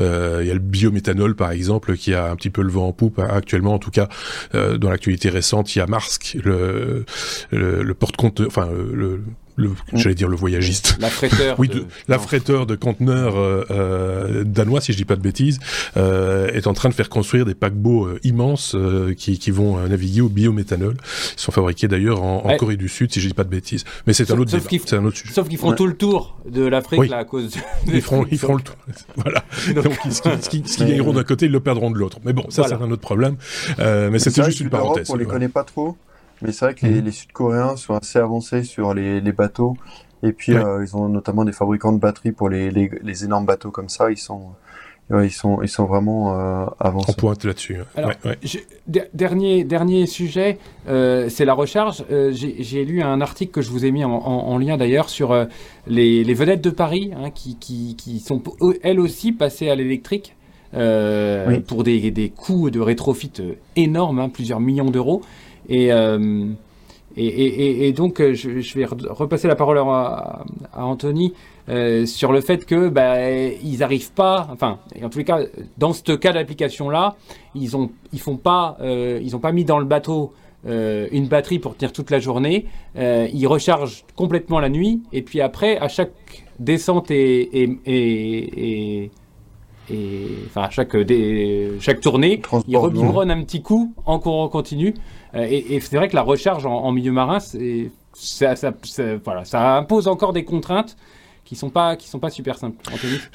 [0.00, 2.88] Euh, il y a le biométhanol par exemple qui a un petit peu le vent
[2.88, 3.74] en poupe hein, actuellement.
[3.74, 4.08] En tout cas,
[4.54, 7.04] euh, dans l'actualité récente, il y a Marsk, le,
[7.50, 9.22] le, le porte-compte, enfin le,
[9.56, 10.96] le j'allais dire le voyagiste.
[11.00, 11.58] L'affréteur.
[11.58, 15.58] oui, de, l'affréteur de conteneurs euh, euh, danois, si je dis pas de bêtises,
[15.96, 19.78] euh, est en train de faire construire des paquebots euh, immenses euh, qui, qui, vont
[19.78, 20.94] euh, naviguer au biométhanol.
[21.36, 23.84] Ils sont fabriqués d'ailleurs en, en Corée du Sud, si je dis pas de bêtises.
[24.06, 24.64] Mais c'est un autre débat.
[24.86, 25.32] C'est un autre sujet.
[25.34, 27.08] Sauf qu'ils feront tout le tour de l'Afrique oui.
[27.08, 27.54] là à cause.
[27.86, 28.76] ils feront, ils feront le tour.
[29.16, 29.44] voilà.
[29.82, 32.18] Donc, ce qu'ils qu gagneront d'un côté, ils le perdront de l'autre.
[32.24, 32.78] Mais bon, ça voilà.
[32.78, 33.36] c'est un autre problème.
[33.78, 35.10] mais c'était juste une parenthèse.
[35.10, 35.96] On les connaît pas trop.
[36.42, 37.04] Mais c'est vrai que les, mmh.
[37.04, 39.76] les Sud-Coréens sont assez avancés sur les, les bateaux.
[40.22, 40.64] Et puis, ouais.
[40.64, 43.88] euh, ils ont notamment des fabricants de batteries pour les, les, les énormes bateaux comme
[43.88, 44.10] ça.
[44.10, 44.50] Ils sont,
[45.10, 47.10] ouais, ils sont, ils sont vraiment euh, avancés.
[47.10, 47.78] On pointe là-dessus.
[47.96, 48.38] Alors, ouais,
[49.14, 52.04] dernier, dernier sujet, euh, c'est la recharge.
[52.12, 55.08] Euh, J'ai lu un article que je vous ai mis en, en, en lien d'ailleurs
[55.08, 55.46] sur euh,
[55.86, 58.40] les, les, vedettes de Paris hein, qui, qui, qui, sont
[58.82, 60.36] elles aussi passées à l'électrique.
[60.74, 61.60] Euh, oui.
[61.60, 63.30] pour des, des coûts de rétrofit
[63.76, 65.20] énormes, hein, plusieurs millions d'euros.
[65.68, 66.46] Et, euh,
[67.16, 70.44] et, et, et, donc, je, je, vais repasser la parole à,
[70.74, 71.34] Anthony
[71.68, 75.40] euh, sur le fait que bah, ils n'arrivent pas, enfin, en tous les cas,
[75.78, 77.16] dans ce cas d'application-là,
[77.54, 80.32] ils ont, ils pas, euh, ils pas mis dans le bateau
[80.64, 82.66] une batterie pour tenir toute la journée.
[82.94, 86.12] il recharge complètement la nuit et puis après, à chaque
[86.60, 89.10] descente et,
[90.46, 90.96] enfin chaque
[91.80, 94.94] chaque tournée, il rebimronne un petit coup en courant continu.
[95.34, 98.72] et, c'est vrai que la recharge en, en milieu marin, c'est ça, ça,
[99.24, 100.96] voilà, ça impose encore des contraintes
[101.44, 102.76] qui sont pas qui sont pas super simples.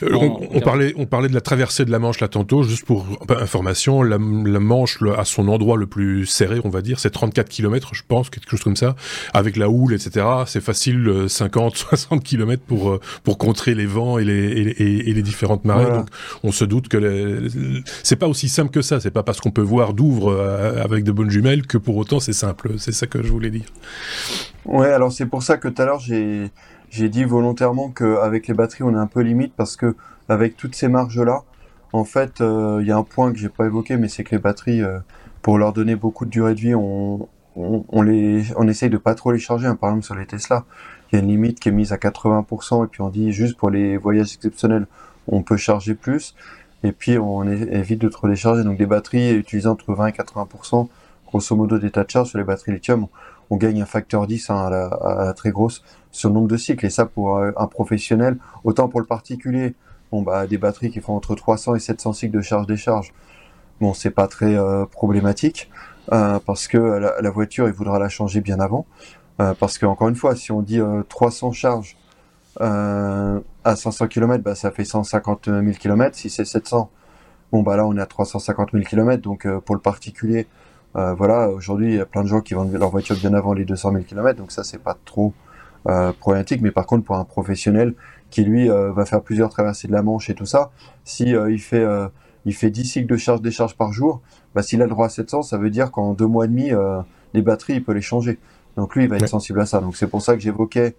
[0.01, 3.05] Euh, on, parlait on parlait de la traversée de la Manche là tantôt juste pour
[3.29, 7.93] information la, Manche à son endroit le plus serré on va dire c'est 34 km
[7.93, 8.95] je pense quelque chose comme ça
[9.33, 13.85] avec la houle etc c'est facile 50 euh, 60 km pour euh, pour contrer les
[13.85, 15.91] vents et les et, les différentes marées.
[15.91, 16.07] Donc
[16.43, 17.47] on se doute que
[18.03, 18.99] c'est pas aussi simple que ça.
[18.99, 20.33] C'est pas parce qu'on peut voir Douvres
[20.81, 22.73] avec de bonnes jumelles que pour autant c'est simple.
[22.77, 23.65] C'est ça que je voulais dire.
[24.65, 26.51] Ouais alors c'est pour ça que tout à l'heure j'ai
[26.89, 29.95] j'ai dit volontairement qu'avec les batteries, on est un peu limite parce que
[30.29, 31.43] avec toutes ces marges-là,
[31.93, 34.35] en fait, euh, il y a un point que j'ai pas évoqué, mais c'est que
[34.35, 34.99] les batteries, euh,
[35.41, 38.97] pour leur donner beaucoup de durée de vie, on, on, on, les, on essaye de
[38.97, 39.67] pas trop les charger.
[39.67, 39.75] Hein.
[39.75, 40.65] Par exemple, sur les Tesla,
[41.11, 43.57] il y a une limite qui est mise à 80%, et puis on dit juste
[43.57, 44.87] pour les voyages exceptionnels,
[45.27, 46.35] on peut charger plus,
[46.83, 48.63] et puis on évite de trop les charger.
[48.63, 50.87] Donc des batteries utilisant entre 20 et 80%,
[51.27, 53.07] grosso modo, d'état de charge sur les batteries lithium,
[53.49, 55.83] on gagne un facteur 10 hein, à, la, à, la, très grosse
[56.17, 56.85] sur le nombre de cycles.
[56.85, 59.75] Et ça, pour euh, un professionnel, autant pour le particulier,
[60.11, 63.13] bon, bah, des batteries qui font entre 300 et 700 cycles de charge-décharge,
[63.79, 65.69] bon, c'est pas très euh, problématique,
[66.11, 68.85] euh, parce que la, voiture, il voudra la changer bien avant.
[69.59, 70.79] Parce que, encore une fois, si on dit
[71.09, 71.95] 300 charges
[72.59, 76.17] à 500 km, bah, ça fait 150 000 km.
[76.17, 76.89] Si c'est 700,
[77.51, 79.21] bon, bah là, on est à 350 000 km.
[79.21, 80.47] Donc, pour le particulier,
[80.95, 83.65] voilà, aujourd'hui, il y a plein de gens qui vendent leur voiture bien avant les
[83.65, 85.35] 200 000 km, donc ça, c'est pas trop
[85.87, 86.61] euh, problématique.
[86.61, 87.93] Mais par contre, pour un professionnel
[88.29, 90.71] qui, lui, euh, va faire plusieurs traversées de la Manche et tout ça,
[91.03, 91.85] si il fait
[92.45, 94.21] il fait 10 cycles de charge-décharge par jour,
[94.55, 96.71] bah, s'il a le droit à 700, ça veut dire qu'en deux mois et demi,
[97.33, 98.39] les batteries, il peut les changer.
[98.77, 99.81] Donc lui, il va être sensible à ça.
[99.81, 100.95] Donc c'est pour ça que j'évoquais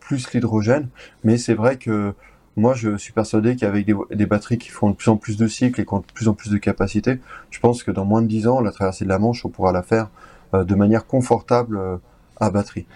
[0.00, 0.88] plus l'hydrogène.
[1.24, 2.14] Mais c'est vrai que
[2.56, 5.46] moi, je suis persuadé qu'avec des, des, batteries qui font de plus en plus de
[5.46, 7.18] cycles et qui ont de plus en plus de capacité,
[7.50, 9.72] je pense que dans moins de 10 ans, la traversée de la Manche, on pourra
[9.72, 10.10] la faire
[10.52, 11.96] euh, de manière confortable euh,
[12.40, 12.86] à batterie.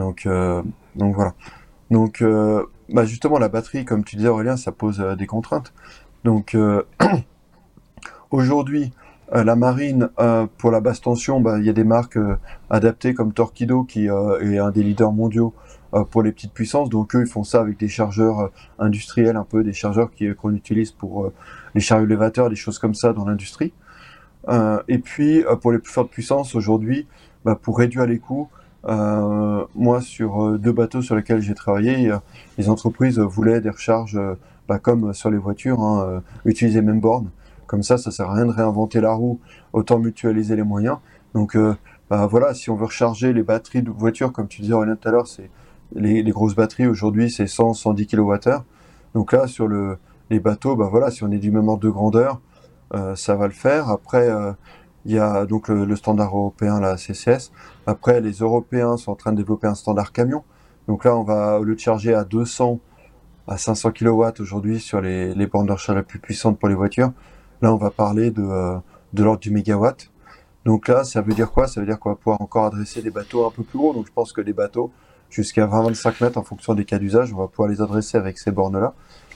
[0.00, 0.62] Donc, euh,
[0.96, 1.34] donc voilà.
[1.90, 5.72] Donc, euh, bah justement, la batterie, comme tu disais Aurélien, ça pose des contraintes.
[6.24, 6.56] Donc,
[8.30, 8.92] aujourd'hui,
[9.32, 10.10] la marine,
[10.58, 12.18] pour la basse tension, bah, il y a des marques
[12.68, 15.54] adaptées comme Torquido qui est un des leaders mondiaux
[15.92, 16.88] euh, pour les petites puissances.
[16.88, 18.48] Donc eux, ils font ça avec des chargeurs euh,
[18.78, 21.32] industriels, un peu des chargeurs qu'on utilise pour euh,
[21.74, 23.72] les chariots élévateurs, des choses comme ça dans l'industrie.
[24.88, 27.06] et puis pour les plus fortes puissances, aujourd'hui,
[27.44, 28.48] bah, pour réduire les coûts,
[28.88, 32.12] euh, moi, sur deux bateaux sur lesquels j'ai travaillé,
[32.58, 34.18] les entreprises voulaient des recharges,
[34.68, 37.30] bah, comme sur les voitures, hein, utiliser même borne.
[37.66, 39.38] Comme ça, ça sert à rien de réinventer la roue,
[39.72, 40.96] autant mutualiser les moyens.
[41.34, 41.56] Donc,
[42.08, 45.08] bah, voilà, si on veut recharger les batteries de voitures, comme tu disais Aurélien tout
[45.08, 45.50] à l'heure, c'est
[45.94, 48.62] les, grosses batteries aujourd'hui c'est 100 110 kWh.
[49.14, 49.98] Donc là sur le
[50.30, 52.40] les bateaux bah voilà, si on est du même ordre de grandeur,
[52.94, 53.88] euh, ça va le faire.
[53.88, 54.52] Après euh,
[55.06, 57.52] il y a donc le, standard européen la CCS.
[57.86, 60.44] Après les Européens sont en train de développer un standard camion.
[60.88, 62.80] Donc là on va au lieu de charger à 200
[63.50, 67.12] à 500 kW aujourd'hui sur les, bornes d'achat les plus puissantes pour les voitures.
[67.62, 68.76] Là, on va parler de, euh,
[69.12, 70.10] de l'ordre du mégawatt.
[70.64, 71.66] Donc là, ça veut dire quoi?
[71.66, 73.92] Ça veut dire qu'on va pouvoir encore adresser des bateaux un peu plus gros.
[73.92, 74.92] Donc je pense que les bateaux
[75.30, 77.32] jusqu'à 20-25 mètres en fonction des cas d'usage.
[77.32, 78.94] On va pouvoir les adresser avec ces bornes-là.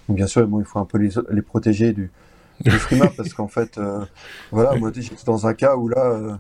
[0.09, 2.13] Bien sûr, bon, il faut un peu les, les protéger du,
[2.61, 4.05] du frima parce qu'en fait, euh,
[4.51, 6.35] voilà, moi j'étais dans un cas où là, euh,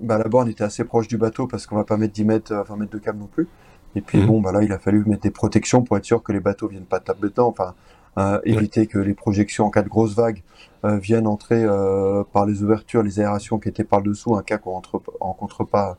[0.00, 2.64] bah, la borne était assez proche du bateau parce qu'on va pas mettre 10 mètres,
[2.68, 3.48] 20 mètres de câble non plus.
[3.94, 4.26] Et puis mhm.
[4.26, 6.68] bon, bah là, il a fallu mettre des protections pour être sûr que les bateaux
[6.68, 7.48] viennent pas taper dedans.
[7.48, 7.74] Enfin,
[8.18, 10.42] euh, éviter que les projections en cas de grosse vague
[10.84, 14.58] euh, viennent entrer euh, par les ouvertures, les aérations qui étaient par dessous, un cas
[14.58, 14.82] qu'on
[15.20, 15.96] rencontre pas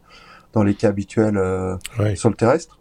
[0.54, 1.40] dans les cas habituels
[2.16, 2.80] sur le terrestre.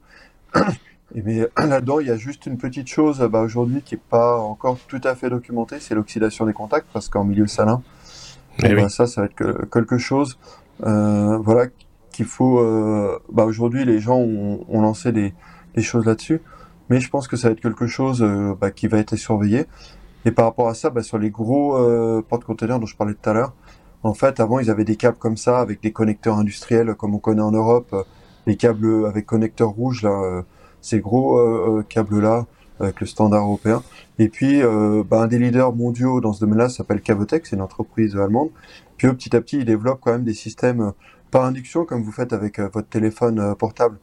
[1.14, 4.78] Mais là-dedans, il y a juste une petite chose bah, aujourd'hui qui est pas encore
[4.88, 7.82] tout à fait documentée, c'est l'oxydation des contacts, parce qu'en milieu salin,
[8.62, 10.38] eh bah, ça, ça va être quelque chose,
[10.84, 11.66] euh, voilà,
[12.12, 12.60] qu'il faut.
[12.60, 15.34] Euh, bah, aujourd'hui, les gens ont, ont lancé des,
[15.74, 16.40] des choses là-dessus,
[16.88, 19.66] mais je pense que ça va être quelque chose euh, bah, qui va être surveillé.
[20.24, 23.28] Et par rapport à ça, bah, sur les gros euh, porte-containers dont je parlais tout
[23.28, 23.54] à l'heure,
[24.04, 27.18] en fait, avant, ils avaient des câbles comme ça avec des connecteurs industriels, comme on
[27.18, 27.94] connaît en Europe
[28.46, 30.42] les câbles avec connecteur rouge là, euh,
[30.82, 32.46] ces gros euh, euh, câbles là
[32.80, 33.82] avec le standard européen.
[34.18, 34.60] Et puis,
[35.08, 38.48] bah, un des leaders mondiaux dans ce domaine-là s'appelle Cavotec, c'est une entreprise allemande.
[38.96, 40.92] Puis eux, petit à petit, ils développent quand même des systèmes
[41.30, 43.98] par induction, comme vous faites avec votre téléphone portable,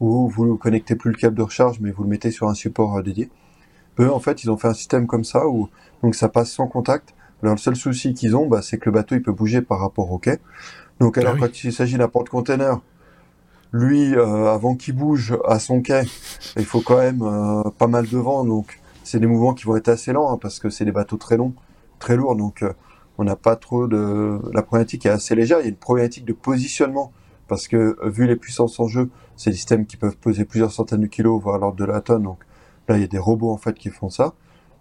[0.00, 2.54] où vous ne connectez plus le câble de recharge, mais vous le mettez sur un
[2.54, 3.28] support dédié.
[3.98, 5.68] Eux, en fait, ils ont fait un système comme ça, où
[6.02, 8.92] donc ça passe sans contact, Alors, le seul souci qu'ils ont, bah, c'est que le
[8.92, 10.38] bateau, il peut bouger par rapport au quai.
[10.98, 11.40] Donc, alors, Ah oui.
[11.42, 12.80] quand il s'agit d'un porte-container,
[13.74, 16.04] lui, euh, avant qu'il bouge à son quai,
[16.56, 18.44] il faut quand même euh, pas mal de vent.
[18.44, 21.16] Donc, c'est des mouvements qui vont être assez lents, hein, parce que c'est des bateaux
[21.16, 21.54] très longs,
[21.98, 22.36] très lourds.
[22.36, 22.72] Donc, euh,
[23.18, 24.38] on n'a pas trop de...
[24.52, 25.58] La problématique est assez légère.
[25.58, 27.12] Il y a une problématique de positionnement,
[27.48, 31.00] parce que vu les puissances en jeu, c'est des systèmes qui peuvent peser plusieurs centaines
[31.00, 32.22] de kilos, voire l'ordre de la tonne.
[32.22, 32.38] Donc,
[32.88, 34.34] là, il y a des robots, en fait, qui font ça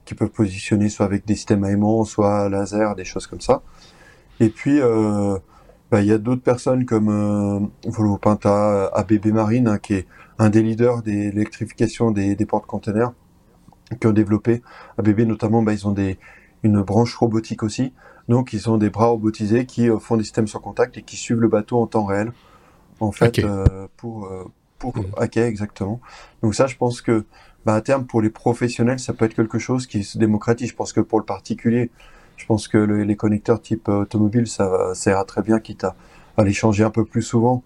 [0.05, 3.61] qui peuvent positionner soit avec des systèmes aimants, soit laser, des choses comme ça.
[4.41, 4.81] Et puis,
[5.93, 10.07] bah, il y a d'autres personnes comme euh, Pinta, ABB Marine, hein, qui est
[10.39, 13.11] un des leaders de l'électrification des, des porte-containers,
[14.01, 14.63] qui ont développé,
[14.97, 16.17] ABB notamment, bah, ils ont des,
[16.63, 17.93] une branche robotique aussi.
[18.27, 21.15] Donc, ils ont des bras robotisés qui euh, font des systèmes sur contact et qui
[21.15, 22.33] suivent le bateau en temps réel,
[22.99, 24.45] en fait, euh, pour, euh,
[24.79, 25.11] pour Mhm.
[25.17, 26.01] hacker exactement.
[26.41, 27.25] Donc ça, je pense que
[27.65, 30.69] bah, à terme, pour les professionnels, ça peut être quelque chose qui se démocratise.
[30.69, 31.91] Je pense que pour le particulier,
[32.37, 35.83] je pense que le- les connecteurs type euh, automobile, ça, ça ira très bien, quitte
[35.83, 35.95] à,
[36.37, 37.63] à les changer un peu plus souvent.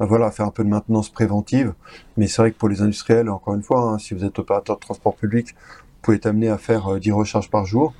[0.00, 1.72] Euh, voilà, faire un peu de maintenance préventive.
[2.16, 4.76] Mais c'est vrai que pour les industriels, encore une fois, hein, si vous êtes opérateur
[4.76, 7.94] de transport public, vous pouvez être amené à faire euh, 10 recharges par jour.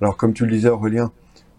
[0.00, 1.10] Alors, comme tu le disais, Aurélien,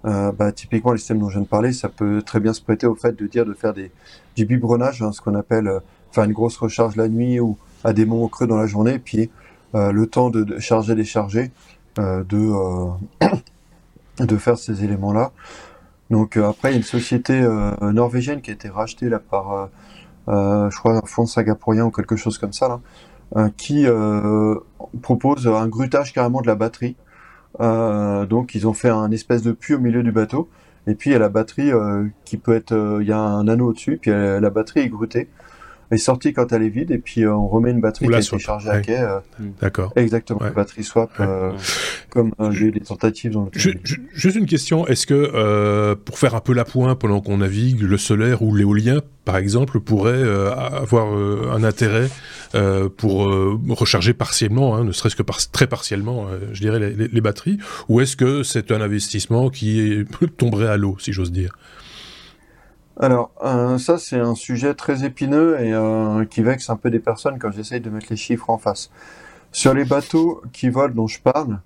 [0.05, 2.61] euh, bah, typiquement, les systèmes dont je viens de parler, ça peut très bien se
[2.61, 3.91] prêter au fait de dire de faire des,
[4.35, 5.79] du biberonnage, hein, ce qu'on appelle euh,
[6.11, 9.29] faire une grosse recharge la nuit ou à des moments creux dans la journée, puis
[9.75, 11.51] euh, le temps de, de charger, décharger,
[11.99, 13.27] euh, de, euh,
[14.19, 15.31] de faire ces éléments-là.
[16.09, 19.19] Donc euh, après, il y a une société euh, norvégienne qui a été rachetée là
[19.19, 19.65] par, euh,
[20.29, 22.79] euh, je crois, un fonds singapourien ou quelque chose comme ça, là,
[23.35, 24.55] euh, qui euh,
[25.01, 26.95] propose un grutage carrément de la batterie.
[27.59, 30.47] Donc ils ont fait un espèce de puits au milieu du bateau,
[30.85, 31.71] et puis il y a la batterie
[32.23, 35.27] qui peut être, il y a un anneau au-dessus, puis la batterie est grutée,
[35.91, 38.11] est sortie quand elle est vide, et puis euh, on remet une batterie Ou qui
[38.11, 38.75] la a été swap, chargée ouais.
[38.75, 38.97] à quai.
[38.99, 39.19] euh,
[39.61, 39.93] D'accord.
[39.95, 40.51] exactement, Ouais.
[40.51, 41.25] batterie swap, Ouais.
[41.25, 41.57] euh, Ouais.
[42.09, 43.79] comme euh, j'ai eu des tentatives dans le ju-
[44.13, 47.81] Juste une question, est-ce que euh, pour faire un peu la pointe pendant qu'on navigue,
[47.81, 52.09] le solaire ou l'éolien, par exemple, pourrait euh, avoir euh, un intérêt
[52.55, 56.79] euh, pour euh, recharger partiellement, hein, ne serait-ce que par- très partiellement, euh, je dirais,
[56.79, 57.57] les, les- les batteries,
[57.89, 60.05] ou est-ce que c'est un investissement qui
[60.37, 61.57] tomberait à l'eau, si j'ose dire?
[62.99, 66.99] Alors, euh, ça, c'est un sujet très épineux et euh, qui vexe un peu des
[66.99, 68.89] personnes quand j'essaye de mettre les chiffres en face.
[69.51, 71.61] Sur les bateaux qui volent dont je parle,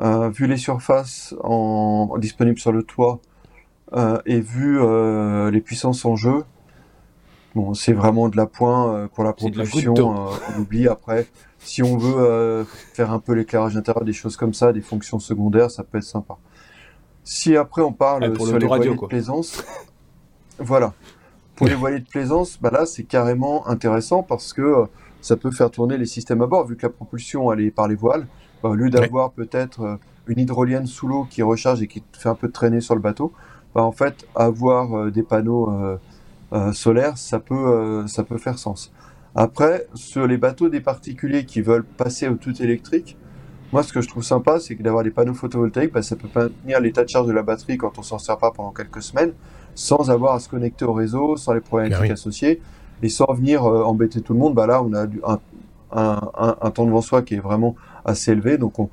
[0.00, 3.20] euh, vu les surfaces en, disponibles sur le toit
[3.94, 6.44] euh, et vu euh, les puissances en jeu,
[7.56, 9.94] bon, c'est vraiment de la pointe euh, pour la propulsion.
[9.98, 11.26] euh, on oublie après.
[11.58, 12.64] Si on veut euh,
[12.94, 16.04] faire un peu l'éclairage intérieur, des choses comme ça, des fonctions secondaires, ça peut être
[16.04, 16.36] sympa.
[17.24, 19.62] Si après on parle pour sur les voiliers de plaisance,
[20.60, 20.92] voilà.
[21.56, 24.84] Pour les voiliers de plaisance, bah là c'est carrément intéressant parce que euh,
[25.20, 27.88] ça peut faire tourner les systèmes à bord, vu que la propulsion elle est par
[27.88, 28.26] les voiles.
[28.62, 29.96] bah, au lieu d'avoir peut-être euh,
[30.26, 33.32] une hydrolienne sous l'eau qui recharge et qui fait un peu traîner sur le bateau,
[33.74, 35.98] bah, en fait avoir euh, des panneaux
[36.72, 38.92] solaires, ça peut, ça peut faire sens.
[39.36, 43.16] Après, sur les bateaux des particuliers qui veulent passer au tout électrique,
[43.72, 46.28] moi ce que je trouve sympa, c'est que d'avoir des panneaux photovoltaïques, bah, ça peut
[46.34, 49.32] maintenir l'état de charge de la batterie quand on s'en sert pas pendant quelques semaines,
[49.74, 52.12] sans avoir à se connecter au réseau, sans les problématiques Ah oui.
[52.12, 52.60] associées,
[53.02, 54.54] et sans venir euh, embêter tout le monde.
[54.54, 55.38] Bah là, on a du- un,
[55.92, 57.74] un, un, un temps devant soi qui est vraiment
[58.04, 58.88] assez élevé, donc on,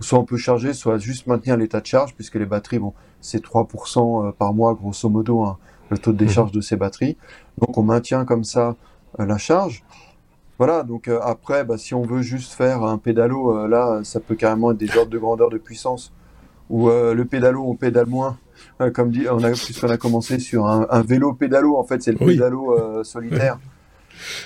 [0.00, 3.42] soit on peut charger, soit juste maintenir l'état de charge, puisque les batteries, bon, c'est
[3.42, 5.58] 3% euh, par mois, grosso modo, hein,
[5.90, 7.16] le taux de décharge de ces batteries.
[7.60, 8.76] Donc on maintient comme ça
[9.20, 9.84] euh, la charge.
[10.58, 14.20] Voilà, donc euh, après, bah, si on veut juste faire un pédalo, euh, là, ça
[14.20, 16.12] peut carrément être des ordres de grandeur de puissance,
[16.70, 18.38] où le pédalo, on pédale moins.
[18.80, 22.02] Euh, comme dit, on a, puisqu'on a commencé sur un, un vélo pédalo, en fait,
[22.02, 22.34] c'est le Oui.
[22.34, 23.58] pédalo euh, solitaire.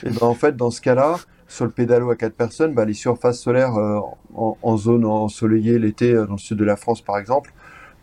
[0.05, 1.17] Et ben en fait, dans ce cas-là,
[1.49, 3.99] sur le pédalo à quatre personnes, bah, les surfaces solaires euh,
[4.35, 7.53] en, en zone ensoleillée l'été dans le sud de la France, par exemple,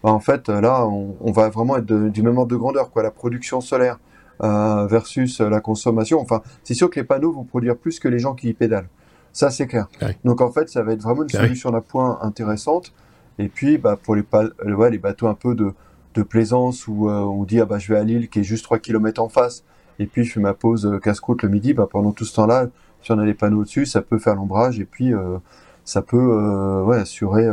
[0.04, 2.92] bah, en fait, là, on, on va vraiment être de- du même ordre de grandeur,
[2.92, 3.04] quoi.
[3.04, 4.00] La production solaire
[4.44, 6.20] euh, versus la consommation.
[6.20, 8.90] Enfin, c'est sûr que les panneaux vont produire plus que les gens qui y pédalent.
[9.32, 9.88] Ça, c'est clair.
[10.02, 10.18] Ouais.
[10.26, 11.46] Donc, en fait, ça va être vraiment une Ouais.
[11.46, 12.94] solution d'appoint intéressante.
[13.40, 15.74] Et puis, bah, pour les, pa- ouais, les bateaux un peu de,
[16.14, 18.64] de plaisance où euh, on dit, ah bah, je vais à Lille qui est juste
[18.64, 19.64] 3 km en face,
[20.00, 22.68] et puis je fais ma pause euh, casse-croûte le midi, bah, pendant tout ce temps-là,
[23.02, 25.38] si on a des panneaux dessus, ça peut faire l'ombrage, et puis euh,
[25.84, 27.46] ça peut ouais, assurer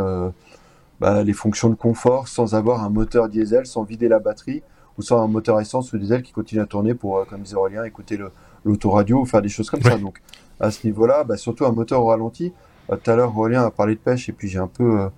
[1.00, 4.62] bah, les fonctions de confort sans avoir un moteur diesel, sans vider la batterie,
[4.96, 7.82] ou sans un moteur essence ou diesel qui continue à tourner pour, comme disait Aurélien,
[7.82, 8.20] écouter
[8.64, 9.98] l'autoradio ou faire des choses comme ça.
[9.98, 10.22] Donc
[10.60, 12.52] à ce niveau-là, bah, surtout un moteur au ralenti.
[12.88, 15.08] Tout à l'heure, Aurélien a parlé de pêche, et puis j'ai un peu...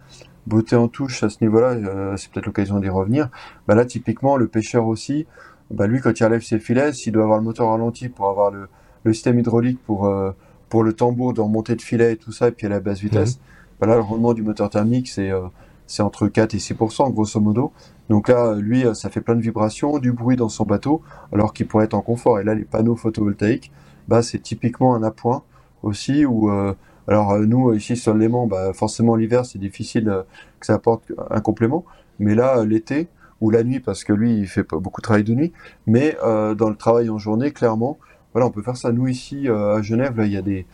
[0.47, 3.28] euh, beauté en touche à ce niveau-là, euh, c'est peut-être l'occasion d'y revenir.
[3.66, 5.27] Bah là, typiquement, le pêcheur aussi,
[5.70, 8.51] bah lui, quand il relève ses filets, s'il doit avoir le moteur ralenti pour avoir
[8.51, 8.69] le,
[9.05, 10.32] le système hydraulique pour, euh,
[10.69, 13.01] pour le tambour de remontée de filet et tout ça, et puis à la basse
[13.01, 13.40] vitesse,
[13.81, 15.43] bah là, le rendement du moteur thermique, c'est euh,
[15.89, 17.73] c'est entre 4 et 6%, grosso modo.
[18.09, 21.02] Donc là, lui, ça fait plein de vibrations, du bruit dans son bateau,
[21.32, 22.39] alors qu'il pourrait être en confort.
[22.39, 23.70] Et là, les panneaux photovoltaïques,
[24.09, 25.43] bah, c'est typiquement un appoint
[25.82, 26.74] aussi où, euh,
[27.08, 30.24] alors nous, ici sur Léman, bah, forcément l'hiver, c'est difficile
[30.60, 31.84] que ça apporte un complément.
[32.18, 33.08] Mais là, l'été,
[33.40, 35.52] ou la nuit, parce que lui, il fait beaucoup de travail de nuit,
[35.86, 37.98] mais dans le travail en journée, clairement,
[38.32, 38.92] voilà, on peut faire ça.
[38.92, 40.66] Nous, ici, à Genève, là, il y a des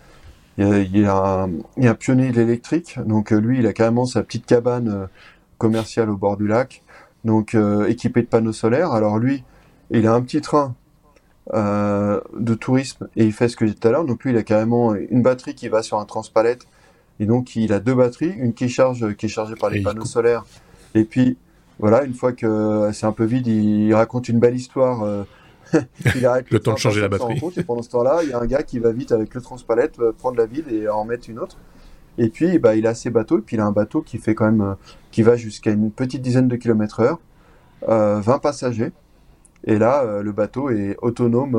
[0.59, 4.45] il y a, un, pionnier de l'électrique, donc euh, lui, il a carrément sa petite
[4.45, 5.07] cabane euh,
[5.57, 6.83] commerciale au bord du lac,
[7.25, 8.91] donc euh, équipé de panneaux solaires.
[8.91, 9.45] Alors lui,
[9.91, 10.75] il a un petit train
[11.55, 14.05] de tourisme et il fait ce que j'ai dit tout à l'heure.
[14.05, 16.67] Donc lui, il a carrément une batterie qui va sur un transpalette
[17.21, 20.05] et donc il a deux batteries, une qui charge, qui est chargée par les panneaux
[20.05, 20.45] solaires,
[20.95, 21.37] et puis
[21.79, 25.27] voilà, une fois que c'est un peu vide, il raconte une belle histoire
[26.17, 27.41] il arrête le temps de changer la batterie.
[27.57, 29.99] et pendant ce temps-là, il y a un gars qui va vite avec le transpalette
[30.01, 31.57] euh, prendre la ville et en mettre une autre.
[32.17, 34.35] Et puis, bah, il a ses bateaux, et puis il a un bateau qui fait
[34.35, 34.75] quand même, euh,
[35.11, 37.21] qui va jusqu'à une petite dizaine de kilomètres heure,
[37.87, 38.93] 20 euh, passagers.
[39.65, 41.55] Et là, le bateau est autonome.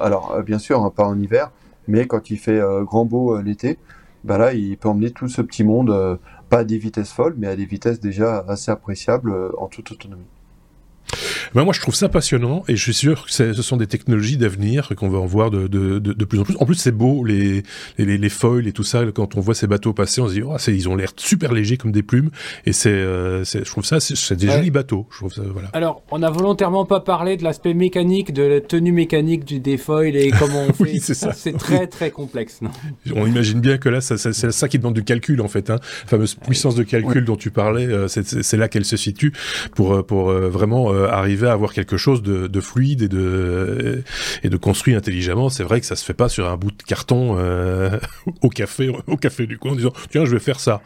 [0.00, 1.50] alors, bien sûr, hein, pas en hiver,
[1.88, 3.78] mais quand il fait grand beau l'été,
[4.24, 6.18] bah là, il peut emmener tout ce petit monde,
[6.48, 10.26] pas à des vitesses folles, mais à des vitesses déjà assez appréciables en toute autonomie.
[11.54, 14.36] Ben moi, je trouve ça passionnant et je suis sûr que ce sont des technologies
[14.36, 16.56] d'avenir qu'on va en voir de, de, de, de, plus en plus.
[16.58, 17.62] En plus, c'est beau, les,
[17.98, 19.04] les, les, foils et tout ça.
[19.14, 21.76] Quand on voit ces bateaux passer, on se dit, oh, ils ont l'air super légers
[21.76, 22.30] comme des plumes.
[22.66, 25.06] Et c'est, euh, je trouve ça, c'est des jolis bateaux.
[25.10, 25.68] Je trouve ça, voilà.
[25.72, 29.76] Alors, on a volontairement pas parlé de l'aspect mécanique, de la tenue mécanique du, des
[29.76, 30.98] foils et comment on fait.
[30.98, 32.60] c'est très, très complexe.
[32.62, 32.70] Non?
[33.14, 35.70] On imagine bien que là, c'est ça qui demande du calcul, en fait.
[35.70, 35.78] Hein.
[36.04, 39.32] La fameuse puissance de calcul dont tu parlais, euh, c'est là qu'elle se situe
[39.74, 44.02] pour, euh, pour vraiment arriver à avoir quelque chose de, de fluide et de
[44.42, 45.48] et de construit intelligemment.
[45.48, 47.98] C'est vrai que ça se fait pas sur un bout de carton euh,
[48.42, 50.82] au café au café du coin en disant tiens je vais faire ça.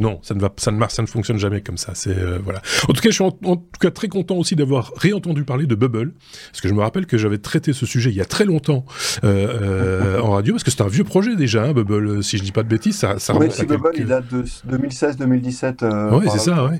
[0.00, 1.92] Non, ça ne va ça ne marche, ça ne fonctionne jamais comme ça.
[1.94, 2.60] C'est euh, voilà.
[2.88, 5.74] En tout cas, je suis en, tout cas très content aussi d'avoir réentendu parler de
[5.74, 6.12] Bubble
[6.50, 8.84] parce que je me rappelle que j'avais traité ce sujet il y a très longtemps
[9.24, 12.22] euh, en radio parce que c'est un vieux projet déjà hein, Bubble.
[12.22, 16.18] Si je dis pas de bêtises, ça, ça oui, Bubble, il de 2016-2017.
[16.18, 16.78] oui, c'est ça, oui.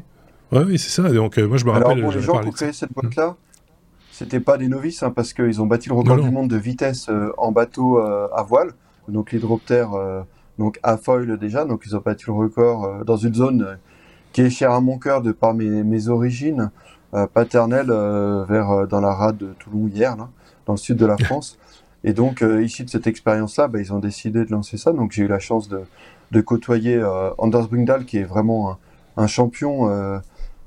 [0.53, 1.09] Ouais, oui, c'est ça.
[1.11, 1.99] Donc, euh, moi, je me rappelle.
[1.99, 3.37] Alors, pour les gens qui ont créé cette boîte-là,
[4.11, 7.09] c'était pas des novices, hein, parce qu'ils ont bâti le record du monde de vitesse
[7.09, 8.73] euh, en bateau euh, à voile,
[9.09, 9.91] donc l'hydroptère,
[10.59, 11.65] donc à foil déjà.
[11.65, 13.79] Donc, ils ont bâti le record dans une zone
[14.33, 16.71] qui est chère à mon cœur de par mes, mes origines
[17.33, 17.93] paternelles,
[18.49, 20.29] vers dans la rade de Toulon hier, là,
[20.67, 21.59] dans le sud de la France.
[22.03, 24.93] Et donc, ici de cette expérience-là, bah, ils ont décidé de lancer ça.
[24.93, 25.81] Donc, j'ai eu la chance de,
[26.31, 27.03] de côtoyer
[27.39, 28.79] Anders Bringdahl, qui est vraiment un,
[29.17, 29.89] un champion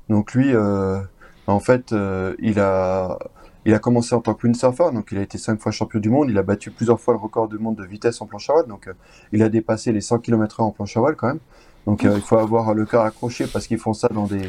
[0.08, 1.00] donc lui, euh,
[1.46, 3.18] en fait, euh, il a
[3.66, 6.10] il a commencé en tant que windsurfer, donc il a été cinq fois champion du
[6.10, 6.28] monde.
[6.28, 8.66] Il a battu plusieurs fois le record du monde de vitesse en planche à voile,
[8.66, 8.92] donc euh,
[9.32, 11.40] il a dépassé les 100 km/h en planche à voile quand même.
[11.86, 14.48] Donc il faut avoir le cœur accroché parce qu'ils font ça dans des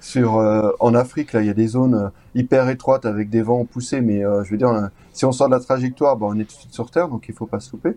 [0.00, 4.00] sur en Afrique là, il y a des zones hyper étroites avec des vents poussés,
[4.00, 6.60] mais je veux dire, si on sort de la trajectoire, bah, on est tout de
[6.60, 7.96] suite sur terre, donc il faut pas se louper.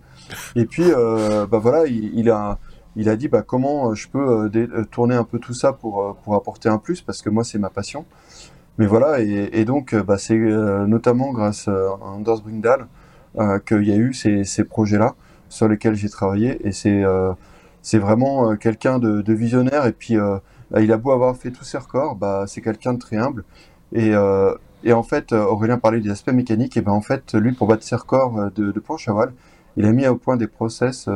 [0.56, 2.57] Et puis, bah voilà, il, il a
[2.95, 5.73] il a dit bah, comment euh, je peux euh, euh, tourner un peu tout ça
[5.73, 8.05] pour, pour apporter un plus, parce que moi c'est ma passion.
[8.77, 12.88] Mais voilà, et, donc bah, c'est notamment grâce à Anders Bringdahl
[13.68, 15.15] qu'il y a eu ces, ces projets-là
[15.49, 17.03] sur lesquels j'ai travaillé, et c'est
[17.81, 20.18] c'est vraiment quelqu'un de, visionnaire, et puis
[20.80, 23.43] il a beau avoir fait tous ses records, bah, c'est quelqu'un de très humble.
[23.93, 24.13] Et,
[24.84, 27.84] et en fait, Aurélien parlait des aspects mécaniques, et ben en fait, lui, pour battre
[27.84, 29.34] ses records de, de planche à voile,
[29.77, 31.07] il a mis au point des process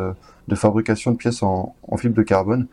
[0.48, 2.68] de fabrication de pièces en, fibre de carbone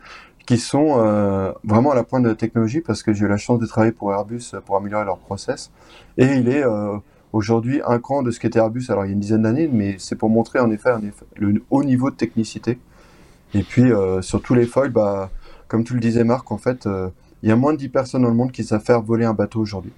[0.45, 3.37] qui sont euh, vraiment à la pointe de la technologie parce que j'ai eu la
[3.37, 5.71] chance de travailler pour Airbus pour améliorer leur process.
[6.17, 6.97] Et il est euh,
[7.31, 9.95] aujourd'hui un cran de ce qu'était Airbus alors il y a une dizaine d'années, mais
[9.99, 10.91] c'est pour montrer en effet,
[11.35, 12.77] le haut niveau de technicité.
[13.53, 15.29] Et puis euh, sur tous les foils, bah,
[15.67, 16.87] comme tu le disais Marc, en fait,
[17.41, 19.33] il y a moins de 10 personnes dans le monde qui savent faire voler un
[19.33, 19.93] bateau aujourd'hui.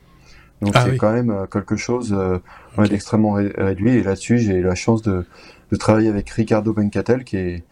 [0.62, 2.16] Donc ah c'est quand même quelque chose
[2.78, 3.95] d'extrêmement réduit.
[3.95, 5.26] Et là-dessus, j'ai eu la chance de,
[5.72, 7.64] de travailler avec Ricardo Bencatel, qui est,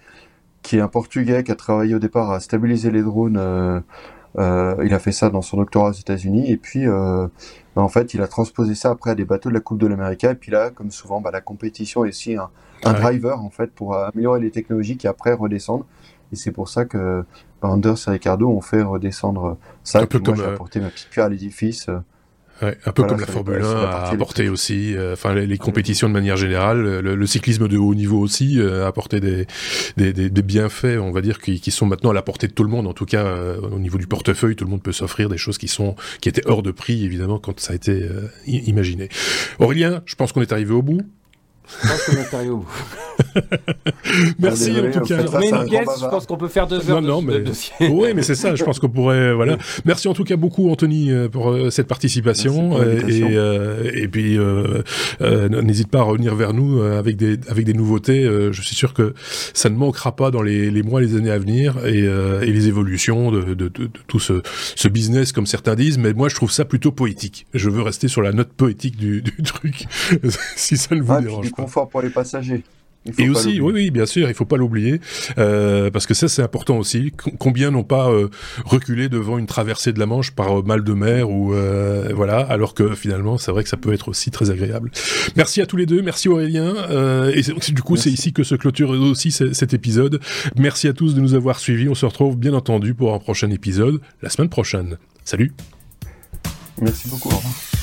[0.62, 3.38] qui est un Portugais qui a travaillé au départ à stabiliser les drones.
[3.38, 3.80] Euh,
[4.40, 7.28] euh, il a fait ça dans son doctorat aux États-Unis et puis euh,
[7.76, 9.86] bah, en fait il a transposé ça après à des bateaux de la Coupe de
[9.86, 12.50] l'Amérique et puis là comme souvent bah, la compétition est aussi un,
[12.84, 15.84] un driver en fait pour améliorer les technologies qui après redescendent
[16.32, 17.24] et c'est pour ça que
[17.62, 20.00] bah, Anders et Ricardo ont fait redescendre ça.
[20.00, 21.88] Un peu comme j'ai apporté ma petite pierre à l'édifice.
[22.62, 26.14] Ouais, un peu comme la Formule 1 a apporté aussi, euh, enfin les, compétitions de
[26.14, 29.48] manière générale, le, cyclisme de haut niveau aussi euh, a apporté des,
[29.98, 32.64] des, des, bienfaits, on va dire, qui, qui, sont maintenant à la portée de tout
[32.64, 32.86] le monde.
[32.86, 35.58] En tout cas, euh, au niveau du portefeuille, tout le monde peut s'offrir des choses
[35.58, 38.08] qui sont qui étaient hors de prix, évidemment, quand ça a été
[38.46, 39.10] imaginé.
[39.60, 41.02] Aurélien, je pense qu'on est arrivé au bout.
[41.82, 42.72] Je pense qu'on est arrivé au bout.
[44.40, 45.28] Merci Ah, désolé, en tout cas.
[45.28, 47.46] ça, Mais une je pense qu'on peut faire deux heures Non, non, de, mais de
[47.46, 47.74] dossier.
[47.90, 48.56] oui, mais c'est ça.
[48.56, 49.58] Je pense qu'on pourrait, voilà.
[49.86, 52.70] Merci en tout cas beaucoup, Anthony, euh, pour euh, cette participation.
[52.80, 54.82] Merci pour euh, et, euh, et puis, euh,
[55.22, 58.24] euh, n'hésite pas à revenir vers nous avec des avec des nouveautés.
[58.24, 59.14] Je suis sûr que
[59.54, 62.52] ça ne manquera pas dans les, les mois, les années à venir, et, euh, et
[62.52, 64.42] les évolutions de, de, de, de tout ce,
[64.76, 65.98] ce business, comme certains disent.
[65.98, 67.48] Mais moi, je trouve ça plutôt poétique.
[67.54, 69.86] Je veux rester sur la note poétique du, du truc,
[70.56, 71.64] si ça ne vous Ah, puis dérange du pas.
[71.64, 72.64] confort pour les passagers.
[73.18, 75.02] Et aussi, oui, oui, bien sûr, il faut pas l'oublier,
[75.38, 77.12] euh, parce que ça, c'est important aussi.
[77.38, 78.30] Combien n'ont pas euh,
[78.66, 81.54] reculé devant une traversée de la Manche par euh, mal de mer ou
[82.14, 84.92] voilà, alors que finalement, c'est vrai que ça peut être aussi très agréable.
[85.36, 86.74] Merci à tous les deux, merci Aurélien.
[87.34, 90.20] Et du coup, c'est ici que se clôture aussi cet épisode.
[90.58, 91.90] Merci à tous de nous avoir suivis.
[91.90, 94.98] On se retrouve bien entendu pour un prochain épisode la semaine prochaine.
[95.26, 95.52] Salut.
[96.82, 97.30] Merci beaucoup.
[97.30, 97.83] Au revoir.